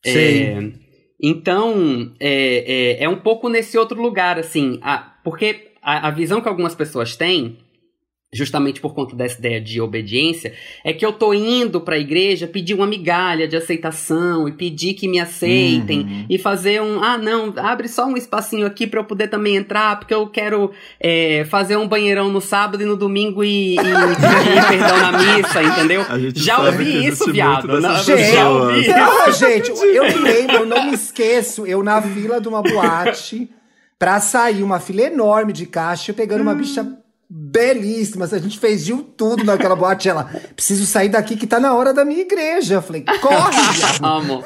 Sim. 0.03 0.11
É, 0.13 0.71
então, 1.21 2.13
é, 2.19 2.97
é, 2.99 3.03
é 3.03 3.09
um 3.09 3.17
pouco 3.19 3.49
nesse 3.49 3.77
outro 3.77 4.01
lugar, 4.01 4.37
assim, 4.37 4.79
a- 4.81 5.13
porque 5.23 5.71
a, 5.81 6.07
a 6.07 6.11
visão 6.11 6.41
que 6.41 6.47
algumas 6.49 6.75
pessoas 6.75 7.15
têm, 7.15 7.57
justamente 8.35 8.79
por 8.81 8.93
conta 8.93 9.15
dessa 9.15 9.39
ideia 9.39 9.59
de 9.61 9.79
obediência, 9.81 10.53
é 10.83 10.91
que 10.93 11.05
eu 11.05 11.13
tô 11.13 11.33
indo 11.33 11.79
pra 11.81 11.97
igreja 11.97 12.45
pedir 12.47 12.73
uma 12.73 12.85
migalha 12.85 13.47
de 13.47 13.55
aceitação 13.55 14.47
e 14.47 14.51
pedir 14.51 14.93
que 14.93 15.07
me 15.07 15.19
aceitem 15.19 16.01
Uhum. 16.01 16.25
e 16.29 16.37
fazer 16.37 16.81
um, 16.81 17.01
ah, 17.03 17.17
não, 17.17 17.53
abre 17.57 17.87
só 17.87 18.05
um 18.05 18.17
espacinho 18.17 18.65
aqui 18.67 18.85
pra 18.85 18.99
eu 18.99 19.03
poder 19.05 19.27
também 19.29 19.55
entrar, 19.55 19.97
porque 19.99 20.13
eu 20.13 20.27
quero 20.27 20.71
é, 20.99 21.45
fazer 21.45 21.77
um 21.77 21.87
banheirão 21.87 22.29
no 22.29 22.41
sábado 22.41 22.81
e 22.83 22.85
no 22.85 22.97
domingo 22.97 23.43
e, 23.43 23.75
e 23.75 23.77
pedir 23.77 24.67
perdão 24.67 24.97
na 24.97 25.11
missa, 25.13 25.63
entendeu? 25.63 26.01
A 26.01 26.17
Já 26.35 26.59
ouvi 26.61 27.05
isso, 27.07 27.31
viado. 27.31 27.79
Não, 27.79 27.95
Gente, 28.03 28.33
já 28.33 28.49
ouvi. 28.49 28.89
Ah, 28.91 29.31
gente, 29.31 29.69
eu 29.71 30.03
me 30.03 30.15
lembro, 30.15 30.55
eu 30.57 30.65
não 30.65 30.87
me 30.87 30.93
esqueço, 30.93 31.65
eu 31.65 31.81
na 31.83 32.01
fila 32.01 32.41
de 32.41 32.47
uma 32.47 32.61
boate, 32.61 33.49
pra 33.97 34.19
sair, 34.19 34.61
uma 34.63 34.79
fila 34.79 35.03
enorme 35.03 35.53
de 35.53 35.65
caixa, 35.65 36.11
eu 36.11 36.15
pegando 36.15 36.41
uma 36.41 36.53
bicha 36.53 36.85
belíssima. 37.29 38.25
A 38.25 38.37
gente 38.39 38.59
fez 38.59 38.83
de 38.85 38.93
um 38.93 39.01
tudo 39.01 39.43
naquela 39.43 39.75
boate. 39.75 40.07
Ela, 40.09 40.29
preciso 40.55 40.85
sair 40.85 41.09
daqui 41.09 41.35
que 41.35 41.47
tá 41.47 41.59
na 41.59 41.73
hora 41.73 41.93
da 41.93 42.05
minha 42.05 42.21
igreja. 42.21 42.75
Eu 42.75 42.81
falei, 42.81 43.03
corre! 43.21 43.55
Amo. 44.01 44.43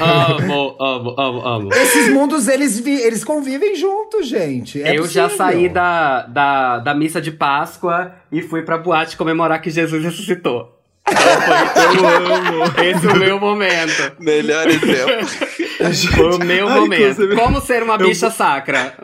amo, 0.00 0.76
amo, 0.80 1.14
amo, 1.18 1.46
amo. 1.46 1.72
Esses 1.74 2.08
mundos, 2.12 2.48
eles, 2.48 2.78
vi- 2.78 3.00
eles 3.00 3.24
convivem 3.24 3.74
juntos, 3.76 4.26
gente. 4.28 4.82
É 4.82 4.98
eu 4.98 5.06
já 5.08 5.24
possível. 5.24 5.36
saí 5.46 5.68
da, 5.68 6.22
da, 6.22 6.78
da 6.78 6.94
missa 6.94 7.20
de 7.20 7.30
Páscoa 7.30 8.12
e 8.30 8.42
fui 8.42 8.62
pra 8.62 8.78
boate 8.78 9.16
comemorar 9.16 9.60
que 9.60 9.70
Jesus 9.70 10.02
ressuscitou. 10.02 10.72
Então 11.08 11.22
foi- 11.22 11.96
Eu 11.98 12.06
amo. 12.34 12.64
Esse 12.82 13.06
é 13.06 13.12
o 13.12 13.16
meu 13.16 13.40
momento. 13.40 14.12
Melhor 14.18 14.66
exemplo. 14.68 15.26
Foi 16.14 16.30
o 16.34 16.38
meu 16.38 16.68
Ai, 16.68 16.80
momento. 16.80 17.02
inclusive- 17.02 17.34
Como 17.36 17.60
ser 17.60 17.82
uma 17.82 17.98
bicha 17.98 18.30
sacra? 18.30 18.94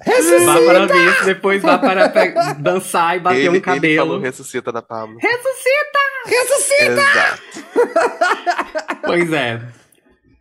Ressuscita! 0.00 0.44
Vá 0.44 0.60
para 0.60 0.82
a 0.84 0.86
missa, 0.86 1.24
depois 1.24 1.62
vá 1.62 1.78
para 1.78 2.08
pe- 2.08 2.34
dançar 2.58 3.16
e 3.16 3.20
bater 3.20 3.38
ele, 3.40 3.48
um 3.50 3.52
ele 3.54 3.60
falou 3.62 3.80
cabelo. 3.80 4.18
ressuscita 4.20 4.72
da 4.72 4.80
Pablo. 4.82 5.18
Ressuscita! 5.20 5.98
Ressuscita! 6.26 6.84
Exato. 6.92 7.42
Pois 9.04 9.32
é. 9.32 9.60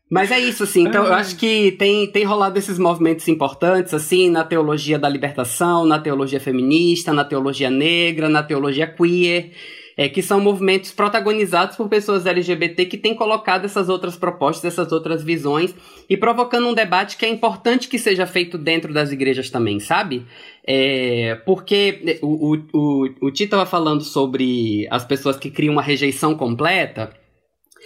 Mas 0.10 0.30
é 0.30 0.40
isso, 0.40 0.64
assim. 0.64 0.86
Então, 0.88 1.06
eu 1.06 1.14
acho 1.14 1.36
que 1.38 1.72
tem, 1.74 2.06
tem 2.12 2.24
rolado 2.26 2.60
esses 2.60 2.78
movimentos 2.78 3.28
importantes, 3.28 3.94
assim, 3.94 4.30
na 4.30 4.44
teologia 4.44 5.00
da 5.00 5.08
libertação, 5.10 5.86
na 5.86 5.98
teologia 6.00 6.40
feminista, 6.40 7.14
na 7.14 7.24
teologia 7.24 7.70
negra, 7.70 8.28
na 8.30 8.44
teologia 8.44 8.86
queer. 8.88 9.52
É, 9.98 10.08
que 10.10 10.22
são 10.22 10.40
movimentos 10.40 10.92
protagonizados 10.92 11.76
por 11.76 11.88
pessoas 11.90 12.26
LGBT 12.26 12.86
que 12.86 12.98
têm 12.98 13.16
colocado 13.16 13.66
essas 13.66 13.90
outras 13.90 14.16
propostas, 14.16 14.66
essas 14.74 14.92
outras 14.92 15.24
visões 15.24 15.74
e 16.10 16.18
provocando 16.18 16.68
um 16.68 16.74
debate 16.74 17.18
que 17.18 17.26
é 17.26 17.30
importante 17.30 17.88
que 17.88 17.98
seja 17.98 18.26
feito 18.26 18.58
dentro 18.58 18.94
das 18.94 19.12
igrejas 19.12 19.50
também, 19.50 19.80
sabe? 19.80 20.26
É, 20.66 21.36
porque 21.46 22.20
o, 22.22 22.54
o, 22.54 22.58
o, 22.74 23.10
o 23.22 23.32
Tito 23.32 23.44
estava 23.44 23.66
falando 23.66 24.04
sobre 24.04 24.88
as 24.90 25.04
pessoas 25.04 25.38
que 25.38 25.50
criam 25.50 25.74
uma 25.74 25.82
rejeição 25.82 26.36
completa. 26.36 27.21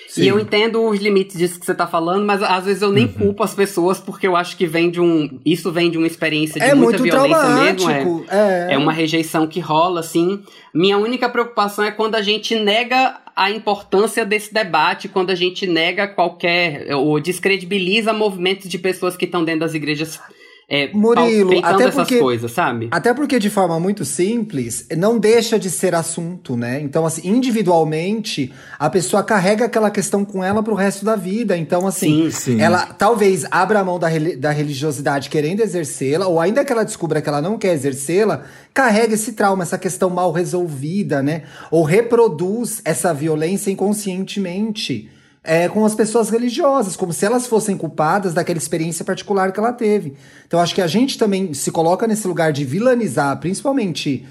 Sim. 0.08 0.24
E 0.24 0.28
eu 0.28 0.40
entendo 0.40 0.84
os 0.84 1.00
limites 1.00 1.38
disso 1.38 1.60
que 1.60 1.66
você 1.66 1.74
tá 1.74 1.88
falando, 1.88 2.26
mas 2.26 2.42
às 2.42 2.66
vezes 2.66 2.82
eu 2.82 2.92
nem 2.92 3.06
uhum. 3.06 3.14
culpo 3.14 3.44
as 3.44 3.54
pessoas, 3.54 4.00
porque 4.00 4.28
eu 4.28 4.36
acho 4.36 4.56
que 4.56 4.66
vem 4.66 4.90
de 4.90 5.02
um. 5.02 5.40
Isso 5.46 5.72
vem 5.72 5.90
de 5.90 5.98
uma 5.98 6.08
experiência 6.08 6.60
de 6.60 6.68
é 6.68 6.76
muita 6.76 7.02
violência 7.02 7.50
mesmo. 7.50 8.26
É, 8.30 8.68
é. 8.72 8.74
é 8.74 8.78
uma 8.78 8.92
rejeição 8.92 9.48
que 9.48 9.60
rola, 9.60 10.00
assim. 10.00 10.42
Minha 10.74 10.98
única 10.98 11.28
preocupação 11.28 11.84
é 11.84 11.92
quando 11.92 12.16
a 12.16 12.22
gente 12.22 12.56
nega 12.56 13.18
a 13.36 13.52
importância 13.52 14.26
desse 14.26 14.54
debate, 14.54 15.10
quando 15.10 15.32
a 15.32 15.36
gente 15.36 15.68
nega 15.68 16.08
qualquer. 16.08 16.96
ou 16.96 17.20
descredibiliza 17.20 18.14
movimentos 18.14 18.70
de 18.70 18.78
pessoas 18.78 19.18
que 19.18 19.26
estão 19.26 19.44
dentro 19.44 19.62
das 19.62 19.74
igrejas 19.74 20.20
é, 20.68 20.92
Murilo, 20.92 21.60
até 21.64 21.92
porque, 21.92 22.18
coisas, 22.18 22.52
sabe? 22.52 22.88
Até 22.90 23.14
porque, 23.14 23.38
de 23.38 23.52
forma 23.52 23.80
muito 23.80 24.04
simples, 24.04 24.88
não 24.98 25.20
deixa 25.20 25.60
de 25.60 25.70
ser 25.70 25.94
assunto, 25.94 26.58
né? 26.58 26.82
Então, 26.82 27.06
assim, 27.06 27.22
individualmente, 27.30 28.52
a 28.80 28.90
pessoa 28.90 29.22
carrega 29.22 29.66
aquela 29.66 29.92
questão 29.92 30.26
com 30.26 30.44
ela 30.44 30.64
pro 30.64 30.74
resto 30.74 31.06
da 31.06 31.16
vida. 31.16 31.56
Então, 31.56 31.86
assim, 31.86 32.32
sim, 32.32 32.32
sim. 32.32 32.62
ela 32.62 32.88
talvez 32.88 33.46
abra 33.52 33.80
a 33.80 33.84
mão 33.84 34.00
da, 34.00 34.08
da 34.40 34.50
religiosidade 34.50 35.30
querendo 35.30 35.62
exercê-la, 35.62 36.26
ou 36.26 36.40
ainda 36.40 36.66
que 36.66 36.72
ela 36.72 36.84
descubra 36.84 37.22
que 37.22 37.30
ela 37.30 37.44
não 37.44 37.60
quer 37.60 37.74
exercê-la, 37.74 38.44
carrega 38.74 39.14
esse 39.14 39.34
trauma, 39.34 39.62
essa 39.62 39.78
questão 39.78 40.10
mal 40.10 40.32
resolvida, 40.32 41.22
né? 41.22 41.44
Ou 41.70 41.84
reproduz 41.84 42.82
essa 42.84 43.14
violência 43.14 43.70
inconscientemente 43.70 45.12
é, 45.46 45.70
com 45.70 45.86
as 45.86 45.94
pessoas 45.94 46.30
religiosas, 46.30 46.96
como 46.96 47.14
se 47.14 47.24
elas 47.24 47.46
fossem 47.46 47.78
culpadas 47.78 48.34
daquela 48.34 48.58
experiência 48.58 49.06
particular 49.06 49.52
que 49.52 49.60
ela 49.60 49.72
teve. 49.72 50.16
Então, 50.48 50.60
acho 50.60 50.74
que 50.74 50.82
a 50.82 50.88
gente 50.88 51.18
também 51.18 51.54
se 51.54 51.72
coloca 51.72 52.08
nesse 52.08 52.28
lugar 52.28 52.52
de 52.52 52.66
vilanizar, 52.66 53.40
principalmente 53.40 54.26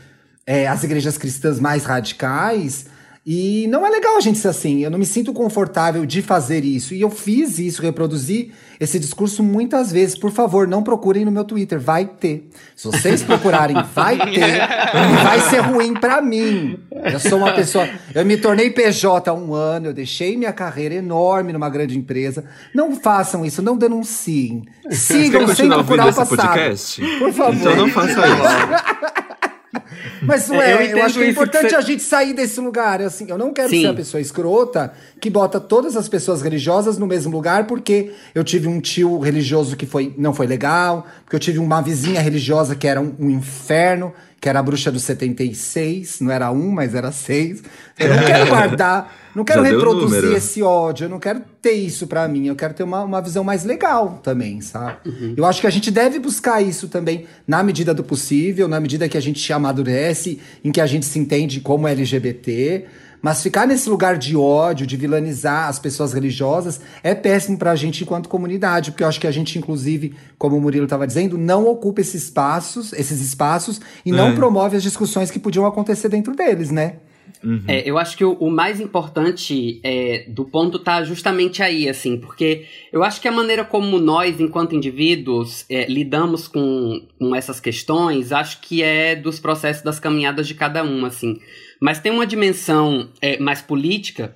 é, 0.47 0.67
as 0.67 0.83
igrejas 0.83 1.17
cristãs 1.17 1.61
mais 1.61 1.85
radicais, 1.85 2.87
e 3.27 3.67
não 3.69 3.87
é 3.87 3.89
legal 3.91 4.19
a 4.19 4.21
gente 4.21 4.39
ser 4.39 4.49
assim. 4.49 4.81
Eu 4.81 4.91
não 4.91 4.99
me 4.99 5.07
sinto 5.07 5.33
confortável 5.33 6.05
de 6.05 6.21
fazer 6.21 6.63
isso. 6.63 6.93
E 6.93 7.01
eu 7.01 7.09
fiz 7.09 7.59
isso, 7.59 7.81
reproduzi 7.81 8.53
esse 8.79 8.99
discurso 8.99 9.43
muitas 9.43 9.91
vezes. 9.91 10.19
Por 10.19 10.31
favor, 10.31 10.69
não 10.69 10.83
procurem 10.83 11.25
no 11.25 11.31
meu 11.31 11.43
Twitter. 11.43 11.81
Vai 11.81 12.05
ter. 12.05 12.51
Se 12.77 12.87
vocês 12.87 13.23
procurarem, 13.25 13.77
vai 13.95 14.19
ter. 14.19 14.57
E 14.57 15.25
vai 15.25 15.41
ser 15.41 15.61
ruim 15.61 15.95
para 15.95 16.21
mim. 16.21 16.79
Eu 16.93 17.19
sou 17.19 17.39
uma 17.39 17.53
pessoa. 17.55 17.89
Eu 18.15 18.27
me 18.27 18.37
tornei 18.37 18.71
PJ 18.71 19.31
há 19.31 19.33
um 19.33 19.55
ano. 19.55 19.87
Eu 19.87 19.95
deixei 19.95 20.37
minha 20.37 20.53
carreira 20.53 20.95
enorme 20.95 21.51
numa 21.51 21.71
grande 21.71 21.97
empresa. 21.97 22.45
Não 22.75 22.95
façam 22.95 23.43
isso, 23.43 23.63
não 23.63 23.79
denunciem. 23.79 24.65
Sigam 24.91 25.49
sem 25.55 25.67
procurar 25.67 26.09
o 26.09 26.15
passado. 26.15 26.37
Podcast? 26.37 27.01
Por 27.19 27.33
favor. 27.33 27.55
Então 27.55 27.77
não 27.77 27.89
faça 27.89 28.11
isso. 28.11 29.25
Mas 30.23 30.51
é, 30.51 30.75
eu, 30.93 30.99
eu 30.99 31.05
acho 31.05 31.19
que 31.19 31.25
é 31.25 31.31
importante 31.31 31.69
que 31.69 31.75
a 31.75 31.81
gente 31.81 32.03
sair 32.03 32.33
desse 32.33 32.61
lugar. 32.61 33.01
Assim, 33.03 33.27
eu 33.29 33.39
não 33.39 33.53
quero 33.53 33.69
Sim. 33.69 33.83
ser 33.83 33.87
a 33.89 33.95
pessoa 33.95 34.21
escrota 34.21 34.93
que 35.21 35.31
bota 35.31 35.61
todas 35.61 35.97
as 35.97 36.09
pessoas 36.09 36.43
religiosas 36.43 36.99
no 36.99 37.07
mesmo 37.07 37.33
lugar 37.33 37.67
porque 37.67 38.13
eu 38.35 38.45
tive 38.45 38.69
um 38.69 38.81
tio 38.81 39.19
religioso 39.19 39.77
que 39.77 39.87
foi, 39.87 40.15
não 40.17 40.35
foi 40.35 40.47
legal, 40.47 41.07
porque 41.25 41.37
eu 41.37 41.41
tive 41.41 41.59
uma 41.59 41.81
vizinha 41.81 42.21
religiosa 42.21 42.75
que 42.75 42.87
era 42.87 43.01
um, 43.01 43.15
um 43.19 43.31
inferno 43.31 44.13
que 44.45 44.49
era 44.51 44.59
a 44.59 44.63
bruxa 44.63 44.93
do 44.93 45.01
76, 45.01 46.21
não 46.21 46.31
era 46.31 46.51
um, 46.51 46.71
mas 46.71 46.95
era 46.95 47.11
seis. 47.11 47.63
Eu 47.99 48.15
não 48.15 48.25
quero 48.27 48.45
guardar, 48.53 49.11
não 49.35 49.45
quero 49.45 49.63
reproduzir 49.63 50.33
esse 50.33 50.63
ódio, 50.63 51.07
eu 51.07 51.09
não 51.09 51.19
quero 51.19 51.43
ter 51.61 51.73
isso 51.73 52.07
para 52.07 52.27
mim, 52.29 52.47
eu 52.47 52.55
quero 52.55 52.73
ter 52.73 52.83
uma, 52.83 53.03
uma 53.03 53.21
visão 53.21 53.43
mais 53.43 53.65
legal 53.65 54.21
também, 54.23 54.61
sabe? 54.61 54.99
Uhum. 55.07 55.35
Eu 55.37 55.45
acho 55.45 55.61
que 55.61 55.67
a 55.67 55.71
gente 55.71 55.91
deve 55.91 56.19
buscar 56.19 56.63
isso 56.63 56.89
também 56.89 57.27
na 57.47 57.63
medida 57.63 57.93
do 57.93 58.05
possível, 58.05 58.69
na 58.69 58.79
medida 58.79 59.09
que 59.09 59.19
a 59.19 59.21
gente 59.21 59.53
amadurece, 59.53 60.39
em 60.63 60.71
que 60.71 60.81
a 60.81 60.87
gente 60.87 61.07
se 61.07 61.19
entende 61.19 61.61
como 61.61 61.89
LGBT. 61.89 62.85
Mas 63.25 63.43
ficar 63.43 63.67
nesse 63.67 63.89
lugar 63.89 64.19
de 64.19 64.37
ódio, 64.37 64.87
de 64.87 64.99
vilanizar 64.99 65.69
as 65.69 65.79
pessoas 65.79 66.13
religiosas, 66.13 66.79
é 67.03 67.15
péssimo 67.15 67.57
pra 67.57 67.75
gente 67.75 68.03
enquanto 68.03 68.29
comunidade, 68.29 68.91
porque 68.91 69.03
eu 69.03 69.09
acho 69.09 69.19
que 69.19 69.27
a 69.27 69.31
gente, 69.31 69.59
inclusive, 69.59 70.15
como 70.37 70.59
o 70.59 70.61
Murilo 70.61 70.85
estava 70.85 71.07
dizendo, 71.07 71.39
não 71.39 71.67
ocupa 71.67 72.03
esses 72.03 72.25
espaços, 72.25 72.93
esses 72.93 73.23
espaços 73.23 73.81
e 74.05 74.11
é. 74.11 74.15
não 74.15 74.35
promove 74.35 74.77
as 74.77 74.83
discussões 74.83 75.31
que 75.31 75.39
podiam 75.39 75.65
acontecer 75.65 76.11
dentro 76.11 76.37
deles, 76.37 76.71
né? 76.71 76.97
Uhum. 77.45 77.63
É, 77.69 77.89
eu 77.89 77.99
acho 77.99 78.17
que 78.17 78.25
o, 78.25 78.33
o 78.35 78.51
mais 78.51 78.81
importante 78.81 79.81
é, 79.85 80.25
do 80.29 80.47
ponto 80.47 80.79
tá 80.79 81.05
justamente 81.05 81.63
aí, 81.63 81.89
assim, 81.89 82.17
porque 82.19 82.65
eu 82.91 83.05
acho 83.05 83.21
que 83.21 83.29
a 83.29 83.33
maneira 83.33 83.65
como 83.65 83.99
nós, 83.99 84.41
enquanto 84.41 84.75
indivíduos, 84.75 85.67
é, 85.69 85.87
lidamos 85.87 86.49
com, 86.49 87.07
com 87.19 87.37
essas 87.37 87.61
questões, 87.61 88.33
acho 88.33 88.61
que 88.63 88.83
é 88.83 89.15
dos 89.15 89.39
processos 89.39 89.83
das 89.83 90.01
caminhadas 90.01 90.49
de 90.49 90.55
cada 90.55 90.83
um, 90.83 91.05
assim. 91.05 91.39
Mas 91.81 92.01
tem 92.01 92.11
uma 92.11 92.27
dimensão 92.27 93.11
é, 93.21 93.39
mais 93.39 93.61
política. 93.61 94.35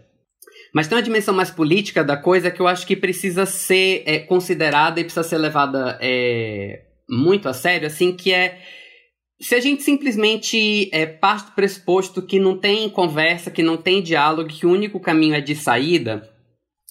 Mas 0.75 0.87
tem 0.87 0.99
uma 0.99 1.03
dimensão 1.03 1.35
mais 1.35 1.51
política 1.51 2.05
da 2.05 2.17
coisa 2.17 2.51
que 2.51 2.61
eu 2.61 2.69
acho 2.69 2.87
que 2.87 2.95
precisa 2.95 3.47
ser 3.47 4.03
é, 4.05 4.19
considerada 4.19 5.01
e 5.01 5.05
precisa 5.05 5.23
ser 5.23 5.39
levada 5.39 5.99
é, 6.03 6.83
muito 7.09 7.49
a 7.49 7.55
sério, 7.55 7.87
assim, 7.87 8.15
que 8.15 8.35
é 8.35 8.61
se 9.41 9.55
a 9.55 9.61
gente 9.61 9.83
simplesmente 9.83 10.91
é, 10.93 11.07
parte 11.07 11.47
do 11.47 11.53
pressuposto 11.53 12.21
que 12.21 12.41
não 12.41 12.57
tem 12.57 12.89
conversa, 12.89 13.51
que 13.51 13.63
não 13.63 13.77
tem 13.77 14.03
diálogo, 14.03 14.49
que 14.49 14.67
o 14.67 14.71
único 14.71 14.99
caminho 14.99 15.35
é 15.35 15.41
de 15.41 15.55
saída, 15.55 16.29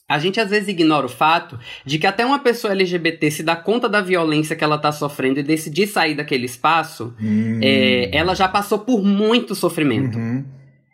a 0.10 0.18
gente 0.20 0.39
às 0.39 0.50
vezes 0.50 0.70
ignora 0.70 1.06
o 1.06 1.10
fato 1.10 1.60
de 1.86 2.00
que 2.00 2.08
até 2.08 2.26
uma 2.26 2.39
pessoa 2.39 2.72
LGBT 2.72 3.30
se 3.30 3.43
dá 3.43 3.58
conta 3.58 3.89
da 3.89 4.00
violência 4.00 4.56
que 4.56 4.64
ela 4.64 4.78
está 4.78 4.91
sofrendo 4.91 5.39
e 5.39 5.43
decidir 5.43 5.88
sair 5.88 6.16
daquele 6.16 6.45
espaço, 6.45 7.14
hum. 7.22 7.60
é, 7.62 8.16
ela 8.16 8.34
já 8.34 8.48
passou 8.48 8.80
por 8.80 9.04
muito 9.04 9.54
sofrimento. 9.54 10.18
Uhum. 10.18 10.45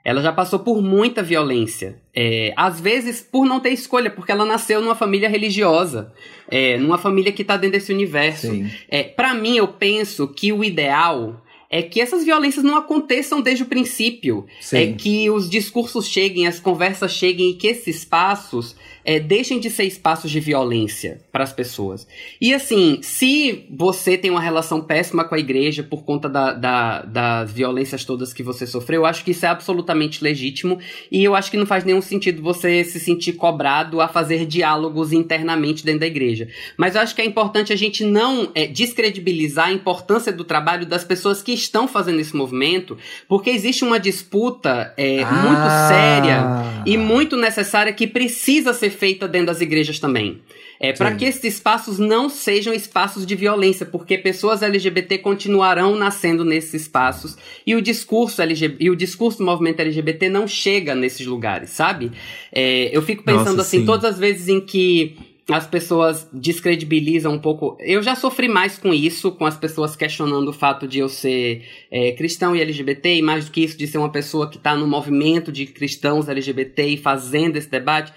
Ela 0.03 0.21
já 0.21 0.33
passou 0.33 0.59
por 0.59 0.81
muita 0.81 1.23
violência. 1.23 2.01
É, 2.13 2.53
às 2.57 2.81
vezes 2.81 3.21
por 3.21 3.45
não 3.45 3.61
ter 3.61 3.69
escolha, 3.69 4.09
porque 4.09 4.31
ela 4.31 4.45
nasceu 4.45 4.81
numa 4.81 4.95
família 4.95 5.29
religiosa, 5.29 6.11
é, 6.49 6.77
numa 6.77 6.97
família 6.97 7.31
que 7.31 7.41
está 7.41 7.55
dentro 7.55 7.79
desse 7.79 7.93
universo. 7.93 8.51
É, 8.89 9.03
Para 9.03 9.33
mim, 9.33 9.55
eu 9.55 9.67
penso 9.67 10.27
que 10.27 10.51
o 10.51 10.61
ideal 10.61 11.41
é 11.73 11.81
que 11.81 11.99
essas 11.99 12.23
violências 12.23 12.63
não 12.63 12.77
aconteçam 12.77 13.41
desde 13.41 13.63
o 13.63 13.65
princípio. 13.65 14.45
Sim. 14.61 14.77
É 14.77 14.93
que 14.93 15.27
os 15.31 15.49
discursos 15.49 16.07
cheguem, 16.07 16.45
as 16.45 16.59
conversas 16.59 17.11
cheguem 17.11 17.49
e 17.49 17.53
que 17.55 17.65
esses 17.65 17.95
espaços 17.95 18.75
é, 19.05 19.19
deixem 19.19 19.59
de 19.59 19.69
ser 19.69 19.83
espaços 19.83 20.31
de 20.31 20.39
violência 20.39 21.21
para 21.31 21.43
as 21.43 21.51
pessoas. 21.51 22.07
E 22.39 22.53
assim, 22.53 22.99
se 23.01 23.65
você 23.69 24.17
tem 24.17 24.31
uma 24.31 24.41
relação 24.41 24.81
péssima 24.81 25.23
com 25.23 25.35
a 25.35 25.39
igreja 25.39 25.83
por 25.83 26.03
conta 26.03 26.29
da, 26.29 26.53
da, 26.53 27.01
das 27.01 27.51
violências 27.51 28.05
todas 28.05 28.33
que 28.33 28.43
você 28.43 28.65
sofreu, 28.65 29.01
eu 29.01 29.05
acho 29.05 29.23
que 29.23 29.31
isso 29.31 29.45
é 29.45 29.49
absolutamente 29.49 30.23
legítimo 30.23 30.79
e 31.11 31.23
eu 31.23 31.35
acho 31.35 31.51
que 31.51 31.57
não 31.57 31.65
faz 31.65 31.83
nenhum 31.83 32.01
sentido 32.01 32.41
você 32.41 32.83
se 32.83 32.99
sentir 32.99 33.33
cobrado 33.33 33.99
a 33.99 34.07
fazer 34.07 34.45
diálogos 34.45 35.11
internamente 35.11 35.83
dentro 35.83 36.01
da 36.01 36.07
igreja. 36.07 36.47
Mas 36.77 36.95
eu 36.95 37.01
acho 37.01 37.15
que 37.15 37.21
é 37.21 37.25
importante 37.25 37.73
a 37.73 37.75
gente 37.75 38.03
não 38.03 38.51
é, 38.55 38.67
descredibilizar 38.67 39.67
a 39.67 39.71
importância 39.71 40.31
do 40.31 40.43
trabalho 40.43 40.85
das 40.85 41.03
pessoas 41.03 41.41
que 41.41 41.51
estão 41.51 41.87
fazendo 41.87 42.19
esse 42.19 42.35
movimento, 42.35 42.97
porque 43.27 43.49
existe 43.49 43.83
uma 43.83 43.99
disputa 43.99 44.93
é, 44.97 45.23
ah. 45.23 45.31
muito 45.31 45.89
séria 45.89 46.83
e 46.85 46.97
muito 46.97 47.35
necessária 47.35 47.91
que 47.91 48.07
precisa 48.07 48.73
ser 48.73 48.92
feita 48.93 49.27
dentro 49.27 49.47
das 49.47 49.59
igrejas 49.59 49.99
também. 49.99 50.41
É 50.79 50.91
para 50.91 51.15
que 51.15 51.23
esses 51.23 51.43
espaços 51.43 51.97
não 51.97 52.27
sejam 52.29 52.73
espaços 52.73 53.25
de 53.25 53.35
violência, 53.35 53.85
porque 53.85 54.17
pessoas 54.17 54.61
LGBT 54.61 55.17
continuarão 55.19 55.95
nascendo 55.95 56.43
nesses 56.43 56.81
espaços 56.81 57.37
e 57.65 57.75
o 57.75 57.81
discurso 57.81 58.41
LGBT, 58.41 58.83
e 58.83 58.89
o 58.89 58.95
discurso 58.95 59.37
do 59.37 59.45
movimento 59.45 59.79
LGBT 59.79 60.27
não 60.29 60.47
chega 60.47 60.93
nesses 60.93 61.25
lugares, 61.25 61.69
sabe? 61.69 62.11
É, 62.51 62.89
eu 62.91 63.01
fico 63.01 63.23
pensando 63.23 63.57
Nossa, 63.57 63.61
assim, 63.61 63.79
sim. 63.79 63.85
todas 63.85 64.05
as 64.05 64.19
vezes 64.19 64.47
em 64.47 64.59
que 64.59 65.15
as 65.49 65.67
pessoas 65.67 66.27
descredibilizam 66.31 67.33
um 67.33 67.39
pouco. 67.39 67.77
Eu 67.81 68.01
já 68.01 68.15
sofri 68.15 68.47
mais 68.47 68.77
com 68.77 68.93
isso, 68.93 69.31
com 69.31 69.45
as 69.45 69.57
pessoas 69.57 69.95
questionando 69.95 70.47
o 70.47 70.53
fato 70.53 70.87
de 70.87 70.99
eu 70.99 71.09
ser 71.09 71.63
é, 71.91 72.13
cristão 72.13 72.55
e 72.55 72.61
LGBT, 72.61 73.15
e 73.15 73.21
mais 73.21 73.45
do 73.45 73.51
que 73.51 73.61
isso, 73.61 73.77
de 73.77 73.85
ser 73.85 73.97
uma 73.97 74.11
pessoa 74.11 74.49
que 74.49 74.57
está 74.57 74.75
no 74.75 74.87
movimento 74.87 75.51
de 75.51 75.65
cristãos 75.65 76.29
LGBT 76.29 76.87
e 76.87 76.97
fazendo 76.97 77.57
esse 77.57 77.69
debate. 77.69 78.13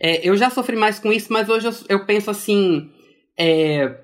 É, 0.00 0.26
eu 0.28 0.36
já 0.36 0.50
sofri 0.50 0.76
mais 0.76 0.98
com 0.98 1.12
isso, 1.12 1.32
mas 1.32 1.48
hoje 1.48 1.66
eu, 1.66 1.74
eu 1.88 2.06
penso 2.06 2.30
assim. 2.30 2.90
É, 3.36 3.96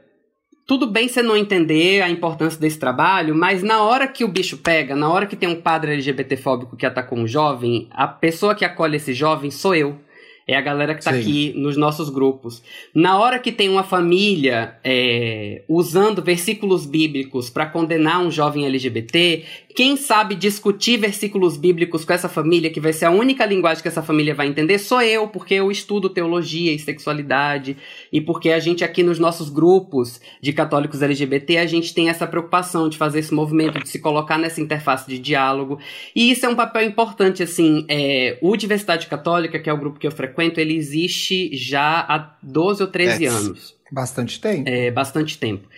tudo 0.67 0.87
bem 0.87 1.09
você 1.09 1.23
não 1.23 1.37
entender 1.37 2.01
a 2.01 2.09
importância 2.09 2.59
desse 2.59 2.79
trabalho, 2.79 3.35
mas 3.35 3.63
na 3.63 3.83
hora 3.83 4.09
que 4.09 4.25
o 4.25 4.29
bicho 4.29 4.57
pega, 4.57 4.97
na 4.97 5.11
hora 5.11 5.27
que 5.27 5.37
tem 5.37 5.49
um 5.49 5.61
padre 5.61 5.93
LGBTfóbico 5.93 6.77
que 6.77 6.87
atacou 6.87 7.19
um 7.19 7.27
jovem, 7.27 7.89
a 7.91 8.09
pessoa 8.09 8.55
que 8.55 8.65
acolhe 8.65 8.97
esse 8.97 9.13
jovem 9.13 9.51
sou 9.51 9.75
eu. 9.75 9.99
É 10.47 10.55
a 10.57 10.61
galera 10.61 10.93
que 10.95 11.01
está 11.01 11.11
aqui 11.11 11.55
nos 11.57 11.75
nossos 11.75 12.11
grupos. 12.11 12.63
Na 12.95 13.19
hora 13.19 13.39
que 13.39 13.51
tem 13.51 13.71
uma 13.71 13.83
família 13.83 14.77
é, 14.85 15.63
usando 15.67 16.23
versículos 16.23 16.85
bíblicos 16.85 17.49
para 17.49 17.65
condenar 17.65 18.21
um 18.21 18.31
jovem 18.31 18.67
LGBT, 18.67 19.43
quem 19.75 19.97
sabe 19.97 20.37
discutir 20.37 20.99
versículos 20.99 21.57
bíblicos 21.57 22.05
com 22.05 22.13
essa 22.13 22.29
família, 22.29 22.71
que 22.71 22.81
vai 22.81 22.93
ser 22.93 23.07
a 23.07 23.11
única 23.11 23.45
linguagem 23.45 23.83
que 23.83 23.89
essa 23.89 24.03
família 24.03 24.35
vai 24.35 24.47
entender, 24.47 24.79
sou 24.79 25.03
eu, 25.03 25.27
porque 25.27 25.55
eu 25.55 25.71
estudo 25.71 26.09
teologia 26.09 26.73
e 26.73 26.79
sexualidade, 26.79 27.77
e 28.13 28.21
porque 28.21 28.51
a 28.51 28.61
gente 28.61 28.85
aqui 28.85 29.03
nos 29.03 29.19
nossos 29.19 29.51
grupos 29.51 30.21
de 30.41 30.53
católicos 30.53 31.03
LGBT, 31.03 31.59
a 31.59 31.67
gente 31.67 31.93
tem 31.93 32.09
essa 32.09 32.27
preocupação 32.27 32.89
de 32.89 32.97
fazer 32.97 33.19
esse 33.19 33.35
movimento, 33.35 33.83
de 33.83 33.89
se 33.89 33.99
colocar 33.99 34.39
nessa 34.39 34.61
interface 34.61 35.09
de 35.09 35.19
diálogo. 35.19 35.81
E 36.15 36.31
isso 36.31 36.47
é 36.47 36.49
um 36.49 36.55
papel 36.55 36.85
importante, 36.85 37.43
assim, 37.43 37.85
é, 37.89 38.39
o 38.41 38.57
Diversidade 38.57 39.09
Católica, 39.09 39.59
que 39.59 39.69
é 39.69 39.73
o 39.73 39.79
grupo 39.79 39.99
que 39.99 40.07
eu 40.07 40.13
frequento, 40.13 40.61
ele 40.61 40.77
existe 40.77 41.51
já 41.57 41.99
há 42.01 42.37
12 42.41 42.83
ou 42.83 42.89
13 42.89 43.25
é. 43.25 43.29
anos. 43.29 43.75
Bastante 43.91 44.41
tempo. 44.41 44.69
É, 44.69 44.91
bastante 44.91 45.39
tempo. 45.39 45.69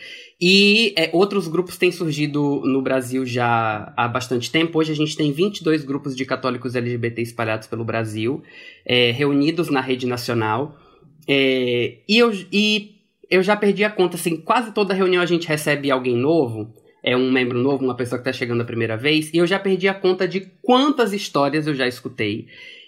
E 0.41 0.93
é, 0.99 1.09
outros 1.15 1.49
grupos 1.49 1.79
têm 1.79 1.91
surgido 1.91 2.61
no 2.65 2.83
Brasil 2.83 3.25
já 3.25 3.93
há 3.97 4.07
bastante 4.07 4.51
tempo. 4.51 4.79
Hoje 4.79 4.93
a 4.93 4.97
gente 4.97 5.17
tem 5.17 5.33
22 5.33 5.83
grupos 5.83 6.15
de 6.15 6.27
católicos 6.27 6.75
LGBT 6.75 7.23
espalhados 7.23 7.67
pelo 7.67 7.85
Brasil, 7.85 8.43
é, 8.85 9.11
reunidos 9.13 9.71
na 9.71 9.81
rede 9.81 10.07
nacional. 10.07 10.77
É, 11.27 11.99
e, 12.07 12.19
eu, 12.19 12.31
e 12.53 12.97
eu 13.31 13.43
já 13.43 13.57
perdi 13.57 13.83
a 13.83 13.91
conta, 13.91 14.17
assim, 14.17 14.37
quase 14.37 14.73
toda 14.73 14.93
reunião 14.93 15.23
a 15.23 15.27
gente 15.27 15.49
recebe 15.49 15.91
alguém 15.91 16.17
novo, 16.17 16.75
é 17.03 17.17
um 17.17 17.31
membro 17.31 17.59
novo, 17.59 17.85
uma 17.85 17.97
pessoa 17.97 18.21
que 18.21 18.29
está 18.29 18.39
chegando 18.39 18.61
a 18.61 18.65
primeira 18.67 18.97
vez, 18.97 19.33
e 19.33 19.39
eu 19.39 19.47
já 19.47 19.59
perdi 19.59 19.89
a 19.89 19.95
conta 19.95 20.29
de 20.29 20.41
quantas 20.63 21.13
histórias 21.13 21.67
eu 21.67 21.75
já 21.75 21.89
escutei 21.89 22.47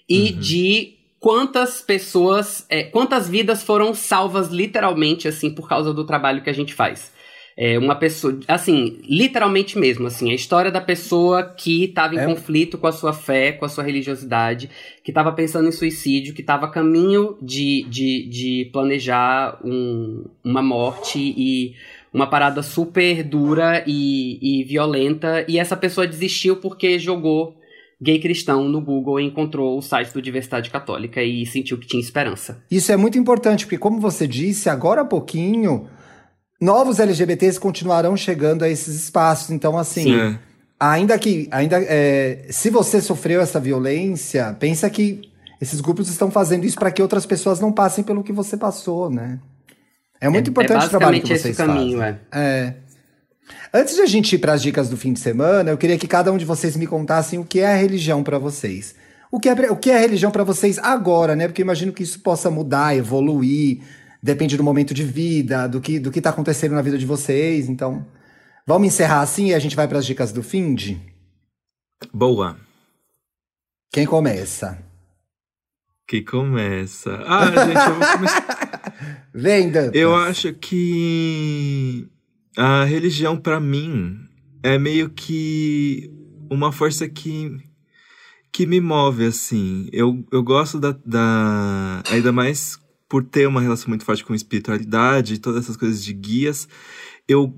e 0.08 0.32
uhum. 0.32 0.38
de 0.38 0.94
quantas 1.18 1.80
pessoas, 1.80 2.66
é, 2.68 2.84
quantas 2.84 3.28
vidas 3.28 3.62
foram 3.62 3.94
salvas 3.94 4.48
literalmente, 4.48 5.26
assim, 5.26 5.50
por 5.50 5.68
causa 5.68 5.94
do 5.94 6.04
trabalho 6.04 6.42
que 6.42 6.50
a 6.50 6.54
gente 6.54 6.74
faz. 6.74 7.16
É 7.60 7.76
uma 7.76 7.96
pessoa, 7.96 8.38
assim, 8.46 9.00
literalmente 9.02 9.76
mesmo, 9.76 10.06
assim, 10.06 10.30
a 10.30 10.34
história 10.34 10.70
da 10.70 10.80
pessoa 10.80 11.42
que 11.42 11.86
estava 11.86 12.14
em 12.14 12.18
é. 12.18 12.24
conflito 12.24 12.78
com 12.78 12.86
a 12.86 12.92
sua 12.92 13.12
fé, 13.12 13.50
com 13.50 13.64
a 13.64 13.68
sua 13.68 13.82
religiosidade, 13.82 14.70
que 15.02 15.10
estava 15.10 15.32
pensando 15.32 15.68
em 15.68 15.72
suicídio, 15.72 16.34
que 16.34 16.40
estava 16.40 16.66
a 16.66 16.70
caminho 16.70 17.36
de, 17.42 17.84
de, 17.90 18.28
de 18.28 18.70
planejar 18.72 19.58
um, 19.64 20.26
uma 20.44 20.62
morte 20.62 21.18
e 21.18 21.74
uma 22.14 22.28
parada 22.28 22.62
super 22.62 23.24
dura 23.24 23.82
e, 23.84 24.60
e 24.60 24.62
violenta, 24.62 25.44
e 25.48 25.58
essa 25.58 25.76
pessoa 25.76 26.06
desistiu 26.06 26.58
porque 26.58 26.96
jogou 26.96 27.58
gay 28.00 28.20
cristão 28.20 28.68
no 28.68 28.80
Google 28.80 29.18
e 29.18 29.24
encontrou 29.24 29.76
o 29.76 29.82
site 29.82 30.12
do 30.12 30.22
Diversidade 30.22 30.70
Católica 30.70 31.20
e 31.24 31.44
sentiu 31.44 31.76
que 31.76 31.88
tinha 31.88 32.00
esperança. 32.00 32.64
Isso 32.70 32.92
é 32.92 32.96
muito 32.96 33.18
importante, 33.18 33.64
porque 33.64 33.78
como 33.78 33.98
você 33.98 34.28
disse, 34.28 34.68
agora 34.68 35.00
há 35.00 35.04
pouquinho 35.04 35.88
novos 36.60 36.98
LGBTs 36.98 37.58
continuarão 37.58 38.16
chegando 38.16 38.64
a 38.64 38.68
esses 38.68 38.94
espaços. 38.94 39.50
Então, 39.50 39.78
assim, 39.78 40.04
Sim. 40.04 40.38
ainda 40.78 41.18
que, 41.18 41.48
ainda, 41.50 41.80
é, 41.80 42.46
se 42.50 42.70
você 42.70 43.00
sofreu 43.00 43.40
essa 43.40 43.60
violência, 43.60 44.56
pensa 44.58 44.88
que 44.90 45.22
esses 45.60 45.80
grupos 45.80 46.08
estão 46.08 46.30
fazendo 46.30 46.64
isso 46.64 46.78
para 46.78 46.90
que 46.90 47.02
outras 47.02 47.26
pessoas 47.26 47.60
não 47.60 47.72
passem 47.72 48.04
pelo 48.04 48.22
que 48.22 48.32
você 48.32 48.56
passou, 48.56 49.10
né? 49.10 49.38
É 50.20 50.28
muito 50.28 50.48
é, 50.48 50.50
importante 50.50 50.84
é 50.84 50.86
o 50.86 50.90
trabalho 50.90 51.20
que 51.20 51.28
vocês 51.28 51.46
esse 51.46 51.54
caminho, 51.54 51.98
fazem. 51.98 52.20
É. 52.32 52.40
é. 52.40 52.74
Antes 53.72 53.94
de 53.94 54.02
a 54.02 54.06
gente 54.06 54.34
ir 54.34 54.38
para 54.38 54.52
as 54.52 54.62
dicas 54.62 54.88
do 54.88 54.96
fim 54.96 55.12
de 55.12 55.20
semana, 55.20 55.70
eu 55.70 55.78
queria 55.78 55.98
que 55.98 56.06
cada 56.06 56.32
um 56.32 56.36
de 56.36 56.44
vocês 56.44 56.76
me 56.76 56.86
contassem 56.86 57.38
o 57.38 57.44
que 57.44 57.60
é 57.60 57.66
a 57.66 57.76
religião 57.76 58.22
para 58.22 58.38
vocês. 58.38 58.94
O 59.30 59.38
que 59.38 59.48
é, 59.48 59.52
o 59.70 59.76
que 59.76 59.90
é 59.90 59.96
a 59.96 60.00
religião 60.00 60.30
para 60.30 60.42
vocês 60.42 60.78
agora, 60.78 61.36
né? 61.36 61.46
Porque 61.46 61.62
eu 61.62 61.64
imagino 61.64 61.92
que 61.92 62.02
isso 62.02 62.20
possa 62.20 62.50
mudar, 62.50 62.96
evoluir, 62.96 63.80
depende 64.22 64.56
do 64.56 64.64
momento 64.64 64.92
de 64.92 65.04
vida, 65.04 65.66
do 65.66 65.80
que 65.80 65.98
do 65.98 66.10
que 66.10 66.20
tá 66.20 66.30
acontecendo 66.30 66.74
na 66.74 66.82
vida 66.82 66.98
de 66.98 67.06
vocês. 67.06 67.68
Então, 67.68 68.06
vamos 68.66 68.88
encerrar 68.88 69.20
assim 69.20 69.48
e 69.48 69.54
a 69.54 69.58
gente 69.58 69.76
vai 69.76 69.88
para 69.88 69.98
as 69.98 70.06
dicas 70.06 70.32
do 70.32 70.42
fim 70.42 70.74
de? 70.74 71.00
Boa. 72.12 72.56
Quem 73.92 74.06
começa? 74.06 74.78
Quem 76.06 76.24
começa? 76.24 77.22
Ah, 77.26 77.46
gente, 77.46 77.86
eu 77.86 77.94
vou 77.94 78.12
começar. 78.12 79.28
Vem, 79.34 79.70
Dantas. 79.70 79.94
Eu 79.94 80.14
acho 80.14 80.54
que 80.54 82.08
a 82.56 82.84
religião 82.84 83.36
para 83.36 83.60
mim 83.60 84.18
é 84.62 84.78
meio 84.78 85.10
que 85.10 86.10
uma 86.50 86.72
força 86.72 87.08
que 87.08 87.56
que 88.50 88.66
me 88.66 88.80
move 88.80 89.26
assim. 89.26 89.88
Eu, 89.92 90.24
eu 90.32 90.42
gosto 90.42 90.80
da, 90.80 90.96
da 91.04 92.02
ainda 92.10 92.32
mais 92.32 92.78
por 93.08 93.24
ter 93.24 93.46
uma 93.48 93.60
relação 93.60 93.88
muito 93.88 94.04
forte 94.04 94.24
com 94.24 94.34
espiritualidade, 94.34 95.40
todas 95.40 95.64
essas 95.64 95.76
coisas 95.76 96.04
de 96.04 96.12
guias, 96.12 96.68
eu 97.26 97.54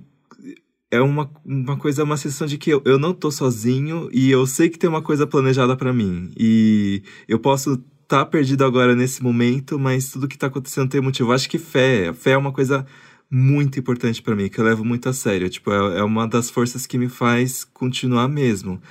é 0.91 1.01
uma, 1.01 1.31
uma 1.45 1.77
coisa, 1.77 2.03
uma 2.03 2.17
sensação 2.17 2.47
de 2.47 2.59
que 2.59 2.71
eu, 2.71 2.83
eu 2.85 2.99
não 2.99 3.15
tô 3.15 3.31
sozinho 3.31 4.09
e 4.13 4.31
eu 4.31 4.45
sei 4.47 4.69
que 4.69 4.79
tem 4.79 4.91
uma 4.91 5.03
coisa 5.03 5.27
planejada 5.27 5.77
para 5.77 5.93
mim. 5.93 6.33
E 6.37 7.03
eu 7.29 7.39
posso 7.39 7.75
estar 7.75 8.25
tá 8.25 8.27
perdido 8.27 8.65
agora 8.65 8.97
nesse 8.97 9.23
momento, 9.23 9.79
mas 9.79 10.11
tudo 10.11 10.27
que 10.27 10.37
tá 10.37 10.49
acontecendo 10.49 10.91
tem 10.91 11.01
motivo. 11.01 11.33
Acho 11.33 11.49
que 11.49 11.59
fé, 11.59 12.13
fé 12.13 12.33
é 12.33 12.37
uma 12.37 12.53
coisa 12.53 12.85
muito 13.31 13.79
importante 13.79 14.21
para 14.21 14.35
mim, 14.35 14.49
que 14.49 14.59
eu 14.59 14.65
levo 14.65 14.85
muito 14.85 15.09
a 15.09 15.13
sério. 15.13 15.49
Tipo, 15.49 15.71
é, 15.71 15.99
é 15.99 16.03
uma 16.03 16.27
das 16.27 16.51
forças 16.51 16.87
que 16.87 16.99
me 16.99 17.09
faz 17.09 17.63
continuar 17.63 18.29
mesmo. 18.29 18.83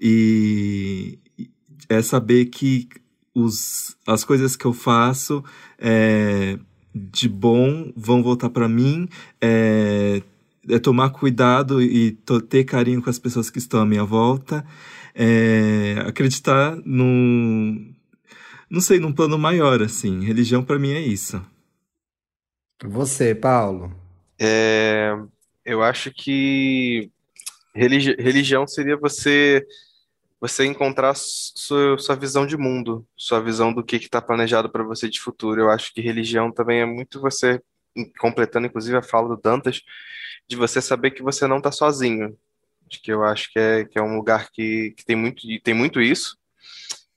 E 0.00 1.18
é 1.88 2.00
saber 2.02 2.46
que 2.46 2.88
os, 3.34 3.96
as 4.06 4.24
coisas 4.24 4.56
que 4.56 4.64
eu 4.64 4.72
faço 4.72 5.44
é, 5.78 6.58
de 6.94 7.28
bom 7.28 7.92
vão 7.96 8.22
voltar 8.22 8.50
para 8.50 8.68
mim. 8.68 9.08
É, 9.40 10.22
é, 10.68 10.78
tomar 10.78 11.10
cuidado 11.10 11.80
e 11.80 12.12
ter 12.48 12.64
carinho 12.64 13.02
com 13.02 13.08
as 13.08 13.18
pessoas 13.18 13.48
que 13.50 13.58
estão 13.58 13.80
à 13.80 13.86
minha 13.86 14.04
volta. 14.04 14.64
É, 15.14 15.96
acreditar 16.06 16.76
num. 16.84 17.94
Não 18.70 18.80
sei, 18.80 19.00
num 19.00 19.12
plano 19.12 19.38
maior, 19.38 19.82
assim. 19.82 20.24
Religião 20.24 20.62
para 20.62 20.78
mim 20.78 20.92
é 20.92 21.00
isso. 21.00 21.42
Você, 22.84 23.34
Paulo? 23.34 23.92
É, 24.38 25.16
eu 25.64 25.82
acho 25.82 26.12
que 26.12 27.10
religi 27.74 28.14
religião 28.18 28.66
seria 28.66 28.96
você 28.96 29.66
você 30.40 30.64
encontrar 30.64 31.14
sua, 31.16 31.98
sua 31.98 32.14
visão 32.14 32.46
de 32.46 32.56
mundo, 32.56 33.06
sua 33.16 33.40
visão 33.40 33.72
do 33.72 33.84
que 33.84 33.96
está 33.96 34.22
planejado 34.22 34.70
para 34.70 34.84
você 34.84 35.08
de 35.08 35.20
futuro. 35.20 35.60
Eu 35.60 35.70
acho 35.70 35.92
que 35.92 36.00
religião 36.00 36.52
também 36.52 36.80
é 36.80 36.86
muito 36.86 37.20
você, 37.20 37.60
completando 38.18 38.66
inclusive 38.66 38.96
a 38.96 39.02
fala 39.02 39.28
do 39.28 39.40
Dantas, 39.40 39.82
de 40.46 40.56
você 40.56 40.80
saber 40.80 41.10
que 41.10 41.22
você 41.22 41.46
não 41.46 41.58
está 41.58 41.72
sozinho. 41.72 42.36
Que 42.88 43.12
eu 43.12 43.22
acho 43.22 43.52
que 43.52 43.58
é, 43.58 43.84
que 43.84 43.98
é 43.98 44.02
um 44.02 44.16
lugar 44.16 44.50
que, 44.50 44.92
que 44.96 45.04
tem, 45.04 45.16
muito, 45.16 45.42
tem 45.62 45.74
muito 45.74 46.00
isso, 46.00 46.38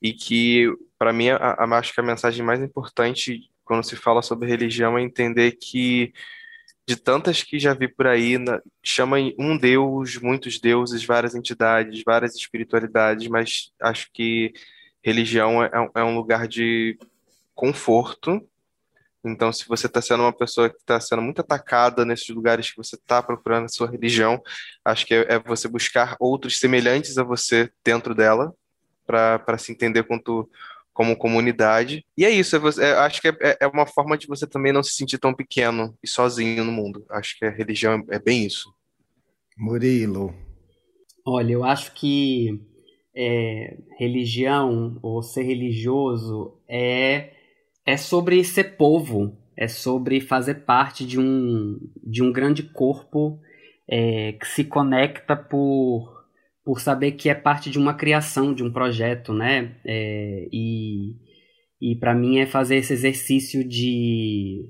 e 0.02 0.12
que, 0.12 0.66
para 0.98 1.12
mim, 1.12 1.30
a, 1.30 1.36
a, 1.36 1.78
acho 1.78 1.94
que 1.94 2.00
a 2.00 2.04
mensagem 2.04 2.44
mais 2.44 2.60
importante 2.60 3.48
quando 3.64 3.84
se 3.84 3.96
fala 3.96 4.20
sobre 4.20 4.48
religião 4.48 4.98
é 4.98 5.02
entender 5.02 5.52
que 5.52 6.12
de 6.86 6.96
tantas 6.96 7.42
que 7.42 7.58
já 7.58 7.74
vi 7.74 7.88
por 7.88 8.06
aí, 8.06 8.38
na, 8.38 8.60
chama 8.82 9.16
um 9.38 9.56
Deus, 9.56 10.16
muitos 10.16 10.58
deuses, 10.58 11.04
várias 11.04 11.34
entidades, 11.34 12.02
várias 12.04 12.34
espiritualidades, 12.34 13.28
mas 13.28 13.72
acho 13.80 14.08
que 14.12 14.52
religião 15.02 15.62
é, 15.62 15.70
é 15.94 16.04
um 16.04 16.16
lugar 16.16 16.48
de 16.48 16.98
conforto. 17.54 18.46
Então, 19.24 19.52
se 19.52 19.68
você 19.68 19.86
está 19.86 20.02
sendo 20.02 20.24
uma 20.24 20.32
pessoa 20.32 20.68
que 20.68 20.76
está 20.78 21.00
sendo 21.00 21.22
muito 21.22 21.40
atacada 21.40 22.04
nesses 22.04 22.28
lugares 22.30 22.70
que 22.70 22.76
você 22.76 22.96
está 22.96 23.22
procurando 23.22 23.66
a 23.66 23.68
sua 23.68 23.88
religião, 23.88 24.42
acho 24.84 25.06
que 25.06 25.14
é, 25.14 25.34
é 25.34 25.38
você 25.38 25.68
buscar 25.68 26.16
outros 26.18 26.58
semelhantes 26.58 27.16
a 27.16 27.22
você 27.22 27.70
dentro 27.84 28.14
dela, 28.14 28.52
para 29.06 29.58
se 29.58 29.70
entender 29.70 30.04
quanto 30.04 30.48
como 30.92 31.16
comunidade. 31.16 32.04
E 32.16 32.24
é 32.24 32.30
isso, 32.30 32.54
é 32.56 32.58
você, 32.58 32.84
é, 32.84 32.92
acho 32.92 33.20
que 33.20 33.28
é, 33.28 33.36
é, 33.40 33.58
é, 33.60 33.66
uma 33.66 33.86
forma 33.86 34.16
de 34.16 34.26
você 34.26 34.46
também 34.46 34.72
não 34.72 34.82
se 34.82 34.94
sentir 34.94 35.18
tão 35.18 35.34
pequeno 35.34 35.96
e 36.02 36.08
sozinho 36.08 36.64
no 36.64 36.72
mundo. 36.72 37.04
Acho 37.10 37.38
que 37.38 37.44
a 37.44 37.50
religião 37.50 38.04
é 38.10 38.18
bem 38.18 38.44
isso. 38.44 38.72
Murilo. 39.56 40.34
Olha, 41.24 41.52
eu 41.52 41.64
acho 41.64 41.94
que 41.94 42.60
é, 43.14 43.76
religião 43.98 44.98
ou 45.02 45.22
ser 45.22 45.42
religioso 45.42 46.58
é, 46.68 47.30
é 47.86 47.96
sobre 47.96 48.42
ser 48.44 48.76
povo, 48.76 49.36
é 49.56 49.68
sobre 49.68 50.20
fazer 50.20 50.64
parte 50.66 51.06
de 51.06 51.18
um, 51.18 51.78
de 52.02 52.22
um 52.22 52.32
grande 52.32 52.62
corpo 52.62 53.40
é, 53.88 54.32
que 54.32 54.46
se 54.46 54.64
conecta 54.64 55.36
por 55.36 56.11
por 56.64 56.80
saber 56.80 57.12
que 57.12 57.28
é 57.28 57.34
parte 57.34 57.70
de 57.70 57.78
uma 57.78 57.94
criação, 57.94 58.54
de 58.54 58.62
um 58.62 58.72
projeto, 58.72 59.32
né? 59.32 59.76
É, 59.84 60.48
e 60.52 61.16
e 61.82 61.96
para 61.96 62.14
mim 62.14 62.38
é 62.38 62.46
fazer 62.46 62.76
esse 62.76 62.92
exercício 62.92 63.68
de, 63.68 64.68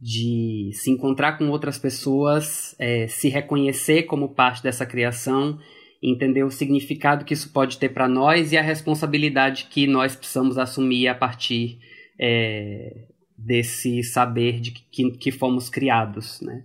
de 0.00 0.70
se 0.72 0.90
encontrar 0.90 1.36
com 1.36 1.50
outras 1.50 1.78
pessoas, 1.78 2.74
é, 2.78 3.06
se 3.06 3.28
reconhecer 3.28 4.04
como 4.04 4.34
parte 4.34 4.62
dessa 4.62 4.86
criação, 4.86 5.58
entender 6.02 6.44
o 6.44 6.50
significado 6.50 7.26
que 7.26 7.34
isso 7.34 7.52
pode 7.52 7.76
ter 7.76 7.90
para 7.90 8.08
nós 8.08 8.50
e 8.50 8.56
a 8.56 8.62
responsabilidade 8.62 9.66
que 9.70 9.86
nós 9.86 10.16
precisamos 10.16 10.56
assumir 10.56 11.08
a 11.08 11.14
partir 11.14 11.80
é, 12.18 13.08
desse 13.36 14.02
saber 14.02 14.58
de 14.58 14.70
que, 14.70 15.10
que 15.18 15.30
fomos 15.30 15.68
criados, 15.68 16.40
né? 16.40 16.64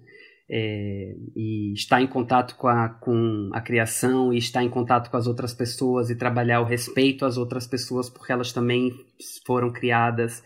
É, 0.56 1.16
e 1.36 1.74
estar 1.74 2.00
em 2.00 2.06
contato 2.06 2.56
com 2.56 2.68
a, 2.68 2.88
com 2.88 3.50
a 3.52 3.60
criação 3.60 4.32
e 4.32 4.38
estar 4.38 4.64
em 4.64 4.70
contato 4.70 5.10
com 5.10 5.18
as 5.18 5.26
outras 5.26 5.52
pessoas 5.52 6.12
e 6.12 6.16
trabalhar 6.16 6.62
o 6.62 6.64
respeito 6.64 7.26
às 7.26 7.38
outras 7.38 7.66
pessoas 7.66 8.08
porque 8.08 8.32
elas 8.32 8.54
também 8.54 8.94
foram 9.48 9.74
criadas 9.74 10.44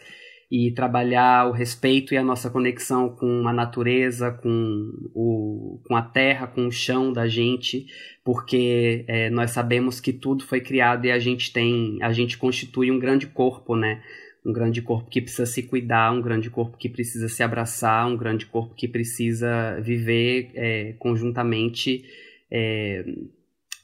e 0.50 0.72
trabalhar 0.72 1.50
o 1.50 1.52
respeito 1.52 2.14
e 2.14 2.18
a 2.18 2.24
nossa 2.24 2.50
conexão 2.50 3.10
com 3.10 3.46
a 3.50 3.52
natureza, 3.52 4.32
com, 4.32 4.94
o, 5.14 5.82
com 5.86 5.94
a 5.94 6.02
terra, 6.02 6.48
com 6.48 6.68
o 6.68 6.72
chão 6.72 7.12
da 7.12 7.28
gente, 7.28 7.86
porque 8.24 9.04
é, 9.10 9.30
nós 9.30 9.52
sabemos 9.52 10.00
que 10.00 10.14
tudo 10.14 10.46
foi 10.46 10.62
criado 10.62 11.04
e 11.04 11.12
a 11.12 11.20
gente 11.20 11.52
tem, 11.52 12.02
a 12.02 12.14
gente 12.14 12.38
constitui 12.38 12.90
um 12.92 13.00
grande 13.00 13.28
corpo, 13.28 13.76
né? 13.76 14.02
Um 14.48 14.54
grande 14.54 14.82
corpo 14.82 15.10
que 15.10 15.22
precisa 15.22 15.46
se 15.46 15.62
cuidar, 15.62 16.14
um 16.14 16.22
grande 16.22 16.50
corpo 16.50 16.78
que 16.78 16.88
precisa 16.88 17.28
se 17.28 17.44
abraçar, 17.44 18.08
um 18.08 18.16
grande 18.16 18.46
corpo 18.46 18.74
que 18.74 18.88
precisa 18.88 19.78
viver 19.82 20.52
é, 20.56 20.94
conjuntamente, 20.94 22.06
é, 22.50 23.04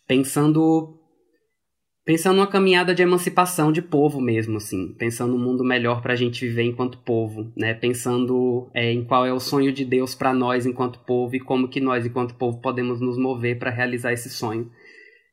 pensando 0.08 0.98
pensando 2.06 2.36
numa 2.36 2.48
caminhada 2.48 2.94
de 2.94 3.02
emancipação 3.02 3.72
de 3.72 3.82
povo 3.82 4.22
mesmo, 4.22 4.58
assim, 4.58 4.94
pensando 4.98 5.36
um 5.36 5.40
mundo 5.40 5.64
melhor 5.64 6.02
para 6.02 6.14
a 6.14 6.16
gente 6.16 6.46
viver 6.46 6.64
enquanto 6.64 6.98
povo, 7.00 7.52
né? 7.58 7.74
Pensando 7.74 8.70
é, 8.74 8.92
em 8.92 9.04
qual 9.04 9.26
é 9.26 9.34
o 9.34 9.40
sonho 9.40 9.72
de 9.72 9.84
Deus 9.84 10.16
para 10.16 10.34
nós 10.34 10.66
enquanto 10.66 11.00
povo 11.00 11.36
e 11.36 11.42
como 11.42 11.68
que 11.68 11.82
nós 11.82 12.06
enquanto 12.06 12.36
povo 12.36 12.62
podemos 12.62 13.02
nos 13.02 13.18
mover 13.18 13.60
para 13.60 13.70
realizar 13.70 14.14
esse 14.14 14.30
sonho. 14.30 14.72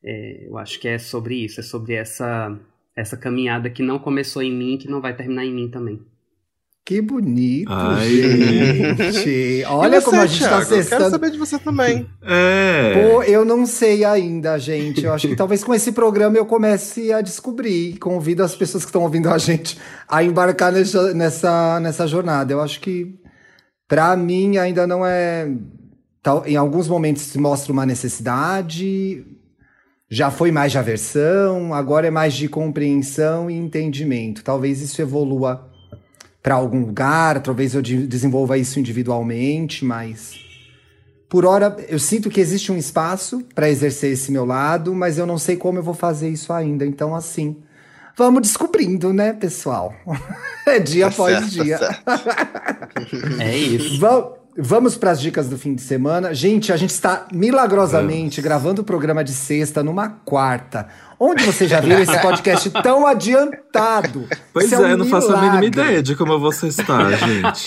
É, 0.03 0.49
eu 0.49 0.59
acho 0.59 0.81
que 0.81 0.89
é 0.89 0.99
sobre 0.99 1.37
isso, 1.37 1.61
é 1.61 1.63
sobre 1.63 1.95
essa 1.95 2.59
essa 2.97 3.17
caminhada 3.17 3.71
que 3.71 3.83
não 3.83 3.99
começou 3.99 4.43
em 4.43 4.53
mim, 4.53 4.79
que 4.79 4.89
não 4.89 5.01
vai 5.01 5.17
terminar 5.17 5.45
em 5.45 5.55
mim 5.55 5.71
também. 5.71 6.01
Que 6.85 7.01
bonito, 7.01 7.71
Ai. 7.71 8.09
gente. 9.13 9.65
Olha 9.69 10.01
você, 10.01 10.05
como 10.11 10.21
a 10.21 10.27
gente 10.27 10.39
Thiago? 10.39 10.57
tá 10.57 10.63
acessando. 10.63 11.03
Quero 11.03 11.11
saber 11.11 11.31
de 11.31 11.39
você 11.39 11.59
também. 11.59 12.05
É. 12.21 12.95
Pô, 12.95 13.23
eu 13.23 13.45
não 13.45 13.65
sei 13.65 14.05
ainda, 14.05 14.59
gente. 14.59 15.05
Eu 15.05 15.13
acho 15.13 15.29
que 15.29 15.37
talvez 15.37 15.63
com 15.63 15.73
esse 15.73 15.93
programa 15.93 16.37
eu 16.37 16.45
comece 16.45 17.13
a 17.13 17.21
descobrir. 17.21 17.97
Convido 17.99 18.43
as 18.43 18.57
pessoas 18.57 18.83
que 18.85 18.89
estão 18.89 19.03
ouvindo 19.03 19.29
a 19.29 19.39
gente 19.39 19.79
a 20.09 20.25
embarcar 20.25 20.73
nessa, 20.73 21.15
nessa, 21.15 21.79
nessa 21.79 22.09
jornada. 22.09 22.53
Eu 22.53 22.61
acho 22.61 22.81
que, 22.81 23.15
para 23.87 24.17
mim, 24.17 24.57
ainda 24.57 24.85
não 24.85 25.07
é. 25.07 25.49
Em 26.45 26.57
alguns 26.57 26.89
momentos 26.89 27.23
se 27.23 27.39
mostra 27.39 27.73
uma 27.73 27.87
necessidade, 27.87 29.25
já 30.11 30.29
foi 30.29 30.51
mais 30.51 30.73
de 30.73 30.79
aversão, 30.79 31.73
agora 31.73 32.09
é 32.09 32.11
mais 32.11 32.35
de 32.35 32.49
compreensão 32.49 33.49
e 33.49 33.55
entendimento. 33.55 34.43
Talvez 34.43 34.83
isso 34.83 35.01
evolua 35.01 35.71
para 36.43 36.57
algum 36.57 36.81
lugar, 36.81 37.41
talvez 37.41 37.75
eu 37.75 37.83
de 37.83 38.07
desenvolva 38.09 38.59
isso 38.59 38.81
individualmente, 38.81 39.85
mas 39.85 40.35
por 41.29 41.45
hora 41.45 41.77
eu 41.89 41.99
sinto 41.99 42.29
que 42.29 42.41
existe 42.41 42.73
um 42.73 42.77
espaço 42.77 43.45
para 43.55 43.71
exercer 43.71 44.13
esse 44.13 44.33
meu 44.33 44.45
lado, 44.45 44.93
mas 44.95 45.17
eu 45.17 45.27
não 45.27 45.39
sei 45.39 45.57
como 45.57 45.79
eu 45.79 45.83
vou 45.83 45.95
fazer 45.95 46.29
isso 46.29 46.53
ainda. 46.53 46.85
Então, 46.85 47.15
assim, 47.15 47.59
vamos 48.17 48.43
descobrindo, 48.43 49.13
né, 49.13 49.33
pessoal? 49.33 49.95
é 50.67 50.81
dia 50.81 51.05
tá 51.05 51.13
após 51.13 51.39
certo, 51.39 51.57
tá 51.57 51.63
dia. 51.63 51.79
Tá 51.79 52.89
é 53.39 53.57
isso. 53.57 54.01
Vamos. 54.01 54.40
Vamos 54.59 54.97
para 54.97 55.13
as 55.13 55.21
dicas 55.21 55.49
do 55.49 55.57
fim 55.57 55.75
de 55.75 55.83
semana. 55.83 56.35
Gente, 56.35 56.73
a 56.73 56.77
gente 56.77 56.91
está 56.91 57.27
milagrosamente 57.33 58.41
Vamos. 58.41 58.45
gravando 58.45 58.83
o 58.83 58.85
programa 58.85 59.23
de 59.23 59.33
sexta 59.33 59.83
numa 59.83 60.09
quarta. 60.09 60.89
Onde 61.19 61.45
você 61.45 61.69
já 61.69 61.81
viu 61.81 61.99
esse 61.99 62.19
podcast 62.21 62.69
tão 62.83 63.07
adiantado? 63.07 64.27
Pois 64.53 64.73
é, 64.73 64.77
é 64.77 64.79
um 64.79 64.97
não 64.99 65.07
faço 65.07 65.33
a 65.33 65.41
mínima 65.41 65.65
ideia 65.65 66.03
de 66.03 66.17
como 66.17 66.39
você 66.39 66.67
está, 66.67 67.11
gente. 67.15 67.67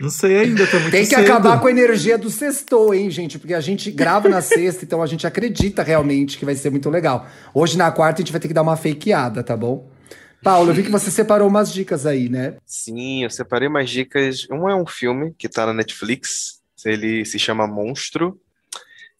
Não 0.00 0.10
sei 0.10 0.38
ainda, 0.38 0.66
tá 0.66 0.78
muito 0.78 0.90
Tem 0.90 1.04
que 1.04 1.14
cedo. 1.14 1.24
acabar 1.24 1.60
com 1.60 1.66
a 1.66 1.70
energia 1.70 2.16
do 2.16 2.30
sextou, 2.30 2.94
hein, 2.94 3.10
gente? 3.10 3.38
Porque 3.38 3.54
a 3.54 3.60
gente 3.60 3.90
grava 3.90 4.28
na 4.28 4.40
sexta, 4.40 4.84
então 4.84 5.02
a 5.02 5.06
gente 5.06 5.26
acredita 5.26 5.82
realmente 5.82 6.38
que 6.38 6.44
vai 6.44 6.54
ser 6.54 6.70
muito 6.70 6.88
legal. 6.88 7.26
Hoje 7.52 7.76
na 7.76 7.90
quarta 7.90 8.20
a 8.20 8.22
gente 8.24 8.32
vai 8.32 8.40
ter 8.40 8.48
que 8.48 8.54
dar 8.54 8.62
uma 8.62 8.76
fakeada, 8.76 9.42
tá 9.42 9.56
bom? 9.56 9.88
Paulo, 10.42 10.70
eu 10.70 10.74
vi 10.74 10.82
que 10.82 10.90
você 10.90 11.10
separou 11.10 11.48
umas 11.48 11.72
dicas 11.72 12.06
aí, 12.06 12.28
né? 12.28 12.56
Sim, 12.64 13.24
eu 13.24 13.30
separei 13.30 13.68
umas 13.68 13.90
dicas. 13.90 14.46
Um 14.50 14.68
é 14.68 14.74
um 14.74 14.86
filme 14.86 15.34
que 15.36 15.48
tá 15.48 15.66
na 15.66 15.74
Netflix, 15.74 16.62
ele 16.84 17.24
se 17.24 17.38
chama 17.38 17.66
Monstro. 17.66 18.40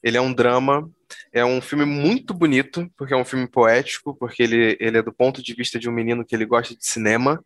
Ele 0.03 0.17
é 0.17 0.21
um 0.21 0.33
drama, 0.33 0.89
é 1.33 1.45
um 1.45 1.61
filme 1.61 1.85
muito 1.85 2.33
bonito, 2.33 2.89
porque 2.97 3.13
é 3.13 3.17
um 3.17 3.25
filme 3.25 3.49
poético, 3.49 4.15
porque 4.15 4.43
ele, 4.43 4.77
ele 4.79 4.99
é 4.99 5.03
do 5.03 5.13
ponto 5.13 5.43
de 5.43 5.53
vista 5.55 5.79
de 5.79 5.89
um 5.89 5.93
menino 5.93 6.25
que 6.25 6.35
ele 6.35 6.47
gosta 6.47 6.77
de 6.77 6.87
cinema. 6.87 7.43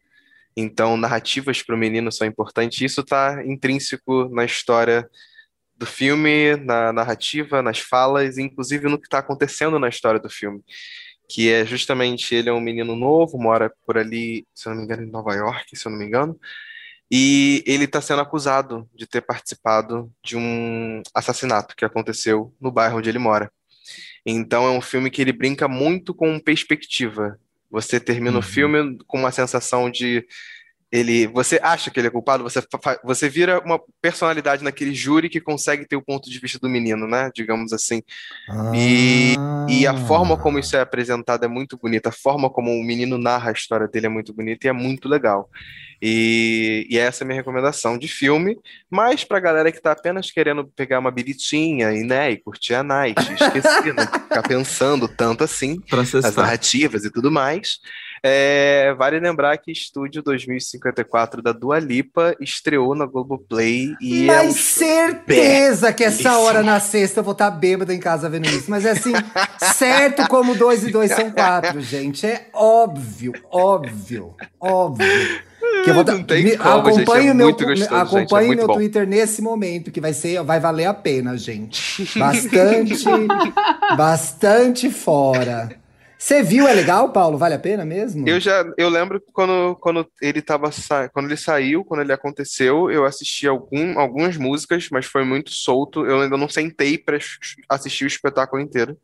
Então, 0.57 0.97
narrativas 0.97 1.63
para 1.63 1.75
o 1.75 1.79
menino 1.79 2.13
são 2.13 2.27
importantes. 2.27 2.81
Isso 2.81 3.01
está 3.01 3.43
intrínseco 3.47 4.29
na 4.29 4.45
história 4.45 5.09
do 5.77 5.87
filme, 5.87 6.57
na 6.57 6.93
narrativa, 6.93 7.63
nas 7.63 7.79
falas, 7.79 8.37
inclusive 8.37 8.89
no 8.89 8.99
que 8.99 9.07
está 9.07 9.21
acontecendo 9.21 9.79
na 9.79 9.89
história 9.89 10.21
do 10.21 10.29
filme 10.29 10.63
que 11.31 11.49
é 11.49 11.65
justamente 11.65 12.35
ele 12.35 12.49
é 12.49 12.53
um 12.53 12.61
menino 12.61 12.97
novo, 12.97 13.39
mora 13.39 13.73
por 13.87 13.97
ali, 13.97 14.45
se 14.53 14.69
eu 14.69 14.73
não 14.73 14.79
me 14.79 14.85
engano, 14.85 15.05
em 15.05 15.11
Nova 15.11 15.33
York, 15.33 15.77
se 15.77 15.87
eu 15.87 15.93
não 15.93 15.99
me 15.99 16.05
engano, 16.05 16.37
e 17.09 17.63
ele 17.67 17.85
está 17.85 18.01
sendo 18.01 18.21
acusado 18.21 18.89
de 18.93 19.07
ter 19.07 19.21
participado 19.21 20.13
de 20.25 20.37
um 20.37 21.01
assassinato 21.15 21.77
que 21.77 21.85
aconteceu 21.85 22.53
no 22.61 22.73
bairro 22.73 22.99
onde 22.99 23.09
ele 23.09 23.19
mora. 23.21 23.51
Então 24.27 24.67
é 24.67 24.71
um 24.71 24.81
filme 24.81 25.09
que 25.09 25.23
ele 25.23 25.33
brinca 25.33 25.69
muito 25.69 26.13
com 26.13 26.39
perspectiva. 26.41 27.39
Você 27.71 28.01
termina 28.01 28.33
uhum. 28.33 28.41
o 28.41 28.43
filme 28.43 28.99
com 29.07 29.19
uma 29.19 29.31
sensação 29.31 29.89
de 29.89 30.27
ele, 30.93 31.29
você 31.29 31.61
acha 31.63 31.91
que 31.91 32.01
ele 32.01 32.09
é 32.09 32.11
culpado, 32.11 32.43
você, 32.43 32.61
você 33.05 33.29
vira 33.29 33.61
uma 33.61 33.81
personalidade 34.03 34.65
naquele 34.65 34.93
júri 34.93 35.29
que 35.29 35.41
consegue 35.41 35.87
ter 35.87 35.95
o 35.95 36.03
ponto 36.03 36.29
de 36.29 36.39
vista 36.39 36.59
do 36.59 36.69
menino, 36.69 37.07
né? 37.07 37.31
Digamos 37.35 37.73
assim. 37.73 38.03
Ah. 38.49 38.73
E, 38.75 39.37
e 39.69 39.87
a 39.87 39.97
forma 40.07 40.37
como 40.37 40.59
isso 40.59 40.77
é 40.77 40.81
apresentado 40.81 41.45
é 41.45 41.49
muito 41.49 41.79
bonita, 41.79 42.09
a 42.09 42.13
forma 42.13 42.51
como 42.51 42.73
o 42.73 42.83
menino 42.85 43.17
narra 43.19 43.51
a 43.51 43.53
história 43.53 43.87
dele 43.87 44.07
é 44.07 44.09
muito 44.09 44.35
bonita 44.35 44.67
e 44.67 44.71
é 44.71 44.73
muito 44.73 45.09
legal. 45.09 45.49
E, 46.03 46.87
e 46.91 46.99
essa 46.99 47.23
é 47.23 47.25
a 47.25 47.27
minha 47.27 47.37
recomendação 47.37 47.99
de 47.99 48.09
filme, 48.09 48.57
mas 48.91 49.23
pra 49.23 49.39
galera 49.39 49.71
que 49.71 49.81
tá 49.81 49.93
apenas 49.93 50.31
querendo 50.31 50.65
pegar 50.65 50.99
uma 50.99 51.11
biritinha 51.11 51.93
e, 51.93 52.03
né, 52.03 52.31
e 52.31 52.39
curtir 52.39 52.75
a 52.75 52.83
night, 52.83 53.21
esqueci, 53.33 53.93
né? 53.93 54.07
Ficar 54.07 54.43
pensando 54.43 55.07
tanto 55.07 55.45
assim, 55.45 55.81
as 55.93 56.35
narrativas 56.35 57.05
e 57.05 57.11
tudo 57.13 57.31
mais. 57.31 57.79
É, 58.23 58.95
vale 58.99 59.19
lembrar 59.19 59.57
que 59.57 59.73
Estúdio 59.73 60.23
2054 60.23 61.41
da 61.41 61.53
Dua 61.53 61.79
Lipa 61.79 62.37
estreou 62.39 62.95
na 62.95 63.07
Globoplay 63.07 63.95
e 64.01 64.25
Mas 64.27 64.47
é 64.47 64.49
um 64.49 64.53
certeza 64.53 65.93
que 65.93 66.05
essa 66.05 66.39
hora 66.39 66.63
na 66.63 66.79
sexta 66.81 67.21
eu 67.21 67.25
vou 67.25 67.33
estar 67.33 67.51
tá 67.51 67.57
bêbada 67.57 67.95
em 67.95 67.99
casa 67.99 68.29
vendo 68.29 68.47
isso. 68.47 68.71
Mas 68.71 68.85
é 68.85 68.91
assim, 68.91 69.13
certo 69.75 70.29
como 70.29 70.55
dois 70.55 70.85
e 70.85 70.91
dois 70.91 71.13
são 71.13 71.31
quatro, 71.31 71.81
gente. 71.83 72.27
É 72.27 72.49
óbvio, 72.53 73.33
óbvio, 73.51 74.35
óbvio. 74.61 75.09
Que 75.85 75.91
eu 75.91 75.95
vou 75.95 76.05
não 76.05 76.23
tem 76.23 76.45
me, 76.45 76.57
como, 76.57 76.69
acompanhe 76.69 77.23
gente, 77.23 77.31
é 77.31 77.35
meu, 77.35 77.53
gostoso, 77.53 77.95
acompanhe 77.95 78.49
gente, 78.49 78.55
é 78.55 78.57
meu 78.57 78.67
bom. 78.67 78.75
Twitter 78.75 79.07
nesse 79.07 79.41
momento, 79.41 79.91
que 79.91 80.01
vai 80.01 80.13
ser, 80.13 80.43
vai 80.43 80.61
valer 80.61 80.87
a 80.87 80.95
pena, 80.95 81.37
gente. 81.39 82.19
Bastante, 82.19 83.05
bastante 83.97 84.91
fora. 84.91 85.71
Você 86.21 86.43
viu, 86.43 86.69
é 86.69 86.75
legal, 86.75 87.11
Paulo? 87.13 87.39
Vale 87.39 87.55
a 87.55 87.59
pena 87.59 87.83
mesmo? 87.83 88.29
Eu 88.29 88.39
já, 88.39 88.63
eu 88.77 88.91
lembro 88.91 89.23
quando, 89.33 89.75
quando 89.77 90.07
ele 90.21 90.43
tava, 90.43 90.69
quando 91.15 91.25
ele 91.25 91.37
saiu, 91.37 91.83
quando 91.83 92.03
ele 92.03 92.13
aconteceu, 92.13 92.91
eu 92.91 93.07
assisti 93.07 93.49
algum, 93.49 93.99
algumas 93.99 94.37
músicas, 94.37 94.89
mas 94.93 95.07
foi 95.07 95.25
muito 95.25 95.51
solto. 95.51 96.05
Eu 96.05 96.21
ainda 96.21 96.37
não 96.37 96.47
sentei 96.47 96.99
para 96.99 97.17
assistir 97.71 98.05
o 98.05 98.07
espetáculo 98.07 98.61
inteiro. 98.61 98.99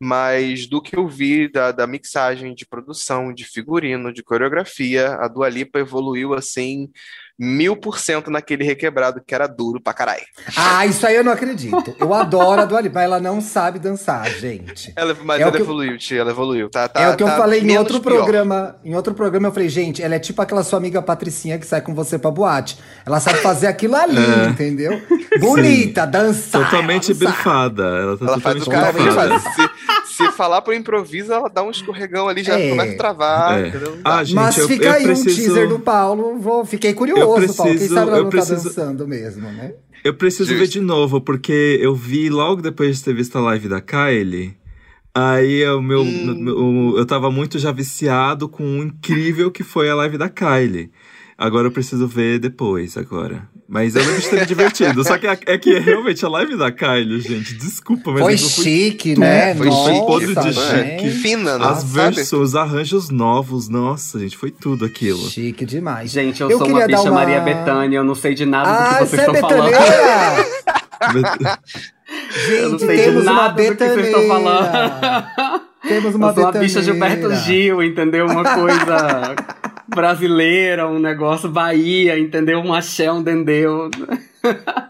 Mas 0.00 0.66
do 0.66 0.82
que 0.82 0.96
eu 0.96 1.06
vi 1.06 1.48
da, 1.48 1.70
da 1.70 1.86
mixagem, 1.86 2.52
de 2.56 2.66
produção, 2.66 3.32
de 3.32 3.44
figurino, 3.44 4.12
de 4.12 4.24
coreografia, 4.24 5.14
a 5.14 5.28
Dua 5.28 5.48
Lipa 5.48 5.78
evoluiu 5.78 6.34
assim 6.34 6.90
mil 7.38 7.76
por 7.76 7.98
cento 7.98 8.30
naquele 8.30 8.64
requebrado 8.64 9.22
que 9.24 9.32
era 9.32 9.46
duro 9.46 9.80
pra 9.80 9.94
caralho. 9.94 10.24
Ah, 10.56 10.84
isso 10.86 11.06
aí 11.06 11.14
eu 11.14 11.22
não 11.22 11.30
acredito. 11.30 11.94
Eu 11.98 12.12
adoro 12.12 12.62
a 12.62 12.64
Dua 12.64 12.80
Lipa, 12.80 12.96
mas 12.96 13.04
ela 13.04 13.20
não 13.20 13.40
sabe 13.40 13.78
dançar, 13.78 14.28
gente. 14.30 14.92
Ela, 14.96 15.16
mas 15.22 15.40
é 15.40 15.44
ela 15.44 15.56
evoluiu, 15.56 15.92
eu... 15.92 15.98
tia, 15.98 16.20
ela 16.20 16.30
evoluiu. 16.30 16.68
Tá, 16.68 16.88
tá, 16.88 17.00
é 17.00 17.08
o 17.10 17.16
que 17.16 17.22
tá 17.22 17.30
eu 17.30 17.36
falei 17.36 17.60
em 17.60 17.78
outro 17.78 18.00
pior. 18.00 18.16
programa. 18.16 18.76
Em 18.84 18.94
outro 18.94 19.14
programa 19.14 19.48
eu 19.48 19.52
falei, 19.52 19.68
gente, 19.68 20.02
ela 20.02 20.16
é 20.16 20.18
tipo 20.18 20.42
aquela 20.42 20.64
sua 20.64 20.78
amiga 20.78 21.00
Patricinha 21.00 21.58
que 21.58 21.66
sai 21.66 21.80
com 21.80 21.94
você 21.94 22.18
pra 22.18 22.30
boate. 22.30 22.78
Ela 23.06 23.20
sabe 23.20 23.38
fazer 23.38 23.68
aquilo 23.68 23.94
ali, 23.94 24.18
é. 24.18 24.48
entendeu? 24.48 25.00
Bonita, 25.38 26.06
dançar. 26.06 26.64
Totalmente 26.64 27.14
bifada. 27.14 27.84
Ela 27.84 28.18
tá 28.18 28.24
ela 28.26 28.40
totalmente 28.40 29.12
faz 29.12 29.32
o 29.32 29.38
se, 29.38 29.70
se 30.26 30.32
falar 30.32 30.62
pro 30.62 30.74
improviso, 30.74 31.32
ela 31.32 31.48
dá 31.48 31.62
um 31.62 31.70
escorregão 31.70 32.28
ali, 32.28 32.42
já 32.42 32.58
é. 32.58 32.70
começa 32.70 32.92
a 32.92 32.96
travar, 32.96 33.58
é. 33.58 33.68
entendeu? 33.68 33.98
Ah, 34.04 34.24
gente, 34.24 34.34
mas 34.34 34.56
fica 34.66 34.84
eu, 34.84 34.90
eu 34.90 34.96
aí 34.96 35.04
preciso... 35.04 35.30
um 35.30 35.34
teaser 35.34 35.68
do 35.68 35.78
Paulo. 35.78 36.38
Vou, 36.38 36.64
fiquei 36.64 36.92
curioso 36.92 37.22
eu 37.22 37.34
preciso, 37.34 37.56
Paulo. 37.56 37.78
Quem 37.78 37.88
sabe 37.88 38.10
ela 38.10 38.16
não 38.18 38.24
tá 38.24 38.30
preciso... 38.30 38.56
tá 38.56 38.68
dançando 38.68 39.08
mesmo, 39.08 39.50
né? 39.52 39.74
Eu 40.04 40.14
preciso 40.14 40.50
Justo. 40.50 40.58
ver 40.58 40.68
de 40.68 40.80
novo, 40.80 41.20
porque 41.20 41.78
eu 41.80 41.94
vi 41.94 42.30
logo 42.30 42.62
depois 42.62 42.98
de 42.98 43.04
ter 43.04 43.14
visto 43.14 43.36
a 43.36 43.40
live 43.40 43.68
da 43.68 43.80
Kylie. 43.80 44.56
Aí 45.14 45.66
o 45.68 45.82
meu, 45.82 46.02
hum. 46.02 46.34
meu, 46.34 46.98
eu 46.98 47.04
tava 47.04 47.30
muito 47.30 47.58
já 47.58 47.72
viciado 47.72 48.48
com 48.48 48.62
o 48.62 48.82
incrível 48.84 49.50
que 49.50 49.64
foi 49.64 49.88
a 49.88 49.94
live 49.94 50.16
da 50.16 50.28
Kylie. 50.28 50.90
Agora 51.36 51.66
eu 51.66 51.72
preciso 51.72 52.06
ver 52.06 52.38
depois, 52.38 52.96
agora. 52.96 53.48
Mas 53.70 53.94
eu 53.94 54.02
lembro 54.02 54.18
de 54.22 54.28
ter 54.30 54.40
me 54.40 54.46
divertido. 54.46 55.04
Só 55.04 55.18
que 55.18 55.26
é, 55.26 55.38
é 55.46 55.58
que 55.58 55.78
realmente 55.78 56.24
a 56.24 56.28
live 56.30 56.56
da 56.56 56.72
Kylie, 56.72 57.20
gente, 57.20 57.52
desculpa, 57.54 58.12
mas 58.12 58.22
Foi 58.22 58.38
chique, 58.38 59.14
né? 59.18 59.54
foi 59.54 59.66
Nossa, 59.66 59.92
chique, 59.92 60.34
de 60.40 60.52
chique. 60.54 61.10
Fina, 61.20 61.58
né? 61.58 61.66
As 61.66 61.84
versões, 61.84 62.32
os 62.32 62.54
arranjos 62.56 63.10
novos, 63.10 63.68
nossa, 63.68 64.18
gente, 64.20 64.38
foi 64.38 64.50
tudo 64.50 64.86
aquilo. 64.86 65.18
Chique 65.28 65.66
demais. 65.66 66.10
Gente, 66.10 66.40
eu, 66.40 66.50
Eu 66.50 66.56
sou 66.56 66.66
uma 66.66 66.86
bicha 66.86 67.02
uma- 67.02 67.10
Maria 67.10 67.40
Bethânia, 67.40 67.98
eu 67.98 68.04
não 68.04 68.14
sei 68.14 68.32
de 68.34 68.46
nada 68.46 68.70
Ah, 68.70 68.88
do 69.00 69.04
que 69.04 69.10
você 69.10 69.16
vocês 69.16 69.28
é 69.28 69.32
estão 69.32 69.48
falando. 69.50 69.72
Eu 72.50 72.70
não 72.70 72.78
Gente, 72.78 72.86
sei 72.86 72.96
de 72.96 73.02
temos 73.04 73.22
uma 73.24 73.32
nada 73.34 73.62
do 73.62 73.76
que 73.76 73.84
vocês 73.84 74.06
estão 74.06 74.26
falando. 74.28 74.64
betaneira! 74.64 75.60
Temos 75.86 76.14
uma 76.14 76.28
eu 76.28 76.34
sou 76.34 76.42
uma 76.44 76.52
bicha 76.52 76.82
Gilberto 76.82 77.34
Gil, 77.36 77.82
entendeu? 77.82 78.26
Uma 78.26 78.42
coisa 78.54 79.36
brasileira, 79.88 80.86
um 80.88 80.98
negócio 80.98 81.48
Bahia, 81.48 82.18
entendeu? 82.18 82.60
Um 82.60 82.72
axé, 82.72 83.10
um 83.10 83.22
dendeu. 83.22 83.90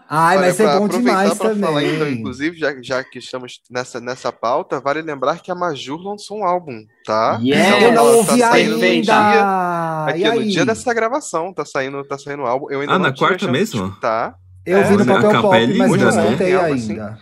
Ai, 0.09 0.37
Olha, 0.37 0.53
ser 0.53 0.63
pra 0.63 0.79
bom 0.79 0.87
demais 0.87 1.37
também. 1.37 1.63
falar, 1.63 1.83
então, 1.83 2.07
inclusive, 2.09 2.57
já, 2.57 2.73
já 2.81 3.03
que 3.03 3.19
estamos 3.19 3.59
nessa, 3.69 3.99
nessa 3.99 4.31
pauta, 4.31 4.79
vale 4.79 5.01
lembrar 5.01 5.39
que 5.41 5.51
a 5.51 5.55
Majur 5.55 5.99
lançou 6.01 6.39
um 6.39 6.43
álbum, 6.45 6.85
tá? 7.05 7.39
Yeah. 7.41 7.81
Eu 7.83 7.91
não 7.93 8.05
ouvi 8.17 8.39
tá 8.39 8.49
saindo 8.51 8.81
ainda. 8.83 9.01
dia, 9.13 10.17
E 10.19 10.25
aqui, 10.25 10.35
no 10.35 10.41
aí? 10.41 10.49
dia 10.49 10.65
dessa 10.65 10.93
gravação, 10.93 11.53
tá 11.53 11.65
saindo, 11.65 12.03
tá 12.03 12.17
saindo 12.17 12.43
o 12.43 12.45
álbum. 12.47 12.67
Eu 12.71 12.81
ainda 12.81 12.93
Ah, 12.93 12.99
não 12.99 13.07
na 13.09 13.15
quarta 13.15 13.47
mesmo? 13.51 13.85
escutar. 13.85 14.35
Eu 14.65 14.77
É, 14.79 14.83
vi 14.83 14.91
no 14.91 14.97
mas 14.99 15.07
papel 15.07 15.31
capa 15.31 15.41
pop, 15.41 15.55
é 15.55 15.67
mas 15.67 15.91
não 15.91 15.97
né? 15.97 16.23
escutei 16.25 16.51
Ela, 16.51 16.67
assim, 16.67 16.91
ainda. 16.91 17.19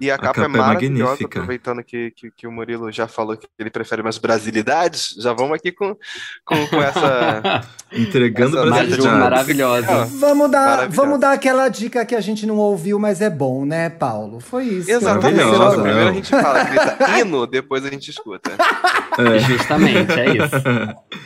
E 0.00 0.10
a, 0.10 0.18
capa, 0.18 0.34
capa 0.34 0.40
é 0.42 0.44
é 0.44 0.48
maravilhosa, 0.48 1.04
magnífica. 1.10 1.38
aproveitando 1.38 1.82
que, 1.84 2.10
que, 2.10 2.30
que 2.30 2.46
o 2.46 2.52
Murilo 2.52 2.90
já 2.90 3.06
falou 3.06 3.36
que 3.36 3.46
ele 3.58 3.70
prefere 3.70 4.02
umas 4.02 4.18
brasilidades, 4.18 5.14
já 5.18 5.32
vamos 5.32 5.52
aqui 5.56 5.70
com, 5.70 5.96
com, 6.44 6.66
com 6.66 6.82
essa. 6.82 7.62
Entregando 7.92 8.58
Essa 8.58 8.66
brasilidades. 8.66 9.04
maravilhosa. 9.20 10.04
Vamos 10.06 10.50
dar, 10.50 10.66
Maravilhosa. 10.66 10.96
vamos 10.96 11.20
dar 11.20 11.32
aquela 11.32 11.68
dica 11.68 12.04
que 12.04 12.14
a 12.16 12.20
gente 12.20 12.44
não 12.44 12.56
ouviu, 12.56 12.98
mas 12.98 13.20
é 13.20 13.30
bom, 13.30 13.64
né, 13.64 13.88
Paulo? 13.88 14.40
Foi 14.40 14.64
isso. 14.64 14.90
Exatamente. 14.90 15.44
Primeiro 15.74 16.08
a 16.08 16.12
gente 16.12 16.30
fala, 16.30 16.64
grita 16.64 17.18
hino, 17.20 17.46
depois 17.46 17.84
a 17.84 17.90
gente 17.90 18.10
escuta. 18.10 18.50
É. 19.16 19.38
Justamente, 19.38 20.12
é 20.18 20.28
isso. 20.30 20.56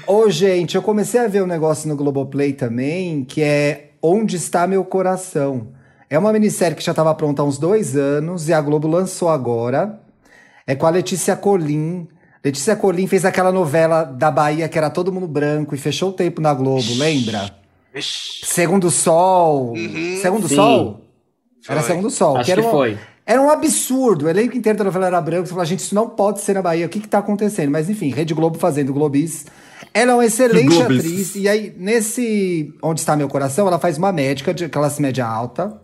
Ô, 0.06 0.28
gente, 0.28 0.74
eu 0.74 0.82
comecei 0.82 1.18
a 1.20 1.26
ver 1.26 1.42
um 1.42 1.46
negócio 1.46 1.88
no 1.88 1.96
Globoplay 1.96 2.52
também, 2.52 3.24
que 3.24 3.42
é 3.42 3.92
Onde 4.02 4.36
Está 4.36 4.66
Meu 4.66 4.84
Coração. 4.84 5.72
É 6.10 6.18
uma 6.18 6.32
minissérie 6.32 6.76
que 6.76 6.82
já 6.82 6.92
estava 6.92 7.14
pronta 7.14 7.42
há 7.42 7.44
uns 7.44 7.58
dois 7.58 7.96
anos 7.96 8.48
e 8.48 8.52
a 8.52 8.60
Globo 8.60 8.88
lançou 8.88 9.28
agora. 9.28 10.00
É 10.66 10.74
com 10.74 10.86
a 10.86 10.90
Letícia 10.90 11.36
Colim. 11.36 12.06
Letícia 12.44 12.74
Colim 12.76 13.06
fez 13.06 13.24
aquela 13.24 13.52
novela 13.52 14.04
da 14.04 14.30
Bahia 14.30 14.68
que 14.68 14.78
era 14.78 14.88
todo 14.90 15.12
mundo 15.12 15.26
branco 15.26 15.74
e 15.74 15.78
fechou 15.78 16.10
o 16.10 16.12
tempo 16.12 16.40
na 16.40 16.54
Globo, 16.54 16.94
lembra? 16.96 17.50
Ixi, 17.94 18.44
Segundo 18.46 18.90
Sol. 18.90 19.72
Uhum. 19.76 20.18
Segundo 20.22 20.48
Sim. 20.48 20.54
Sol? 20.56 21.00
Era 21.68 21.80
Foi. 21.80 21.88
Segundo 21.88 22.10
Sol. 22.10 22.36
Acho 22.36 22.44
que 22.46 22.52
era 22.52 22.60
que 22.62 22.66
uma- 22.68 22.72
foi. 22.74 22.98
Era 23.26 23.42
um 23.42 23.50
absurdo. 23.50 24.24
O 24.24 24.28
elenco 24.30 24.56
inteiro 24.56 24.78
da 24.78 24.84
novela 24.84 25.06
era 25.08 25.20
branco. 25.20 25.46
Você 25.46 25.52
fala, 25.52 25.66
gente, 25.66 25.80
isso 25.80 25.94
não 25.94 26.08
pode 26.08 26.40
ser 26.40 26.54
na 26.54 26.62
Bahia. 26.62 26.86
O 26.86 26.88
que 26.88 27.00
que 27.00 27.08
tá 27.08 27.18
acontecendo? 27.18 27.70
Mas 27.70 27.90
enfim, 27.90 28.08
Rede 28.10 28.32
Globo 28.32 28.58
fazendo 28.58 28.90
Globis. 28.94 29.44
Ela 29.92 30.12
é 30.12 30.14
uma 30.14 30.24
excelente 30.24 30.68
Globis. 30.74 30.98
atriz. 31.00 31.34
E 31.34 31.46
aí, 31.46 31.74
nesse 31.76 32.72
Onde 32.82 33.00
Está 33.00 33.14
Meu 33.16 33.28
Coração, 33.28 33.66
ela 33.66 33.78
faz 33.78 33.98
uma 33.98 34.10
médica 34.12 34.54
de 34.54 34.66
classe 34.70 35.02
média 35.02 35.26
alta. 35.26 35.78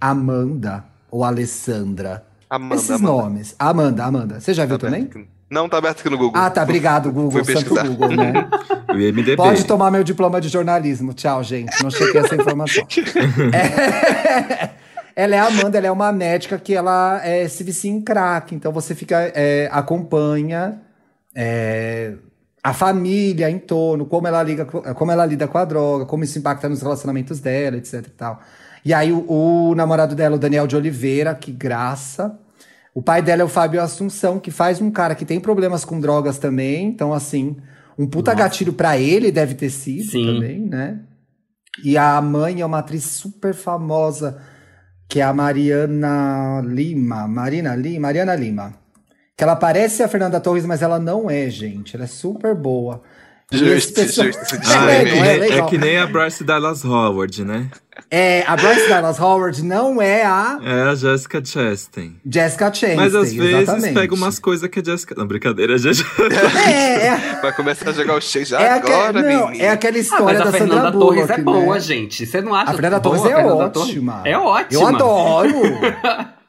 Amanda 0.00 0.84
ou 1.10 1.22
Alessandra. 1.24 2.24
Amanda, 2.48 2.74
Esses 2.76 2.90
Amanda. 2.90 3.06
nomes. 3.22 3.54
Amanda, 3.58 4.04
Amanda. 4.04 4.40
Você 4.40 4.54
já 4.54 4.64
viu 4.64 4.78
Tá 4.78 4.86
também? 4.86 5.02
aberto 5.02 5.18
aqui- 5.18 5.28
Não, 5.50 5.68
tá 5.68 5.78
aberto 5.78 6.00
aqui 6.00 6.10
no 6.10 6.16
Google. 6.18 6.40
Ah, 6.40 6.48
tá. 6.50 6.62
Obrigado, 6.62 7.10
Google. 7.12 7.44
Fui 7.44 7.44
Santo 7.54 7.74
pesquisar. 7.74 7.86
Google, 7.88 8.16
né? 8.16 8.48
O 8.90 8.98
IMDB. 8.98 9.36
Pode 9.36 9.64
tomar 9.66 9.88
meu 9.92 10.02
diploma 10.02 10.40
de 10.40 10.48
jornalismo. 10.48 11.12
Tchau, 11.14 11.44
gente. 11.44 11.80
Não 11.82 11.90
chequei 11.90 12.20
essa 12.22 12.34
informação. 12.34 12.84
É- 13.54 14.70
Ela 15.16 15.34
é 15.34 15.38
a 15.38 15.46
Amanda, 15.46 15.76
ela 15.76 15.86
é 15.88 15.90
uma 15.90 16.12
médica 16.12 16.56
que 16.58 16.72
ela 16.74 17.20
é, 17.24 17.46
se 17.46 17.62
vicia 17.62 17.90
em 17.90 18.00
crack. 18.00 18.54
Então 18.54 18.72
você 18.72 18.94
fica, 18.94 19.30
é, 19.34 19.68
acompanha 19.70 20.80
é, 21.34 22.14
a 22.62 22.72
família 22.72 23.50
em 23.50 23.58
torno, 23.58 24.06
como 24.06 24.26
ela, 24.26 24.42
liga, 24.42 24.64
co- 24.64 24.82
como 24.94 25.10
ela 25.12 25.26
lida 25.26 25.46
com 25.46 25.58
a 25.58 25.64
droga, 25.64 26.06
como 26.06 26.24
isso 26.24 26.38
impacta 26.38 26.68
nos 26.68 26.80
relacionamentos 26.80 27.38
dela, 27.40 27.76
etc 27.76 27.94
e 28.06 28.10
tal. 28.10 28.40
E 28.84 28.94
aí 28.94 29.12
o, 29.12 29.24
o 29.28 29.74
namorado 29.74 30.14
dela, 30.14 30.36
o 30.36 30.38
Daniel 30.38 30.66
de 30.66 30.76
Oliveira, 30.76 31.34
que 31.34 31.52
graça. 31.52 32.38
O 32.94 33.02
pai 33.02 33.22
dela 33.22 33.42
é 33.42 33.44
o 33.44 33.48
Fábio 33.48 33.80
Assunção, 33.80 34.38
que 34.38 34.50
faz 34.50 34.80
um 34.80 34.90
cara 34.90 35.14
que 35.14 35.24
tem 35.24 35.38
problemas 35.38 35.84
com 35.84 36.00
drogas 36.00 36.38
também. 36.38 36.86
Então, 36.86 37.12
assim, 37.12 37.56
um 37.98 38.06
puta 38.06 38.34
gatilho 38.34 38.72
pra 38.72 38.98
ele 38.98 39.30
deve 39.30 39.54
ter 39.54 39.70
sido 39.70 40.10
Sim. 40.10 40.26
também, 40.26 40.60
né? 40.60 41.00
E 41.84 41.96
a 41.96 42.20
mãe 42.20 42.60
é 42.60 42.66
uma 42.66 42.78
atriz 42.78 43.04
super 43.04 43.54
famosa, 43.54 44.40
que 45.08 45.20
é 45.20 45.22
a 45.22 45.32
Mariana 45.32 46.62
Lima. 46.64 47.28
Marina 47.28 47.74
Lima? 47.76 48.00
Mariana 48.00 48.34
Lima. 48.34 48.74
Que 49.36 49.44
ela 49.44 49.56
parece 49.56 50.02
a 50.02 50.08
Fernanda 50.08 50.40
Torres, 50.40 50.66
mas 50.66 50.82
ela 50.82 50.98
não 50.98 51.30
é, 51.30 51.48
gente. 51.48 51.94
Ela 51.94 52.04
é 52.04 52.08
super 52.08 52.54
boa. 52.54 53.02
Justo, 53.52 54.00
justo. 54.02 54.38
Ah, 54.66 54.90
é. 54.92 55.00
É 55.02 55.38
nem, 55.38 55.52
é 55.58 55.62
que 55.66 55.76
nem 55.76 55.98
a 55.98 56.06
Bryce 56.06 56.44
Dallas 56.44 56.84
Howard, 56.84 57.44
né? 57.44 57.68
É, 58.10 58.44
a 58.46 58.54
Bryce 58.56 58.88
Dallas 58.88 59.18
Howard 59.18 59.62
não 59.64 60.00
é 60.00 60.24
a 60.24 60.58
É 60.62 60.82
a 60.82 60.94
Jessica 60.94 61.44
Chastain. 61.44 62.14
Jessica 62.24 62.66
Chastain, 62.66 62.96
Mas 62.96 63.14
às 63.14 63.32
vezes 63.32 63.60
exatamente. 63.62 63.94
pega 63.94 64.14
umas 64.14 64.38
coisas 64.38 64.68
que 64.70 64.78
a 64.78 64.84
Jessica. 64.84 65.14
Não, 65.18 65.26
brincadeira, 65.26 65.76
gente. 65.78 66.04
É, 66.68 67.06
é, 67.08 67.40
Vai 67.42 67.52
começar 67.52 67.90
a 67.90 67.92
jogar 67.92 68.14
o 68.14 68.20
cheio 68.20 68.46
já 68.46 68.60
é, 68.60 68.70
agora, 68.70 69.18
aque- 69.20 69.28
não, 69.28 69.50
é 69.50 69.68
aquela 69.70 69.96
Ah, 69.96 70.00
história 70.00 70.24
mas 70.24 70.40
a 70.40 70.44
da 70.44 70.52
Fernanda 70.52 70.74
Sandra 70.74 70.92
Torres 70.92 71.20
Bullock, 71.26 71.40
é 71.40 71.42
boa, 71.44 71.74
né? 71.74 71.80
gente. 71.80 72.26
Você 72.26 72.40
não 72.40 72.54
acha 72.54 72.70
A 72.70 72.74
Fernanda 72.74 73.00
boa 73.00 73.16
Torres 73.16 73.30
é 73.30 73.34
a 73.34 73.36
Fernanda 73.36 73.64
ótima. 73.64 74.12
Torres? 74.12 74.26
É 74.32 74.38
ótima. 74.38 74.80
Eu 74.80 74.86
adoro. 74.86 75.50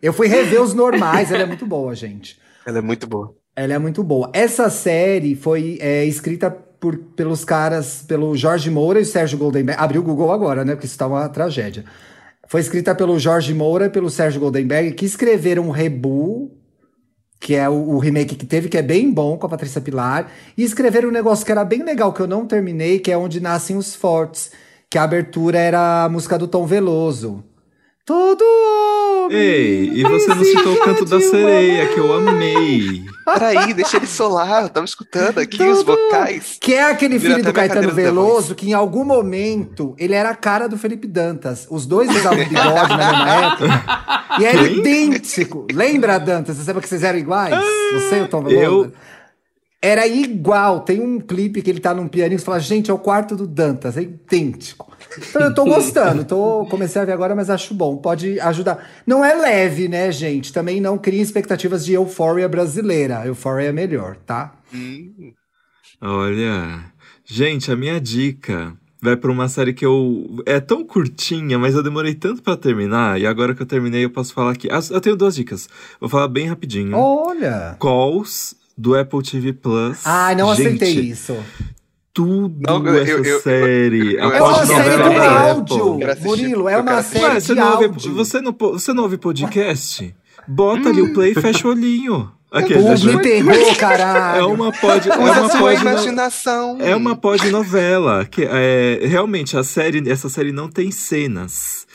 Eu 0.00 0.12
fui 0.12 0.28
rever 0.28 0.62
os 0.62 0.72
normais, 0.74 1.32
ela 1.32 1.42
é 1.42 1.46
muito 1.46 1.66
boa, 1.66 1.92
gente. 1.96 2.38
Ela 2.64 2.78
é 2.78 2.80
muito 2.80 3.04
boa. 3.08 3.34
Ela 3.58 3.74
é 3.74 3.78
muito 3.78 4.04
boa. 4.04 4.30
Essa 4.32 4.70
série 4.70 5.34
foi 5.34 5.78
é, 5.80 6.04
escrita 6.04 6.48
por, 6.48 6.96
pelos 6.96 7.44
caras, 7.44 8.04
pelo 8.06 8.36
Jorge 8.36 8.70
Moura 8.70 9.00
e 9.00 9.04
Sérgio 9.04 9.36
Goldenberg. 9.36 9.82
Abriu 9.82 10.00
o 10.00 10.04
Google 10.04 10.30
agora, 10.30 10.64
né? 10.64 10.76
Porque 10.76 10.86
isso 10.86 10.96
tá 10.96 11.08
uma 11.08 11.28
tragédia. 11.28 11.84
Foi 12.46 12.60
escrita 12.60 12.94
pelo 12.94 13.18
Jorge 13.18 13.52
Moura 13.52 13.86
e 13.86 13.90
pelo 13.90 14.10
Sérgio 14.10 14.40
Goldenberg, 14.40 14.92
que 14.92 15.04
escreveram 15.04 15.66
o 15.66 15.72
Rebu, 15.72 16.52
que 17.40 17.56
é 17.56 17.68
o, 17.68 17.74
o 17.74 17.98
remake 17.98 18.36
que 18.36 18.46
teve, 18.46 18.68
que 18.68 18.78
é 18.78 18.82
bem 18.82 19.12
bom, 19.12 19.36
com 19.36 19.46
a 19.46 19.50
Patrícia 19.50 19.80
Pilar. 19.80 20.30
E 20.56 20.62
escreveram 20.62 21.08
um 21.08 21.12
negócio 21.12 21.44
que 21.44 21.50
era 21.50 21.64
bem 21.64 21.82
legal, 21.82 22.12
que 22.12 22.20
eu 22.20 22.28
não 22.28 22.46
terminei, 22.46 23.00
que 23.00 23.10
é 23.10 23.18
Onde 23.18 23.40
Nascem 23.40 23.76
os 23.76 23.92
Fortes. 23.92 24.52
Que 24.88 24.98
a 24.98 25.02
abertura 25.02 25.58
era 25.58 26.04
a 26.04 26.08
música 26.08 26.38
do 26.38 26.46
Tom 26.46 26.64
Veloso. 26.64 27.42
Todo 28.06 28.44
homem 29.28 29.38
Ei, 29.38 29.90
e 29.94 30.02
você 30.02 30.28
não 30.34 30.44
citou 30.44 30.72
o 30.74 30.80
canto 30.84 31.04
da 31.04 31.20
sereia, 31.20 31.86
que 31.88 31.98
eu 32.00 32.12
amei. 32.12 33.04
Peraí, 33.24 33.74
deixa 33.74 33.98
ele 33.98 34.06
solar. 34.06 34.62
Eu 34.62 34.68
tava 34.70 34.86
escutando 34.86 35.38
aqui 35.38 35.62
os 35.62 35.78
Tudo. 35.78 35.92
vocais. 35.96 36.56
Que 36.60 36.74
é 36.74 36.90
aquele 36.90 37.18
filho 37.20 37.42
do 37.42 37.52
Caetano 37.52 37.90
Veloso 37.92 38.54
que 38.54 38.70
em 38.70 38.72
algum 38.72 39.04
momento 39.04 39.94
ele 39.98 40.14
era 40.14 40.30
a 40.30 40.34
cara 40.34 40.68
do 40.68 40.78
Felipe 40.78 41.06
Dantas. 41.06 41.66
Os 41.70 41.84
dois 41.86 42.08
usavam 42.14 42.38
bigode 42.38 42.96
na 42.96 42.96
mesma 42.96 43.34
época. 43.46 44.38
E 44.40 44.44
era 44.44 44.58
Quem? 44.64 44.78
idêntico. 44.78 45.66
Lembra, 45.72 46.18
Dantas? 46.18 46.56
Você 46.56 46.64
sabe 46.64 46.80
que 46.80 46.88
vocês 46.88 47.02
eram 47.02 47.18
iguais? 47.18 47.54
Você 47.94 48.18
e 48.18 48.22
o 48.22 48.28
Tom 48.28 48.42
Veloso? 48.42 48.86
eu- 48.86 48.92
Era 49.80 50.06
igual. 50.06 50.80
Tem 50.80 51.00
um 51.00 51.20
clipe 51.20 51.60
que 51.62 51.70
ele 51.70 51.80
tá 51.80 51.92
num 51.94 52.08
pianinho 52.08 52.36
e 52.36 52.38
você 52.40 52.44
fala, 52.44 52.58
gente, 52.60 52.90
é 52.90 52.94
o 52.94 52.98
quarto 52.98 53.36
do 53.36 53.46
Dantas. 53.46 53.96
É 53.96 54.02
idêntico. 54.02 54.90
Então 55.16 55.42
eu 55.42 55.54
tô 55.54 55.64
gostando. 55.64 56.24
Tô, 56.24 56.66
comecei 56.70 57.00
a 57.00 57.04
ver 57.04 57.12
agora, 57.12 57.34
mas 57.34 57.48
acho 57.48 57.72
bom. 57.74 57.96
Pode 57.96 58.38
ajudar. 58.40 58.86
Não 59.06 59.24
é 59.24 59.34
leve, 59.34 59.88
né, 59.88 60.12
gente? 60.12 60.52
Também 60.52 60.80
não 60.80 60.98
cria 60.98 61.22
expectativas 61.22 61.84
de 61.84 61.94
Euphoria 61.94 62.48
brasileira. 62.48 63.24
Euphoria 63.26 63.68
é 63.68 63.72
melhor, 63.72 64.16
tá? 64.16 64.52
Olha. 66.00 66.84
Gente, 67.24 67.70
a 67.72 67.76
minha 67.76 68.00
dica 68.00 68.74
vai 69.02 69.16
pra 69.16 69.30
uma 69.30 69.48
série 69.48 69.72
que 69.72 69.84
eu. 69.84 70.42
É 70.46 70.60
tão 70.60 70.84
curtinha, 70.84 71.58
mas 71.58 71.74
eu 71.74 71.82
demorei 71.82 72.14
tanto 72.14 72.42
pra 72.42 72.56
terminar. 72.56 73.20
E 73.20 73.26
agora 73.26 73.54
que 73.54 73.62
eu 73.62 73.66
terminei, 73.66 74.04
eu 74.04 74.10
posso 74.10 74.32
falar 74.32 74.52
aqui. 74.52 74.68
Ah, 74.70 74.80
Eu 74.90 75.00
tenho 75.00 75.16
duas 75.16 75.34
dicas. 75.34 75.68
Vou 76.00 76.08
falar 76.08 76.28
bem 76.28 76.46
rapidinho. 76.46 76.96
Olha! 76.96 77.76
Calls 77.80 78.54
do 78.76 78.96
Apple 78.96 79.22
TV 79.22 79.52
Plus. 79.52 80.00
Ai, 80.04 80.34
não 80.36 80.54
Gente, 80.54 80.66
aceitei 80.68 80.94
isso. 81.00 81.36
Tudo 82.18 82.56
Não, 82.66 82.84
eu- 82.84 82.98
essa 83.00 83.10
eu- 83.12 83.24
eu- 83.24 83.40
série. 83.40 84.14
eu- 84.16 84.32
É 84.32 84.42
uma 84.42 84.66
série 84.66 85.02
com 85.04 85.14
da 85.14 85.40
áudio. 85.40 85.98
Murilo. 86.20 86.68
É 86.68 86.76
uma 86.78 87.00
série 87.00 87.24
Ué, 87.24 87.40
você 87.40 87.54
de 87.54 87.60
não, 87.60 87.70
ouve, 87.74 87.84
áudio. 87.84 88.14
você, 88.14 88.40
não, 88.40 88.56
você 88.58 88.92
não 88.92 89.02
ouve 89.04 89.16
podcast? 89.18 90.12
Bota 90.48 90.88
ali 90.88 91.00
o 91.00 91.12
play 91.14 91.30
e 91.30 91.34
fecha 91.40 91.68
o 91.68 91.70
olhinho. 91.70 92.28
Pô, 92.50 92.58
me 92.58 93.22
pegou, 93.22 93.52
é 93.52 94.42
uma 94.42 94.72
pod, 94.72 95.08
é 95.10 95.14
uma 95.16 95.48
pod, 95.50 95.80
imaginação. 95.82 96.78
é 96.80 96.96
uma 96.96 97.14
pod 97.14 97.46
novela 97.50 98.24
que 98.24 98.42
é, 98.50 99.00
realmente 99.06 99.56
a 99.56 99.62
série 99.62 100.02
essa 100.10 100.28
série 100.30 100.50
não 100.50 100.68
tem 100.68 100.90
cenas. 100.90 101.86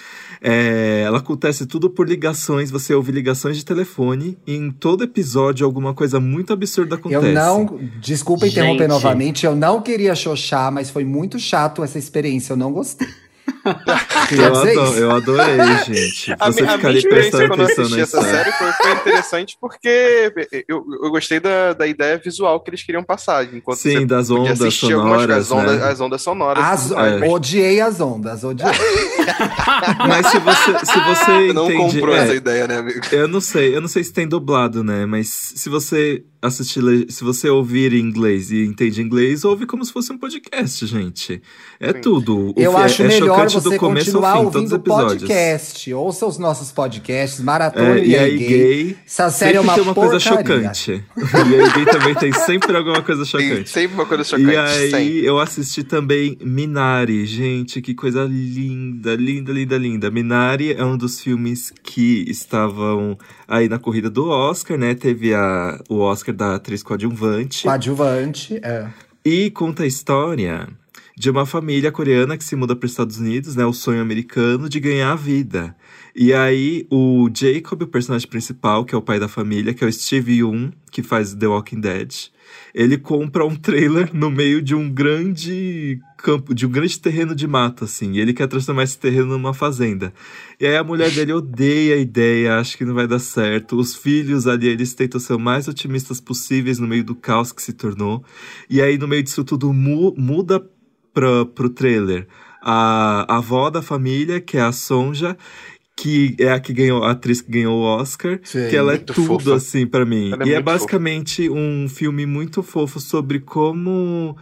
É, 0.46 1.04
ela 1.06 1.20
acontece 1.20 1.66
tudo 1.66 1.90
por 1.90 2.06
ligações, 2.06 2.70
você 2.70 2.94
ouve 2.94 3.14
ligações 3.14 3.56
de 3.56 3.64
telefone 3.64 4.38
e 4.46 4.54
em 4.54 4.72
todo 4.72 5.02
episódio 5.02 5.66
alguma 5.66 5.94
coisa 5.94 6.20
muito 6.20 6.52
absurda 6.52 6.96
acontece. 6.96 7.26
Eu 7.28 7.34
não. 7.34 7.80
Desculpa 8.02 8.46
interromper 8.46 8.84
Gente. 8.84 8.90
novamente, 8.90 9.46
eu 9.46 9.56
não 9.56 9.82
queria 9.82 10.14
xoxar, 10.14 10.70
mas 10.70 10.90
foi 10.90 11.06
muito 11.06 11.40
chato 11.40 11.82
essa 11.82 11.98
experiência, 11.98 12.52
eu 12.52 12.58
não 12.58 12.74
gostei. 12.74 13.08
Eu, 13.66 14.56
adoro, 14.56 14.98
eu 14.98 15.12
adorei, 15.12 15.58
gente. 15.86 16.34
A, 16.40 16.52
Você 16.52 16.62
a 16.62 16.64
minha 16.66 16.78
ficaria 16.78 16.98
experiência 16.98 17.48
quando 17.48 17.60
eu 17.62 17.66
assisti 17.66 18.00
essa 18.02 18.22
série 18.22 18.52
foi, 18.52 18.72
foi 18.74 18.92
interessante 18.92 19.58
porque 19.60 20.34
eu, 20.68 20.86
eu 21.04 21.12
gostei 21.12 21.40
da, 21.40 21.74
da 21.74 21.88
ideia 21.88 22.18
visual 22.18 22.60
que 22.60 22.70
eles 22.70 22.84
queriam 22.84 23.04
passar. 23.04 23.46
Enquanto 23.54 23.78
Sim, 23.78 24.00
você 24.00 24.06
das 24.06 24.30
ondas 24.30 24.74
sonoras, 24.74 25.38
as 25.38 25.52
ondas, 25.52 25.80
né? 25.80 25.88
as 25.88 26.02
ondas 26.02 26.22
sonoras. 26.22 26.64
As- 26.64 26.92
É. 26.92 27.28
Odiei 27.28 27.80
as 27.82 28.00
ondas, 28.02 28.44
odiei. 28.44 28.70
Mas 30.08 30.28
se 30.28 30.40
você, 30.40 30.86
se 30.86 31.00
você 31.00 31.54
não 31.54 31.66
entende, 31.72 32.00
comprou 32.00 32.16
é, 32.16 32.20
essa 32.24 32.36
ideia, 32.36 32.68
né, 32.68 32.78
amigo? 32.78 33.00
Eu 33.12 33.28
não 33.28 33.42
sei, 33.42 33.76
eu 33.76 33.82
não 33.82 33.88
sei 33.88 34.04
se 34.04 34.12
tem 34.12 34.28
dublado, 34.28 34.84
né? 34.84 35.06
Mas 35.06 35.54
se 35.56 35.70
você 35.70 36.24
assistir, 36.44 36.82
se 37.10 37.24
você 37.24 37.50
ouvir 37.50 37.94
em 37.94 38.00
inglês 38.00 38.52
e 38.52 38.66
entende 38.66 39.02
inglês, 39.02 39.44
ouve 39.46 39.66
como 39.66 39.84
se 39.86 39.92
fosse 39.94 40.12
um 40.12 40.18
podcast, 40.18 40.86
gente. 40.86 41.42
É 41.80 41.94
Sim. 41.94 42.02
tudo. 42.02 42.50
O 42.50 42.54
Eu 42.58 42.78
acho 42.78 43.02
é 43.04 43.08
melhor 43.08 43.36
chocante 43.50 43.54
você 43.56 43.70
do 43.70 43.78
começo 43.78 44.06
continuar 44.12 44.32
ao 44.34 44.46
fim, 44.46 44.52
todos 44.52 44.66
os 44.68 44.72
ouvindo 44.74 44.76
episódios. 44.92 45.22
podcast. 45.24 45.94
Ouça 45.94 46.26
os 46.26 46.38
nossos 46.38 46.72
podcasts, 46.72 47.40
Maratona 47.40 47.98
É, 48.00 48.06
e, 48.06 48.10
e 48.10 48.16
aí 48.16 48.24
aí, 48.24 48.38
gay. 48.38 48.48
gay, 48.50 48.98
Essa 49.06 49.30
série 49.30 49.58
é 49.58 49.62
uma 49.62 49.74
tem 49.74 49.84
uma 49.84 49.94
coisa 49.94 50.20
chocante. 50.20 50.92
e 51.18 51.56
aí, 51.62 51.72
gay 51.74 51.86
também 51.86 52.16
tem 52.16 52.34
sempre 52.34 52.76
alguma 52.76 53.02
coisa 53.02 53.24
Tem 53.26 53.48
chocante. 53.50 53.70
sempre 53.70 53.94
uma 53.96 54.06
coisa 54.06 54.24
chocante. 54.24 54.50
E 54.52 54.56
aí, 54.58 54.92
sempre. 54.92 55.26
eu 55.26 55.40
assisti 55.40 55.84
também 55.84 56.38
Minari. 56.42 57.26
Gente, 57.26 57.82
que 57.82 57.94
coisa 57.94 58.26
linda, 58.30 59.16
linda, 59.16 59.52
linda, 59.54 59.78
linda. 59.78 60.12
Minari 60.12 60.74
é 60.74 60.84
um 60.84 60.98
dos 60.98 61.20
filmes 61.22 61.72
que 61.84 62.26
estavam 62.28 63.18
aí 63.48 63.70
na 63.70 63.80
corrida 63.80 64.10
do 64.10 64.28
Oscar, 64.28 64.78
né? 64.78 64.94
Teve 64.96 65.34
a, 65.34 65.80
o 65.90 66.00
Oscar 66.00 66.33
da 66.34 66.56
atriz 66.56 66.84
coadjuvante. 66.84 67.64
Coadjuvante, 67.64 68.60
é. 68.64 68.88
E 69.24 69.50
conta 69.52 69.84
a 69.84 69.88
história 69.88 70.68
de 71.16 71.30
uma 71.30 71.46
família 71.46 71.92
coreana 71.92 72.38
que 72.38 72.44
se 72.44 72.56
muda 72.56 72.76
para 72.76 72.86
os 72.86 72.92
Estados 72.92 73.18
Unidos, 73.18 73.56
né? 73.56 73.66
O 73.66 73.74
sonho 73.74 74.02
americano 74.02 74.68
de 74.68 74.80
ganhar 74.80 75.12
a 75.12 75.16
vida. 75.16 75.76
E 76.16 76.34
aí, 76.34 76.88
o 76.92 77.30
Jacob, 77.34 77.84
o 77.84 77.88
personagem 77.88 78.28
principal, 78.28 78.84
que 78.84 78.94
é 78.94 78.98
o 78.98 79.02
pai 79.02 79.20
da 79.20 79.28
família, 79.28 79.74
que 79.74 79.84
é 79.84 79.88
o 79.88 79.94
Steve 79.94 80.40
Yoon, 80.40 80.72
que 80.92 81.02
faz 81.02 81.34
The 81.34 81.48
Walking 81.48 81.80
Dead, 81.80 82.14
ele 82.74 82.98
compra 82.98 83.46
um 83.46 83.56
trailer 83.56 84.10
no 84.14 84.30
meio 84.30 84.62
de 84.62 84.76
um 84.76 84.90
grande 84.90 86.00
campo, 86.24 86.56
de 86.56 86.66
um 86.66 86.70
grande 86.70 86.98
terreno 87.00 87.36
de 87.36 87.46
mato, 87.46 87.84
assim. 87.84 88.14
E 88.14 88.20
ele 88.22 88.34
quer 88.34 88.48
transformar 88.48 88.84
esse 88.84 88.98
terreno 88.98 89.26
numa 89.28 89.54
fazenda. 89.54 90.14
E 90.60 90.66
aí 90.66 90.76
a 90.78 90.84
mulher 90.84 91.12
dele 91.12 91.34
odeia 91.34 91.96
a 91.96 91.98
ideia, 92.00 92.58
acha 92.58 92.78
que 92.78 92.86
não 92.86 92.94
vai 92.94 93.06
dar 93.08 93.20
certo. 93.20 93.76
Os 93.78 93.94
filhos 93.96 94.48
ali, 94.48 94.68
eles 94.70 94.94
tentam 94.94 95.20
ser 95.20 95.34
o 95.34 95.40
mais 95.40 95.68
otimistas 95.68 96.22
possíveis 96.22 96.80
no 96.80 96.88
meio 96.88 97.04
do 97.04 97.14
caos 97.14 97.52
que 97.52 97.62
se 97.62 97.74
tornou. 97.74 98.24
E 98.70 98.82
aí, 98.82 98.98
no 98.98 99.08
meio 99.08 99.22
disso 99.22 99.44
tudo, 99.44 99.74
mu- 99.74 100.16
muda 100.18 100.66
pra, 101.14 101.46
pro 101.46 101.70
trailer 101.70 102.26
a, 102.62 103.26
a 103.32 103.38
avó 103.38 103.70
da 103.70 103.82
família, 103.82 104.40
que 104.40 104.56
é 104.58 104.62
a 104.62 104.72
Sonja, 104.72 105.38
que 105.96 106.36
é 106.40 106.50
a 106.52 106.60
que 106.60 106.72
ganhou, 106.74 107.04
a 107.04 107.12
atriz 107.12 107.42
que 107.42 107.52
ganhou 107.52 107.76
o 107.82 107.84
Oscar, 107.84 108.40
Sim, 108.44 108.70
que 108.70 108.76
ela 108.76 108.94
é 108.94 108.98
tudo 108.98 109.26
fofa. 109.40 109.56
assim 109.56 109.86
pra 109.86 110.06
mim. 110.06 110.32
Ela 110.32 110.44
é 110.44 110.48
e 110.48 110.52
é 110.52 110.56
muito 110.56 110.66
basicamente 110.66 111.50
um 111.50 111.88
filme 111.90 112.26
muito 112.26 112.64
fofo 112.64 113.00
sobre 113.00 113.40
como 113.42 114.36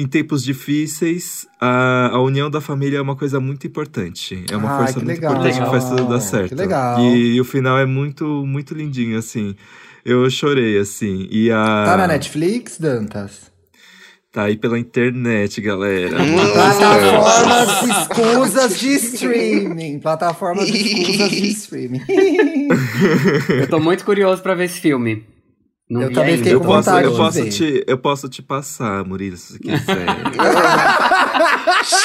em 0.00 0.06
tempos 0.06 0.44
difíceis 0.44 1.44
a, 1.60 2.10
a 2.12 2.22
união 2.22 2.48
da 2.48 2.60
família 2.60 2.98
é 2.98 3.00
uma 3.02 3.16
coisa 3.16 3.40
muito 3.40 3.66
importante. 3.66 4.44
É 4.48 4.56
uma 4.56 4.70
Ai, 4.70 4.78
força 4.78 5.00
que 5.00 5.04
muito 5.04 5.16
legal. 5.16 5.32
importante 5.32 5.60
que 5.60 5.66
faz 5.70 5.88
tudo 5.88 6.04
dar 6.08 6.18
Que 6.18 6.24
certo. 6.24 6.54
legal. 6.54 7.00
E, 7.04 7.40
o 7.40 7.44
final 7.44 7.76
é 7.76 7.84
muito 7.84 8.24
muito 8.46 8.74
lindinho 8.74 9.18
assim. 9.18 9.56
Eu 10.04 10.30
chorei 10.30 10.78
assim. 10.78 11.26
E 11.32 11.50
a 11.50 11.82
Tá 11.84 11.96
na 11.96 12.06
Netflix, 12.06 12.78
Dantas? 12.78 13.48
Tá 14.30 14.44
aí 14.44 14.56
pela 14.56 14.78
internet, 14.78 15.60
galera. 15.60 16.22
Hum. 16.22 16.36
Plataformas 16.52 17.82
escusas 17.98 18.78
de 18.78 18.88
streaming. 18.94 19.98
Plataformas 19.98 20.68
escusas 20.70 21.30
de 21.30 21.48
streaming. 21.48 22.02
Eu 23.48 23.66
tô 23.68 23.80
muito 23.80 24.04
curioso 24.04 24.40
pra 24.42 24.54
ver 24.54 24.66
esse 24.66 24.78
filme. 24.80 25.24
Não 25.90 26.02
Eu 26.02 26.12
também 26.12 26.30
ainda. 26.34 26.36
fiquei 26.38 26.52
Eu 26.54 26.60
com 26.60 26.66
posso, 26.66 26.90
vontade 26.90 27.04
eu, 27.06 27.10
de 27.12 27.16
posso 27.16 27.42
ver. 27.44 27.50
te, 27.50 27.84
eu 27.86 27.98
posso 27.98 28.28
te 28.28 28.42
passar, 28.42 29.04
Murilo, 29.06 29.36
se 29.38 29.52
você 29.54 29.58
quiser. 29.58 30.06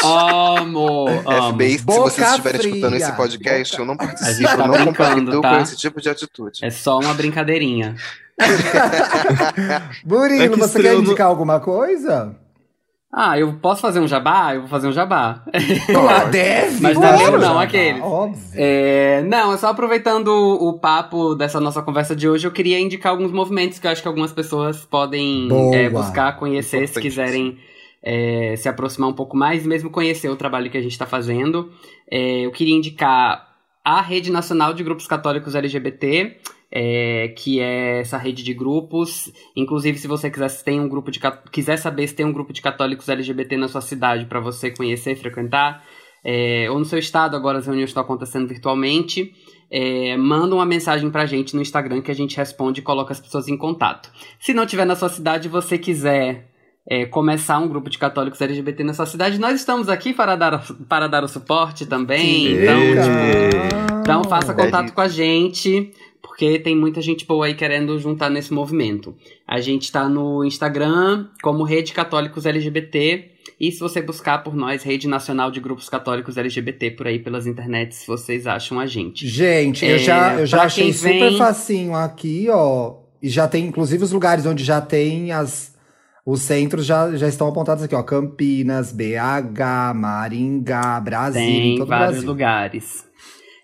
Amo, 0.04 1.08
amo. 1.28 1.54
FBI, 1.54 1.78
se 1.80 1.84
Boca 1.86 2.00
vocês 2.10 2.28
estiverem 2.30 2.60
fria. 2.62 2.72
escutando 2.76 2.96
esse 2.96 3.12
podcast, 3.12 3.72
Boca- 3.74 3.82
eu 3.84 3.86
não 3.86 3.98
participo, 3.98 4.44
tá 4.48 4.54
eu 4.54 4.58
não 4.58 4.72
brincando, 4.74 4.94
compactuo 5.32 5.42
tá? 5.42 5.50
com 5.58 5.62
esse 5.64 5.76
tipo 5.78 6.02
de 6.02 6.10
atitude. 6.10 6.60
É 6.66 6.70
só 6.70 7.00
uma 7.00 7.14
brincadeirinha. 7.14 7.96
Murilo, 10.06 10.44
É 10.44 10.50
que 10.50 10.58
você 10.60 10.82
quer 10.82 10.96
indicar 10.96 11.28
alguma 11.28 11.60
coisa? 11.60 12.36
Ah, 13.16 13.38
eu 13.38 13.53
posso 13.53 13.80
fazer 13.80 13.99
um 13.99 14.07
jabá? 14.07 14.55
Eu 14.55 14.61
vou 14.61 14.70
fazer 14.70 14.88
um 14.88 14.91
jabá. 14.91 15.43
Ah, 15.47 16.24
deve. 16.32 16.82
Mas 16.82 16.97
claro, 16.97 17.16
não 17.16 17.28
é 17.28 17.32
meu, 17.32 17.39
não, 17.39 17.59
aqueles. 17.59 18.01
Óbvio. 18.01 18.41
É, 18.55 19.22
não, 19.22 19.53
é 19.53 19.57
só 19.57 19.68
aproveitando 19.68 20.30
o, 20.30 20.74
papo 20.80 21.36
dessa 21.36 21.59
nossa 21.59 21.84
conversa 21.84 22.16
de 22.16 22.28
hoje, 22.28 22.47
eu 22.47 22.51
queria 22.51 22.80
indicar 22.80 23.11
alguns 23.11 23.32
movimentos 23.32 23.78
que 23.78 23.86
eu 23.86 23.91
acho 23.91 24.01
que 24.01 24.07
algumas 24.07 24.32
pessoas 24.32 24.84
podem 24.84 25.47
é, 25.74 25.91
buscar 25.91 26.38
conhecer 26.38 26.88
se 26.88 26.99
Importante. 26.99 27.03
quiserem 27.03 27.59
é, 28.01 28.55
se 28.57 28.68
aproximar 28.68 29.09
um 29.09 29.14
pouco 29.14 29.38
mais, 29.38 29.64
mesmo 29.64 29.91
conhecer 29.91 30.30
o 30.30 30.36
trabalho 30.36 30.72
que 30.72 30.78
a 30.78 30.82
gente 30.82 30.93
está 30.93 31.05
fazendo. 31.05 31.72
É, 32.09 32.47
eu 32.47 32.51
queria 32.51 32.76
indicar 32.76 33.47
a 33.86 34.01
Rede 34.01 34.32
Nacional 34.32 34.74
de 34.74 34.84
Grupos 34.84 35.05
Católicos 35.05 35.53
LGBT, 35.53 36.38
é, 36.76 37.28
que 37.38 37.60
é 37.60 38.00
essa 38.00 38.18
rede 38.18 38.42
de 38.44 38.52
grupos. 38.52 39.32
Inclusive, 39.56 40.00
se 40.00 40.08
você 40.08 40.32
quiser, 40.32 40.50
se 40.50 40.66
tem 40.66 40.80
um 40.80 40.90
grupo 40.90 41.12
de, 41.12 41.20
quiser 41.52 41.78
saber 41.78 42.08
se 42.08 42.16
tem 42.16 42.26
um 42.26 42.34
grupo 42.34 42.52
de 42.52 42.64
católicos 42.64 43.08
LGBT 43.08 43.56
na 43.58 43.68
sua 43.68 43.82
cidade 43.82 44.26
para 44.26 44.40
você 44.40 44.72
conhecer 44.72 45.12
e 45.12 45.16
frequentar, 45.16 45.86
é, 46.26 46.68
ou 46.72 46.80
no 46.80 46.86
seu 46.86 46.98
estado, 46.98 47.36
agora 47.36 47.60
as 47.60 47.68
reuniões 47.68 47.92
estão 47.92 48.02
acontecendo 48.02 48.48
virtualmente, 48.48 49.32
é, 49.70 50.18
manda 50.18 50.56
uma 50.56 50.66
mensagem 50.66 51.12
pra 51.12 51.28
gente 51.28 51.56
no 51.56 51.62
Instagram 51.62 52.02
que 52.02 52.10
a 52.10 52.16
gente 52.16 52.36
responde 52.36 52.80
e 52.80 52.84
coloca 52.84 53.12
as 53.12 53.20
pessoas 53.20 53.48
em 53.48 53.58
contato. 53.58 54.10
Se 54.40 54.52
não 54.52 54.66
tiver 54.66 54.86
na 54.86 54.96
sua 54.96 55.10
cidade 55.10 55.48
e 55.48 55.52
você 55.52 55.78
quiser 55.78 56.50
é, 56.90 57.06
começar 57.06 57.60
um 57.60 57.68
grupo 57.68 57.90
de 57.90 58.00
católicos 58.00 58.42
LGBT 58.42 58.84
na 58.84 58.94
sua 58.94 59.06
cidade, 59.06 59.40
nós 59.40 59.60
estamos 59.60 59.90
aqui 59.90 60.12
para 60.12 60.36
dar, 60.36 60.66
para 60.90 61.08
dar 61.08 61.24
o 61.24 61.28
suporte 61.28 61.86
também. 61.86 62.54
Então, 62.54 62.80
tipo, 62.80 63.84
então 64.02 64.24
faça 64.26 64.54
contato 64.54 64.92
com 64.92 65.02
a 65.02 65.08
gente, 65.08 65.92
porque 66.36 66.58
tem 66.58 66.76
muita 66.76 67.00
gente 67.00 67.28
boa 67.28 67.46
aí 67.46 67.54
querendo 67.54 68.00
juntar 68.00 68.28
nesse 68.28 68.52
movimento. 68.52 69.16
A 69.48 69.60
gente 69.62 69.92
tá 69.92 70.10
no 70.10 70.44
Instagram 70.44 71.28
como 71.44 71.64
Rede 71.64 71.94
Católicos 71.94 72.48
LGBT. 72.48 73.30
E 73.60 73.72
se 73.72 73.80
você 73.80 74.02
buscar 74.02 74.40
por 74.44 74.56
nós, 74.56 74.82
Rede 74.82 75.08
Nacional 75.08 75.52
de 75.52 75.60
Grupos 75.60 75.88
Católicos 75.88 76.36
LGBT, 76.36 76.90
por 76.92 77.06
aí 77.06 77.20
pelas 77.20 77.46
internets, 77.46 78.04
vocês 78.08 78.48
acham 78.48 78.80
a 78.80 78.88
gente. 78.88 79.28
Gente, 79.28 79.86
eu 79.86 79.96
É, 79.96 80.00
já, 80.00 80.34
eu 80.40 80.46
já 80.48 80.64
achei 80.64 80.92
super 80.92 81.30
vem- 81.30 81.38
facinho 81.38 81.94
aqui, 81.94 82.48
ó. 82.50 82.96
E 83.22 83.30
já 83.30 83.48
tem, 83.48 83.66
inclusive, 83.68 84.04
os 84.04 84.12
lugares 84.12 84.48
onde 84.48 84.64
já 84.64 84.82
tem 84.82 85.32
as. 85.32 85.72
Os 86.26 86.42
centros 86.42 86.84
já, 86.86 87.16
já 87.16 87.28
estão 87.28 87.48
apontados 87.48 87.84
aqui, 87.84 87.94
ó. 87.94 88.02
Campinas, 88.02 88.92
BH, 88.92 89.94
Maringá, 89.94 91.00
Brasília, 91.00 91.48
em 91.48 91.78
Tem 91.78 91.86
vários 91.86 92.10
Brasil. 92.12 92.28
lugares. 92.30 93.06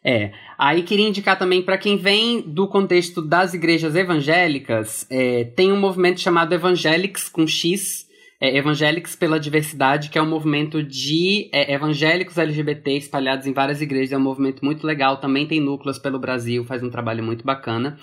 É. 0.06 0.32
Aí 0.62 0.84
queria 0.84 1.08
indicar 1.08 1.40
também 1.40 1.62
para 1.62 1.78
quem 1.78 1.96
vem 1.96 2.42
do 2.42 2.68
contexto 2.68 3.22
das 3.22 3.54
igrejas 3.54 3.96
evangélicas, 3.96 5.08
é, 5.10 5.46
tem 5.46 5.72
um 5.72 5.80
movimento 5.80 6.20
chamado 6.20 6.54
Evangelics 6.54 7.30
com 7.30 7.48
X, 7.48 8.06
é, 8.42 8.58
Evangelics 8.58 9.16
pela 9.16 9.40
Diversidade, 9.40 10.10
que 10.10 10.18
é 10.18 10.22
um 10.22 10.30
movimento 10.30 10.84
de 10.84 11.50
é, 11.54 11.74
evangélicos 11.74 12.38
LGBT 12.38 12.98
espalhados 12.98 13.48
em 13.48 13.54
várias 13.54 13.82
igrejas. 13.82 14.12
É 14.12 14.18
um 14.18 14.22
movimento 14.22 14.66
muito 14.66 14.86
legal, 14.86 15.16
também 15.22 15.48
tem 15.48 15.62
núcleos 15.62 15.98
pelo 15.98 16.20
Brasil, 16.20 16.66
faz 16.66 16.84
um 16.84 16.90
trabalho 16.90 17.24
muito 17.24 17.46
bacana. 17.46 17.98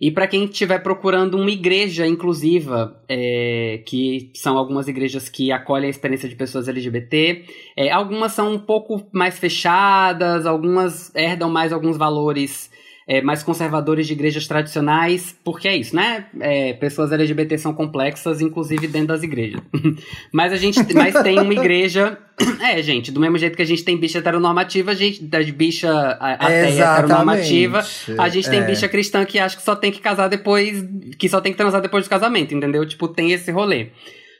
E 0.00 0.10
para 0.10 0.26
quem 0.26 0.44
estiver 0.44 0.80
procurando 0.80 1.36
uma 1.36 1.50
igreja 1.50 2.06
inclusiva, 2.06 3.00
é, 3.08 3.82
que 3.86 4.30
são 4.34 4.58
algumas 4.58 4.88
igrejas 4.88 5.28
que 5.28 5.52
acolhem 5.52 5.86
a 5.86 5.90
experiência 5.90 6.28
de 6.28 6.34
pessoas 6.34 6.68
LGBT, 6.68 7.44
é, 7.76 7.90
algumas 7.90 8.32
são 8.32 8.52
um 8.52 8.58
pouco 8.58 9.06
mais 9.12 9.38
fechadas, 9.38 10.46
algumas 10.46 11.14
herdam 11.14 11.48
mais 11.48 11.72
alguns 11.72 11.96
valores 11.96 12.70
é, 13.06 13.20
mais 13.20 13.42
conservadores 13.42 14.06
de 14.06 14.14
igrejas 14.14 14.46
tradicionais, 14.46 15.34
porque 15.44 15.68
é 15.68 15.76
isso, 15.76 15.94
né? 15.94 16.26
É, 16.40 16.72
pessoas 16.72 17.12
LGBT 17.12 17.58
são 17.58 17.74
complexas, 17.74 18.40
inclusive 18.40 18.86
dentro 18.86 19.08
das 19.08 19.22
igrejas. 19.22 19.60
mas 20.32 20.52
a 20.52 20.56
gente 20.56 20.78
mas 20.94 21.14
tem 21.22 21.38
uma 21.38 21.52
igreja. 21.52 22.18
É, 22.60 22.82
gente, 22.82 23.12
do 23.12 23.20
mesmo 23.20 23.38
jeito 23.38 23.54
que 23.54 23.62
a 23.62 23.64
gente 23.64 23.84
tem 23.84 23.96
bicha 23.96 24.18
heteronormativa, 24.18 24.90
a 24.90 24.94
gente, 24.94 25.22
das 25.22 25.48
bicha 25.50 26.10
ateia 26.18 26.84
heteronormativa, 26.84 27.84
a 28.18 28.28
gente 28.28 28.50
tem 28.50 28.58
É. 28.58 28.62
bicha 28.64 28.88
cristã 28.88 29.24
que 29.24 29.38
acha 29.38 29.56
que 29.56 29.62
só 29.62 29.76
tem 29.76 29.92
que 29.92 30.00
casar 30.00 30.26
depois, 30.26 30.84
que 31.16 31.28
só 31.28 31.40
tem 31.40 31.52
que 31.52 31.58
transar 31.58 31.80
depois 31.80 32.04
do 32.04 32.10
casamento, 32.10 32.52
entendeu? 32.52 32.84
Tipo, 32.84 33.06
tem 33.06 33.30
esse 33.30 33.52
rolê. 33.52 33.90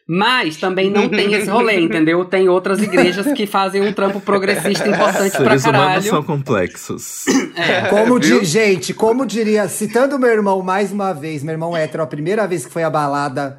Mas 0.07 0.59
também 0.59 0.91
não 0.91 1.09
tem 1.09 1.33
esse 1.33 1.49
rolê, 1.49 1.81
entendeu? 1.81 2.23
Tem 2.27 2.47
outras 2.49 2.83
igrejas 2.83 3.33
que 3.33 3.47
fazem 3.47 3.81
um 3.81 3.93
trampo 3.93 4.21
progressista 4.21 4.87
importante 4.87 5.31
pra 5.39 5.59
Seres 5.59 5.65
humanos 5.65 5.87
caralho. 5.87 6.03
são 6.11 6.23
complexos. 6.23 7.25
É. 7.57 7.83
Como 7.89 8.19
di- 8.19 8.45
gente, 8.45 8.93
como 8.93 9.25
diria, 9.25 9.69
citando 9.69 10.19
meu 10.19 10.29
irmão 10.31 10.61
mais 10.61 10.91
uma 10.91 11.13
vez, 11.15 11.43
meu 11.45 11.53
irmão 11.53 11.77
hétero, 11.77 12.03
a 12.03 12.07
primeira 12.07 12.47
vez 12.49 12.67
que 12.67 12.73
foi 12.73 12.83
a 12.83 12.91
balada 12.91 13.59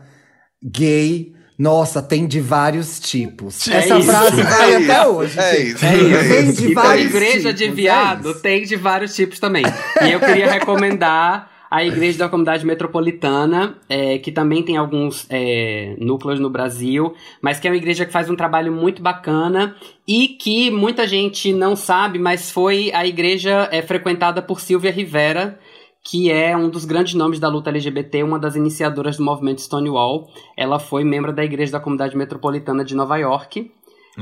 gay, 0.62 1.32
nossa, 1.58 2.02
tem 2.02 2.28
de 2.28 2.42
vários 2.42 3.00
tipos. 3.00 3.68
É 3.70 3.78
Essa 3.78 3.98
isso. 3.98 4.08
frase 4.12 4.42
vai 4.44 4.74
É 4.74 4.76
até 4.76 5.00
isso. 5.02 5.10
hoje. 5.12 5.40
É 5.40 5.62
isso. 5.62 5.86
É 5.86 5.96
isso. 5.96 6.30
Tem 6.30 6.52
de 6.52 6.72
E 6.72 6.74
vários 6.74 7.06
igreja 7.06 7.54
de 7.54 7.64
tipos, 7.64 7.80
é 7.80 7.82
viado 7.82 8.32
isso. 8.32 8.42
tem 8.42 8.64
de 8.64 8.76
vários 8.76 9.16
tipos 9.16 9.40
também. 9.40 9.64
E 10.06 10.12
eu 10.12 10.20
queria 10.20 10.52
recomendar 10.52 11.50
a 11.76 11.84
Igreja 11.84 12.20
da 12.20 12.30
Comunidade 12.30 12.66
Metropolitana, 12.66 13.76
é, 13.90 14.18
que 14.18 14.32
também 14.32 14.64
tem 14.64 14.78
alguns 14.78 15.28
é, 15.30 15.94
núcleos 16.00 16.40
no 16.40 16.50
Brasil, 16.50 17.14
mas 17.42 17.60
que 17.60 17.68
é 17.68 17.72
uma 17.72 17.76
igreja 17.76 18.06
que 18.06 18.14
faz 18.14 18.30
um 18.30 18.36
trabalho 18.36 18.72
muito 18.72 19.02
bacana 19.02 19.76
e 20.08 20.30
que 20.30 20.72
muita 20.72 21.06
gente 21.06 21.52
não 21.52 21.76
sabe, 21.76 22.18
mas 22.18 22.50
foi 22.50 22.94
a 22.94 23.06
igreja 23.06 23.68
é, 23.74 23.82
frequentada 23.82 24.42
por 24.42 24.62
Silvia 24.62 24.90
Rivera, 24.90 25.60
que 26.02 26.32
é 26.32 26.56
um 26.56 26.70
dos 26.70 26.86
grandes 26.86 27.14
nomes 27.14 27.42
da 27.42 27.50
luta 27.50 27.72
LGBT, 27.72 28.24
uma 28.24 28.40
das 28.40 28.56
iniciadoras 28.56 29.18
do 29.18 29.26
movimento 29.26 29.60
Stonewall. 29.60 30.30
Ela 30.56 30.80
foi 30.80 31.04
membro 31.04 31.34
da 31.34 31.44
Igreja 31.44 31.74
da 31.74 31.80
Comunidade 31.82 32.16
Metropolitana 32.16 32.86
de 32.86 32.96
Nova 32.96 33.18
York. 33.18 33.70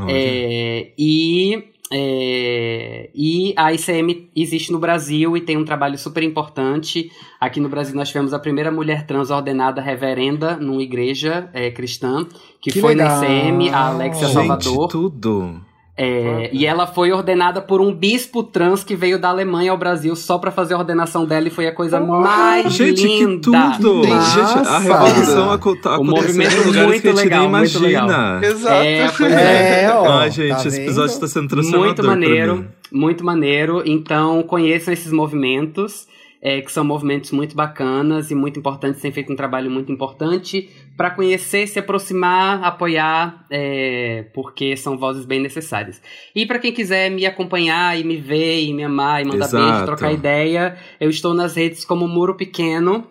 É, 0.10 0.92
e, 0.98 1.72
é, 1.96 3.12
e 3.14 3.54
a 3.56 3.72
ICM 3.72 4.30
existe 4.36 4.72
no 4.72 4.80
Brasil 4.80 5.38
e 5.38 5.42
tem 5.42 5.56
um 5.58 5.64
trabalho 5.64 5.96
super 5.96 6.24
importante. 6.24 7.12
Aqui 7.40 7.60
no 7.60 7.70
Brasil 7.70 7.96
nós 7.96 8.08
tivemos 8.08 8.34
a 8.34 8.40
primeira 8.40 8.72
mulher 8.72 9.06
trans 9.06 9.30
ordenada 9.30 9.80
reverenda 9.80 10.58
numa 10.58 10.82
igreja 10.82 11.50
é, 11.54 11.70
cristã, 11.70 12.26
que, 12.60 12.72
Que 12.72 12.82
foi 12.82 12.96
legal. 12.96 13.22
na 13.22 13.28
ICM, 13.28 13.70
a 13.70 13.88
Alexia 13.90 14.28
Gente, 14.28 14.34
Salvador. 14.34 14.88
tudo. 14.88 15.62
É, 15.96 16.50
e 16.52 16.66
ela 16.66 16.88
foi 16.88 17.12
ordenada 17.12 17.62
por 17.62 17.80
um 17.80 17.94
bispo 17.94 18.42
trans 18.42 18.84
que 18.84 18.96
veio 18.96 19.20
da 19.20 19.30
Alemanha 19.30 19.72
ao 19.72 19.78
Brasil 19.78 20.16
só 20.16 20.40
pra 20.40 20.50
fazer 20.50 20.74
a 20.74 20.80
ordenação 20.80 21.24
dela 21.24 21.48
e 21.48 21.52
foi 21.52 21.68
a 21.68 21.72
coisa 21.72 22.00
mais 22.00 22.74
Gente, 22.74 23.06
linda. 23.06 23.36
que 23.36 23.42
tudo! 23.44 24.04
Gente, 24.04 24.68
a 24.68 24.80
revolução 24.80 25.52
aco- 25.52 25.76
tá 25.80 26.00
O 26.00 26.04
movimento 26.04 26.52
em 26.56 26.64
lugares 26.66 26.88
muito 26.90 27.02
que 27.04 27.08
a 27.10 27.12
gente 27.12 27.24
legal, 27.26 27.40
nem 27.42 27.50
imagina. 27.50 28.40
Exato. 28.44 28.76
É, 28.84 29.12
pois 29.16 29.34
é. 29.34 29.84
É, 29.84 29.92
ó. 29.94 30.12
Ai, 30.20 30.32
gente, 30.32 30.50
tá 30.50 30.58
esse 30.62 30.70
vendo? 30.72 30.82
episódio 30.82 31.20
tá 31.20 31.28
sendo 31.28 31.48
transformador 31.48 31.86
Muito 31.86 32.02
pra 32.02 32.10
maneiro, 32.12 32.56
mim. 32.58 32.68
muito 32.92 33.24
maneiro. 33.24 33.84
Então 33.86 34.42
conheçam 34.42 34.92
esses 34.92 35.12
movimentos, 35.12 36.08
é, 36.46 36.60
que 36.60 36.70
são 36.74 36.84
movimentos 36.84 37.32
muito 37.32 37.56
bacanas 37.56 38.30
e 38.30 38.36
muito 38.36 38.60
importantes, 38.60 39.02
têm 39.02 39.14
feito 39.14 39.32
um 39.32 39.36
trabalho 39.36 39.72
muito 39.72 39.90
importante 39.94 40.70
para 40.98 41.10
conhecer, 41.10 41.66
se 41.68 41.80
aproximar, 41.80 42.62
apoiar, 42.62 43.46
é, 43.50 44.26
porque 44.34 44.76
são 44.76 44.98
vozes 44.98 45.24
bem 45.24 45.40
necessárias. 45.40 46.02
E 46.36 46.46
para 46.46 46.60
quem 46.60 46.74
quiser 46.74 47.10
me 47.10 47.26
acompanhar 47.26 47.98
e 47.98 48.04
me 48.04 48.18
ver 48.18 48.62
e 48.62 48.74
me 48.74 48.84
amar 48.84 49.22
e 49.22 49.26
mandar 49.26 49.46
Exato. 49.46 49.66
beijo, 49.66 49.86
trocar 49.86 50.12
ideia, 50.12 50.78
eu 51.00 51.10
estou 51.10 51.34
nas 51.34 51.56
redes 51.56 51.86
como 51.86 52.10
Muro 52.10 52.36
Pequeno. 52.36 53.08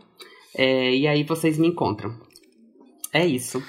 é, 0.54 0.94
e 0.94 1.08
aí 1.08 1.24
vocês 1.24 1.56
me 1.56 1.68
encontram. 1.68 2.14
É 3.14 3.24
isso. 3.24 3.62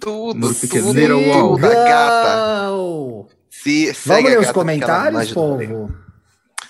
Tudo, 0.00 0.38
Muro 0.38 0.54
tudo, 0.54 0.60
pequeno, 0.60 1.18
wall. 1.28 1.56
tudo, 1.56 1.66
a 1.66 1.74
gata. 1.74 2.68
Se, 3.50 3.92
segue 3.92 3.96
Vamos 4.06 4.26
a 4.26 4.28
ler 4.28 4.38
os 4.38 4.52
mais 5.12 5.28
ajuda. 5.30 5.34
povo? 5.34 6.07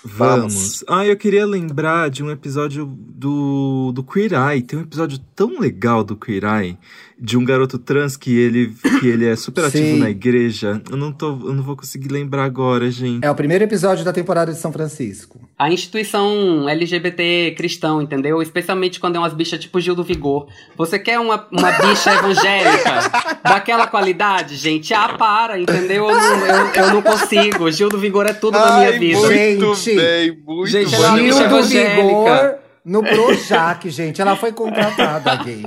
Vamos. 0.03 0.83
Ah, 0.87 1.05
eu 1.05 1.17
queria 1.17 1.45
lembrar 1.45 2.09
de 2.09 2.23
um 2.23 2.31
episódio 2.31 2.85
do, 2.85 3.91
do 3.93 4.03
Queer 4.03 4.31
Eye. 4.33 4.61
Tem 4.61 4.79
um 4.79 4.83
episódio 4.83 5.19
tão 5.35 5.59
legal 5.59 6.03
do 6.03 6.15
Queer 6.15 6.43
Eye, 6.43 6.77
de 7.19 7.37
um 7.37 7.43
garoto 7.43 7.77
trans 7.77 8.15
que 8.15 8.37
ele, 8.37 8.73
que 8.99 9.07
ele 9.07 9.27
é 9.27 9.35
super 9.35 9.65
ativo 9.65 9.83
Sim. 9.83 9.99
na 9.99 10.09
igreja. 10.09 10.81
Eu 10.89 10.95
não, 10.95 11.11
tô, 11.11 11.27
eu 11.29 11.53
não 11.53 11.61
vou 11.61 11.75
conseguir 11.75 12.09
lembrar 12.09 12.45
agora, 12.45 12.89
gente. 12.89 13.25
É 13.25 13.29
o 13.29 13.35
primeiro 13.35 13.63
episódio 13.63 14.05
da 14.05 14.13
temporada 14.13 14.53
de 14.53 14.59
São 14.59 14.71
Francisco. 14.71 15.39
A 15.57 15.69
instituição 15.69 16.69
LGBT 16.69 17.53
cristão, 17.57 18.01
entendeu? 18.01 18.41
Especialmente 18.41 18.99
quando 18.99 19.17
é 19.17 19.19
umas 19.19 19.33
bichas 19.33 19.59
tipo 19.59 19.79
Gil 19.81 19.95
do 19.95 20.03
Vigor. 20.03 20.47
Você 20.77 20.97
quer 20.97 21.19
uma, 21.19 21.45
uma 21.51 21.71
bicha 21.71 22.13
evangélica 22.13 23.39
daquela 23.43 23.87
qualidade, 23.87 24.55
gente? 24.55 24.93
Ah, 24.93 25.09
para, 25.17 25.59
entendeu? 25.59 26.09
Eu 26.09 26.15
não, 26.15 26.45
eu, 26.45 26.73
eu 26.73 26.93
não 26.93 27.01
consigo. 27.01 27.69
Gil 27.71 27.89
do 27.89 27.97
Vigor 27.97 28.25
é 28.25 28.33
tudo 28.33 28.57
na 28.57 28.77
minha 28.77 28.89
Ai, 28.89 28.99
vida. 28.99 29.19
Muito 29.19 29.33
Gente. 29.75 29.95
bem, 29.95 30.37
muito 30.45 30.67
Gente, 30.67 30.91
bem. 30.91 30.99
ela 31.03 31.19
é 31.19 31.31
Gil 31.31 31.49
do. 31.49 31.63
Vigor 31.63 32.59
no 32.85 33.03
Projac, 33.03 33.89
gente. 33.89 34.21
Ela 34.21 34.35
foi 34.35 34.51
contratada, 34.51 35.35
gay. 35.43 35.65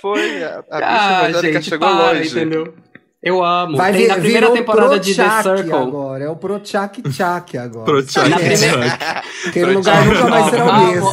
Foi, 0.00 0.42
a, 0.44 0.58
a 0.58 0.60
bicha 0.60 0.66
Ah, 0.82 1.28
evangélica 1.28 1.52
gente, 1.60 1.68
chegou 1.68 1.88
para, 1.88 2.12
longe. 2.12 2.28
entendeu? 2.30 2.74
Eu 3.22 3.44
amo. 3.44 3.76
Vai 3.76 3.92
Tem 3.92 4.00
vir, 4.02 4.08
na 4.08 4.14
primeira 4.16 4.50
temporada 4.50 4.98
de 4.98 5.14
The 5.14 5.42
Circle. 5.42 5.72
agora. 5.74 6.24
É 6.24 6.28
o 6.30 6.36
Prochac 6.36 7.02
Chac 7.12 7.58
agora. 7.58 7.84
Prochac 7.84 8.28
Na 8.30 8.36
É, 8.40 8.48
primeira- 8.48 9.22
Aquele 9.46 9.72
lugar 9.74 10.06
nunca 10.06 10.26
mais 10.26 10.46
será 10.50 10.64
o 10.64 10.86
mesmo. 10.86 11.10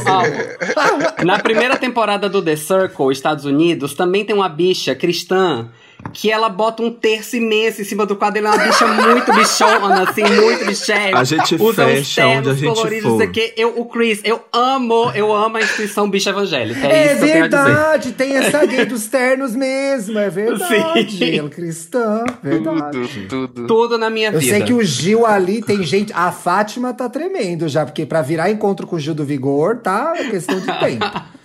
Na 1.26 1.40
primeira 1.40 1.76
temporada 1.78 2.30
do 2.30 2.42
The 2.42 2.56
Circle, 2.56 3.12
Estados 3.12 3.44
Unidos, 3.44 3.94
também 3.94 4.24
tem 4.24 4.34
uma 4.36 4.48
bicha 4.48 4.96
cristã 4.96 5.68
que 6.14 6.32
ela 6.32 6.48
bota 6.50 6.82
um 6.84 6.92
terço 6.92 7.36
imenso 7.36 7.82
em 7.82 7.86
cima 7.86 8.06
do 8.06 8.16
quadro. 8.16 8.40
Ela 8.40 8.50
é 8.50 8.58
uma 8.58 8.66
bicha 8.66 8.88
muito 8.88 9.34
bichona, 9.34 10.04
assim, 10.10 10.24
muito 10.24 10.66
bichete. 10.66 11.16
A 11.16 11.24
gente 11.24 11.56
Usa 11.56 11.86
fecha 11.86 12.26
onde 12.28 12.38
a 12.38 12.42
ternos 12.44 12.58
gente 12.60 12.74
coloridos, 12.76 13.12
for. 13.24 13.32
quê. 13.32 13.54
Eu, 13.58 13.80
o 13.80 13.86
Chris, 13.86 14.22
eu 14.24 14.42
amo, 14.54 15.12
eu 15.14 15.34
amo 15.36 15.58
a 15.58 15.62
instituição 15.62 16.10
bicha 16.10 16.30
evangélica. 16.30 16.88
É, 16.88 17.08
É 17.08 17.14
isso 17.14 17.18
que 17.18 17.24
eu 17.26 17.32
tenho 17.32 17.44
a 17.44 17.48
dizer. 17.48 17.64
verdade, 17.64 18.12
tem 18.14 18.36
essa 18.38 18.66
gay 18.66 18.86
dos 18.86 19.08
ternos 19.08 19.56
mesmo, 19.56 20.18
é 20.18 20.30
verdade. 20.30 21.18
Sim. 21.18 21.38
Ela 21.40 21.50
cristã, 21.50 22.24
verdade. 22.42 23.26
Tudo, 23.28 23.48
tudo. 23.48 23.68
Tudo 23.68 23.98
na 23.98 24.10
minha 24.10 24.30
Eu 24.30 24.40
vida. 24.40 24.54
sei 24.58 24.64
que 24.64 24.74
o 24.74 24.84
Gil 24.84 25.26
ali 25.26 25.62
tem 25.62 25.84
gente. 25.84 26.14
A 26.14 26.32
Fátima 26.32 26.94
tá 26.94 27.10
tremendo 27.10 27.68
já, 27.68 27.86
porque 27.86 28.06
pra 28.06 28.22
virar 28.22 28.50
encontro 28.50 28.88
com 28.88 28.96
o 28.96 29.00
Gil 29.00 29.14
do 29.14 29.26
Vigor 29.26 29.78
tá 29.78 30.14
questão 30.30 30.60
de 30.60 30.80
tempo. 30.80 31.06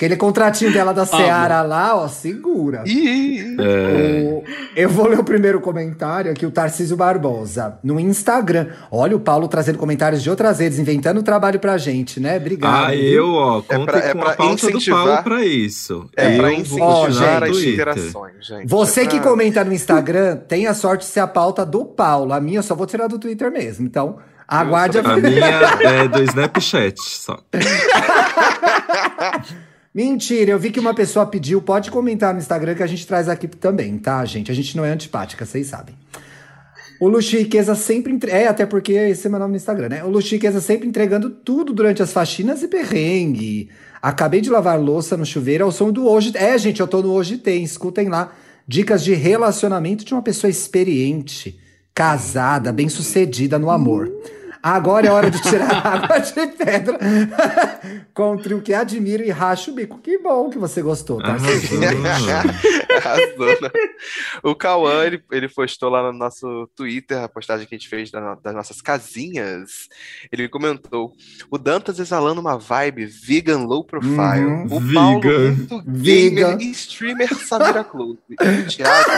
Aquele 0.00 0.16
contratinho 0.16 0.72
dela 0.72 0.94
da 0.94 1.04
Seara 1.04 1.60
lá, 1.60 1.94
ó, 1.94 2.08
segura. 2.08 2.84
Ih, 2.86 3.54
É, 3.60 4.32
O- 4.32 4.42
Eu 4.74 4.88
vou 4.88 5.06
ler 5.06 5.18
o 5.18 5.24
primeiro 5.24 5.60
comentário 5.60 6.32
aqui, 6.32 6.46
o 6.46 6.50
Tarcísio 6.50 6.96
Barbosa, 6.96 7.76
no 7.84 8.00
Instagram. 8.00 8.68
Olha 8.90 9.14
o 9.14 9.20
Paulo 9.20 9.46
trazendo 9.46 9.76
comentários 9.76 10.22
de 10.22 10.30
outras 10.30 10.58
redes, 10.58 10.78
inventando 10.78 11.22
trabalho 11.22 11.60
pra 11.60 11.76
gente, 11.76 12.18
né? 12.18 12.38
Obrigado. 12.38 12.86
ah, 12.86 12.90
viu? 12.92 12.98
eu, 13.12 13.28
ó, 13.34 13.58
É 13.58 13.62
contem 13.62 13.84
pra- 13.84 13.98
é 13.98 14.12
com 14.14 14.20
pra 14.20 14.30
a 14.30 14.36
pauta 14.36 14.66
do 14.66 14.68
incentivar- 14.70 15.04
Paulo 15.06 15.22
pra 15.22 15.44
isso. 15.44 16.08
é 16.16 16.32
eu 16.32 16.36
pra 16.38 16.48
vou 16.48 16.56
incentivar 16.58 17.04
continuar 17.04 17.40
no 17.40 17.46
as 17.50 17.58
interações, 17.62 18.46
gente. 18.46 18.66
Você 18.68 19.00
É 19.02 19.06
que 19.06 19.20
pra- 19.20 19.30
comenta 19.30 19.62
no 19.64 19.72
Instagram, 19.74 20.36
tem 20.48 20.66
a 20.66 20.72
sorte 20.72 21.04
de 21.04 21.10
ser 21.12 21.20
a 21.20 21.26
pauta 21.26 21.66
do 21.66 21.84
Paulo. 21.84 22.32
A 22.32 22.40
minha 22.40 22.60
eu 22.60 22.62
só 22.62 22.74
vou 22.74 22.86
tirar 22.86 23.06
do 23.06 23.18
Twitter 23.18 23.52
mesmo. 23.52 23.84
Então, 23.84 24.16
aguarde 24.48 24.96
a 24.98 25.02
A 25.02 25.16
minha 25.18 25.44
é 25.82 26.08
do 26.08 26.22
Snapchat 26.22 26.96
só. 27.02 27.36
Mentira, 29.92 30.52
eu 30.52 30.58
vi 30.58 30.70
que 30.70 30.78
uma 30.78 30.94
pessoa 30.94 31.26
pediu, 31.26 31.60
pode 31.60 31.90
comentar 31.90 32.32
no 32.32 32.38
Instagram 32.38 32.76
que 32.76 32.82
a 32.82 32.86
gente 32.86 33.06
traz 33.06 33.28
aqui 33.28 33.48
também, 33.48 33.98
tá, 33.98 34.24
gente? 34.24 34.50
A 34.50 34.54
gente 34.54 34.76
não 34.76 34.84
é 34.84 34.90
antipática, 34.90 35.44
vocês 35.44 35.66
sabem. 35.66 35.96
O 37.00 37.08
Luxo 37.08 37.34
Riqueza 37.34 37.74
sempre. 37.74 38.12
Entre... 38.12 38.30
É, 38.30 38.46
até 38.46 38.66
porque 38.66 38.92
esse 38.92 39.26
é 39.26 39.30
meu 39.30 39.40
nome 39.40 39.52
no 39.52 39.56
Instagram, 39.56 39.88
né? 39.88 40.04
O 40.04 40.10
Luxo 40.10 40.34
Riqueza 40.34 40.60
sempre 40.60 40.86
entregando 40.86 41.30
tudo 41.30 41.72
durante 41.72 42.02
as 42.02 42.12
faxinas 42.12 42.62
e 42.62 42.68
perrengue. 42.68 43.70
Acabei 44.02 44.42
de 44.42 44.50
lavar 44.50 44.78
louça 44.78 45.16
no 45.16 45.24
chuveiro 45.24 45.64
ao 45.64 45.72
som 45.72 45.90
do 45.90 46.06
Hoje. 46.06 46.30
É, 46.34 46.56
gente, 46.58 46.80
eu 46.80 46.86
tô 46.86 47.00
no 47.00 47.10
Hoje 47.10 47.38
Tem, 47.38 47.64
escutem 47.64 48.08
lá. 48.08 48.32
Dicas 48.68 49.02
de 49.02 49.14
relacionamento 49.14 50.04
de 50.04 50.12
uma 50.12 50.22
pessoa 50.22 50.50
experiente, 50.50 51.58
casada, 51.94 52.70
bem-sucedida 52.70 53.58
no 53.58 53.70
amor. 53.70 54.12
Agora 54.62 55.06
é 55.06 55.10
hora 55.10 55.30
de 55.30 55.40
tirar 55.42 55.70
a 55.70 55.94
água 55.94 56.18
de 56.18 56.32
pedra 56.32 56.98
com 58.12 58.34
o 58.34 58.38
trio 58.38 58.60
que 58.60 58.74
admiro 58.74 59.22
e 59.22 59.30
racho 59.30 59.70
o 59.70 59.74
bico. 59.74 59.98
Que 59.98 60.18
bom 60.18 60.50
que 60.50 60.58
você 60.58 60.82
gostou, 60.82 61.18
tá? 61.18 61.34
Né? 61.34 61.40
O 64.42 64.54
Cauã, 64.54 65.04
ele, 65.04 65.22
ele 65.30 65.48
postou 65.48 65.90
lá 65.90 66.02
no 66.02 66.16
nosso 66.16 66.68
Twitter 66.74 67.22
a 67.22 67.28
postagem 67.28 67.66
que 67.66 67.74
a 67.74 67.78
gente 67.78 67.88
fez 67.88 68.10
da 68.10 68.34
das 68.34 68.54
nossas 68.54 68.80
casinhas. 68.80 69.88
Ele 70.30 70.48
comentou: 70.48 71.12
o 71.50 71.58
Dantas 71.58 71.98
exalando 71.98 72.40
uma 72.40 72.58
vibe 72.58 73.06
vegan 73.06 73.64
low 73.64 73.84
profile. 73.84 74.44
Uhum. 74.44 74.66
O 74.66 74.94
Paulo, 74.94 75.20
Vegan. 75.20 75.82
Vegan. 75.86 76.56
gamer 76.56 76.60
e 76.60 76.70
streamer 76.70 77.34
Samira 77.34 77.84
Close. 77.84 78.18
E 78.28 78.34
o 78.34 78.66
Thiago, 78.66 79.10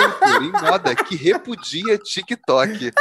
doutor 0.00 0.42
em 0.42 0.52
moda 0.52 0.94
que 0.94 1.16
repudia 1.16 1.98
TikTok. 1.98 2.92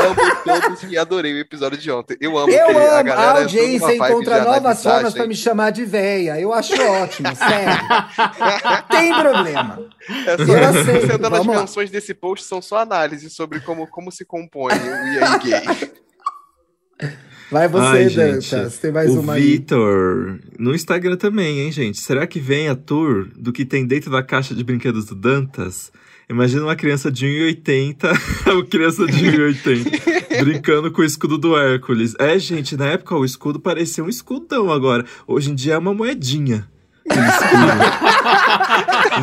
Amo 0.00 0.16
todos 0.44 0.82
e 0.84 0.96
adorei 0.98 1.34
o 1.34 1.38
episódio 1.38 1.78
de 1.78 1.90
ontem. 1.90 2.16
Eu 2.20 2.36
amo 2.38 2.50
Eu 2.52 2.66
a 2.66 2.70
amo, 2.70 2.78
a 2.80 3.02
galera 3.02 3.42
entrou 3.42 3.42
audiência 3.42 3.86
numa 3.88 3.98
vibe 3.98 4.12
encontra 4.12 4.44
novas 4.44 4.82
formas 4.82 5.12
pra 5.12 5.22
gente. 5.22 5.28
me 5.28 5.34
chamar 5.36 5.70
de 5.70 5.84
véia. 5.84 6.40
Eu 6.40 6.52
acho 6.52 6.72
ótimo, 6.80 7.28
sério. 7.36 7.88
Tem 8.90 9.12
problema. 9.14 9.78
É 10.26 10.32
Eu 10.34 10.46
só, 10.46 10.80
aceito, 10.80 11.06
sendo 11.06 11.24
as 11.26 11.30
vamos 11.30 11.46
lá. 11.54 11.60
menções 11.60 11.90
desse 11.90 12.14
post 12.14 12.44
são 12.46 12.62
só 12.62 12.78
análises 12.78 13.32
sobre 13.34 13.60
como, 13.60 13.86
como 13.86 14.10
se 14.10 14.24
compõe 14.24 14.72
o 14.72 15.24
aí 15.24 15.38
gay. 15.40 15.90
Vai 17.50 17.66
você, 17.66 17.86
Ai, 17.86 18.08
Dantas. 18.10 18.44
gente, 18.44 18.78
Tem 18.78 18.92
mais 18.92 19.10
o 19.10 19.20
uma 19.20 19.34
aí. 19.34 19.42
Vitor, 19.42 20.38
no 20.58 20.74
Instagram 20.74 21.16
também, 21.16 21.60
hein, 21.60 21.72
gente? 21.72 21.98
Será 21.98 22.26
que 22.26 22.38
vem 22.38 22.68
a 22.68 22.74
tour 22.74 23.26
do 23.36 23.52
que 23.54 23.64
tem 23.64 23.86
dentro 23.86 24.10
da 24.10 24.22
caixa 24.22 24.54
de 24.54 24.62
brinquedos 24.62 25.06
do 25.06 25.14
Dantas? 25.14 25.90
Imagina 26.28 26.62
uma 26.64 26.76
criança 26.76 27.10
de 27.10 27.26
1,80, 27.26 28.04
uma 28.52 28.64
criança 28.66 29.06
de 29.06 29.24
1,80, 29.24 30.40
brincando 30.44 30.90
com 30.92 31.00
o 31.00 31.04
escudo 31.04 31.38
do 31.38 31.56
Hércules. 31.56 32.14
É, 32.18 32.38
gente, 32.38 32.76
na 32.76 32.86
época 32.86 33.16
o 33.16 33.24
escudo 33.24 33.58
parecia 33.58 34.04
um 34.04 34.08
escudão 34.08 34.70
agora. 34.70 35.04
Hoje 35.26 35.50
em 35.50 35.54
dia 35.54 35.74
é 35.74 35.78
uma 35.78 35.94
moedinha. 35.94 36.68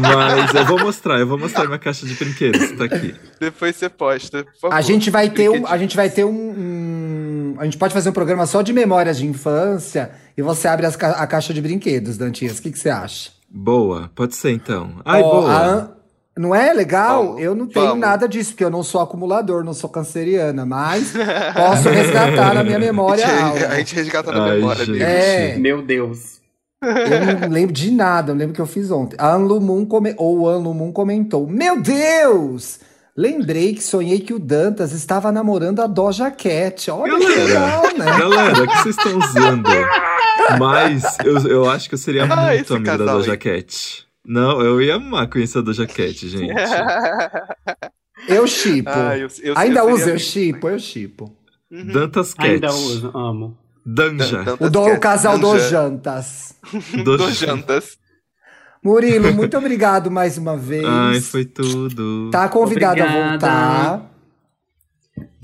Mas 0.01 0.53
eu 0.55 0.65
vou 0.65 0.79
mostrar, 0.79 1.19
eu 1.19 1.27
vou 1.27 1.37
mostrar 1.37 1.65
minha 1.65 1.77
caixa 1.77 2.05
de 2.05 2.15
brinquedos, 2.15 2.71
tá 2.71 2.85
aqui. 2.85 3.13
Depois 3.39 3.75
você 3.75 3.87
posta, 3.89 4.43
por 4.43 4.55
favor. 4.59 4.75
A 4.75 4.81
gente 4.81 5.09
vai 5.11 5.29
ter 5.29 5.49
um, 5.49 5.67
a 5.67 5.77
gente 5.77 5.95
vai 5.95 6.09
ter 6.09 6.23
um, 6.25 6.29
um- 6.31 7.55
a 7.59 7.65
gente 7.65 7.77
pode 7.77 7.93
fazer 7.93 8.09
um 8.09 8.13
programa 8.13 8.45
só 8.47 8.61
de 8.63 8.73
memórias 8.73 9.17
de 9.17 9.25
infância 9.27 10.11
e 10.35 10.41
você 10.41 10.67
abre 10.67 10.85
as 10.87 10.95
a 11.01 11.27
caixa 11.27 11.53
de 11.53 11.61
brinquedos, 11.61 12.17
Dantinhas. 12.17 12.57
O 12.59 12.61
que, 12.63 12.71
que 12.71 12.79
você 12.79 12.89
acha? 12.89 13.29
Boa, 13.49 14.09
pode 14.15 14.35
ser 14.35 14.51
então. 14.51 14.95
Ai, 15.05 15.21
Ó, 15.21 15.41
boa. 15.41 15.94
A 16.35 16.39
An- 16.39 16.41
Não 16.43 16.53
é 16.55 16.73
legal? 16.73 17.25
Vamos, 17.27 17.41
eu 17.41 17.55
não 17.55 17.67
tenho 17.67 17.85
vamos. 17.87 17.99
nada 18.01 18.27
disso, 18.27 18.51
porque 18.51 18.63
eu 18.63 18.69
não 18.69 18.83
sou 18.83 19.01
acumulador, 19.01 19.63
não 19.63 19.73
sou 19.73 19.89
canceriana, 19.89 20.65
mas 20.65 21.13
posso 21.55 21.89
resgatar 21.89 22.53
na 22.53 22.63
minha 22.63 22.77
A 22.77 22.79
memória 22.79 23.25
gente, 23.25 23.41
algo. 23.41 23.65
a 23.65 23.75
gente 23.77 23.95
resgata 23.95 24.31
na 24.31 24.43
Ai, 24.45 24.55
memória 24.55 24.85
gente. 24.85 24.97
dele. 24.99 25.03
É. 25.03 25.55
Meu 25.57 25.81
Deus. 25.81 26.35
Eu 26.83 27.39
não 27.41 27.49
lembro 27.49 27.73
de 27.73 27.89
nada, 27.89 28.31
eu 28.31 28.35
lembro 28.35 28.53
que 28.53 28.61
eu 28.61 28.67
fiz 28.67 28.91
ontem. 28.91 29.15
A 29.19 29.31
Anlu 29.33 29.59
Moon 29.59 29.85
come... 29.85 30.13
ou 30.17 30.41
o 30.41 30.47
Anlu 30.49 30.73
Moon 30.73 30.91
comentou: 30.91 31.47
Meu 31.47 31.81
Deus! 31.81 32.79
Lembrei 33.17 33.73
que 33.73 33.81
sonhei 33.81 34.19
que 34.19 34.33
o 34.33 34.39
Dantas 34.39 34.91
estava 34.91 35.31
namorando 35.31 35.79
a 35.81 35.87
Doja 35.87 36.29
Cat. 36.29 36.91
Olha 36.91 37.17
que 37.17 37.23
Galera, 37.23 37.45
legal, 37.45 37.83
né? 37.97 38.05
Galera, 38.19 38.63
o 38.63 38.67
que 38.67 38.77
vocês 38.79 38.97
estão 38.97 39.17
usando? 39.17 39.69
Mas 40.59 41.17
eu, 41.23 41.37
eu 41.47 41.69
acho 41.69 41.87
que 41.87 41.95
eu 41.95 41.99
seria 41.99 42.25
Ah, 42.25 42.51
muito 42.53 42.75
amigo 42.75 42.97
da 42.97 43.13
Doja 43.13 43.31
aí. 43.31 43.37
Cat. 43.37 44.04
Não, 44.25 44.61
eu 44.61 44.81
ia 44.81 44.95
amar 44.95 45.27
conhecer 45.29 45.59
a 45.59 45.61
Doja 45.61 45.85
Cat, 45.85 46.27
gente. 46.27 46.53
Eu 48.27 48.47
chipo. 48.47 48.89
Ah, 48.89 49.17
eu- 49.17 49.27
eu- 49.43 49.57
Ainda 49.57 49.79
eu 49.81 49.87
uso, 49.89 49.97
seria 49.99 50.13
eu 50.13 50.19
chipo, 50.19 50.69
eu 50.69 50.79
chipo. 50.79 51.35
Uhum. 51.71 51.87
Dantas 51.87 52.33
Cat. 52.33 52.47
Ainda 52.49 52.73
uso, 52.73 53.11
amo. 53.15 53.57
Danja. 53.85 54.43
Dan- 54.43 54.57
O, 54.59 54.69
do, 54.69 54.81
o 54.85 54.99
casal 54.99 55.37
Danja. 55.37 55.53
dos 55.53 55.69
jantas. 55.69 56.55
Dos 57.03 57.37
jantas. 57.37 57.97
Murilo, 58.83 59.33
muito 59.33 59.57
obrigado 59.57 60.09
mais 60.11 60.37
uma 60.37 60.55
vez. 60.57 60.85
Ai, 60.85 61.19
foi 61.19 61.43
tudo. 61.45 62.29
Tá 62.31 62.47
convidado 62.49 63.01
a 63.01 63.05
Obrigada. 63.05 63.29
voltar. 63.29 64.11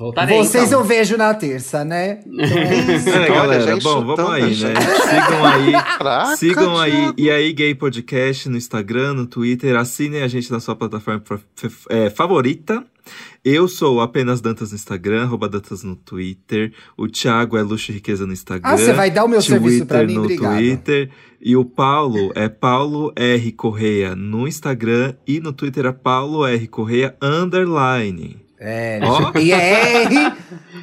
Voltarei, 0.01 0.35
Vocês 0.39 0.69
então. 0.69 0.79
eu 0.79 0.83
vejo 0.83 1.15
na 1.15 1.31
terça, 1.31 1.85
né? 1.85 2.21
Então 2.25 2.57
é 2.57 2.73
isso. 2.95 3.09
É, 3.09 3.19
Olha, 3.19 3.33
galera, 3.35 3.61
já 3.63 3.75
bom, 3.77 4.03
vamos 4.03 4.31
aí, 4.33 4.55
né? 4.55 4.73
Sigam 4.81 5.45
aí. 5.45 5.71
Caraca, 5.71 6.37
Sigam 6.37 6.77
aí 6.79 7.13
e 7.15 7.29
aí 7.29 7.53
Gay 7.53 7.75
Podcast 7.75 8.49
no 8.49 8.57
Instagram, 8.57 9.13
no 9.13 9.27
Twitter, 9.27 9.75
assinem 9.75 10.23
a 10.23 10.27
gente 10.27 10.51
na 10.51 10.59
sua 10.59 10.75
plataforma 10.75 11.23
é, 11.89 12.09
favorita. 12.09 12.83
Eu 13.45 13.67
sou 13.67 14.01
apenas 14.01 14.41
Dantas 14.41 14.71
no 14.71 14.75
Instagram, 14.75 15.23
arroba 15.23 15.47
Dantas 15.47 15.83
no 15.83 15.95
Twitter. 15.95 16.73
O 16.97 17.07
Thiago 17.07 17.55
é 17.55 17.61
Luxo 17.61 17.91
e 17.91 17.95
Riqueza 17.95 18.25
no 18.25 18.33
Instagram. 18.33 18.69
Ah, 18.71 18.77
você 18.77 18.93
vai 18.93 19.11
dar 19.11 19.23
o 19.23 19.27
meu 19.27 19.41
serviço 19.41 19.85
pra 19.85 19.99
Twitter 19.99 20.07
mim? 20.07 20.15
no 20.15 20.23
Obrigado. 20.23 20.57
Twitter. 20.57 21.09
E 21.39 21.55
o 21.55 21.63
Paulo 21.65 22.31
é 22.35 22.49
Paulo 22.49 23.11
R. 23.15 23.51
Correia 23.51 24.15
no 24.15 24.47
Instagram 24.47 25.13
e 25.27 25.39
no 25.39 25.53
Twitter 25.53 25.85
é 25.85 25.91
Paulo 25.91 26.45
R. 26.45 26.67
Correia 26.67 27.15
underline. 27.21 28.37
É. 28.63 28.99
Ó. 29.01 29.37
E 29.39 29.51
é 29.51 30.03
R, 30.03 30.33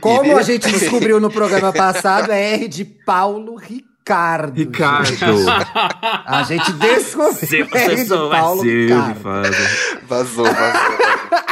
como 0.01 0.37
a 0.37 0.43
gente 0.43 0.69
descobriu 0.69 1.21
no 1.21 1.31
programa 1.31 1.73
passado, 1.73 2.33
é 2.33 2.55
R 2.55 2.67
de 2.67 2.85
Paulo 2.85 3.55
Ricardo. 3.55 4.57
Ricardo. 4.57 5.07
gente. 5.07 5.47
A 6.27 6.43
gente 6.43 6.73
descobriu. 6.73 7.47
Seu 7.47 7.69
R 7.73 8.03
de 8.03 8.09
Paulo 8.09 8.63
Ricardo. 8.63 9.21
Vazou, 10.09 10.45
vazou. 10.45 10.99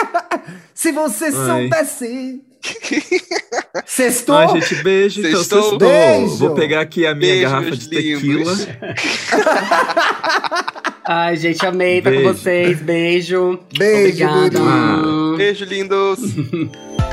Se 0.74 0.90
você 0.90 1.26
Ai. 1.26 1.30
soubesse. 1.32 2.42
Sextou? 3.86 4.36
Ai, 4.36 4.60
gente, 4.60 4.74
beijo. 4.82 5.20
Então, 5.20 5.30
Sextou. 5.38 5.60
sextou. 5.62 5.78
Beijo. 5.78 6.36
Vou 6.36 6.50
pegar 6.54 6.80
aqui 6.80 7.06
a 7.06 7.14
minha 7.14 7.32
Beijo, 7.32 7.48
garrafa 7.50 7.70
de 7.70 7.88
tequila. 7.88 8.52
Ai, 11.08 11.36
gente, 11.36 11.64
amei 11.64 11.98
estar 11.98 12.10
com 12.10 12.16
Beijo. 12.16 12.34
vocês. 12.34 12.78
Beijo. 12.80 13.60
Beijo, 13.78 14.26
Obrigada. 14.26 15.36
Beijo, 15.36 15.64
lindos. 15.64 16.18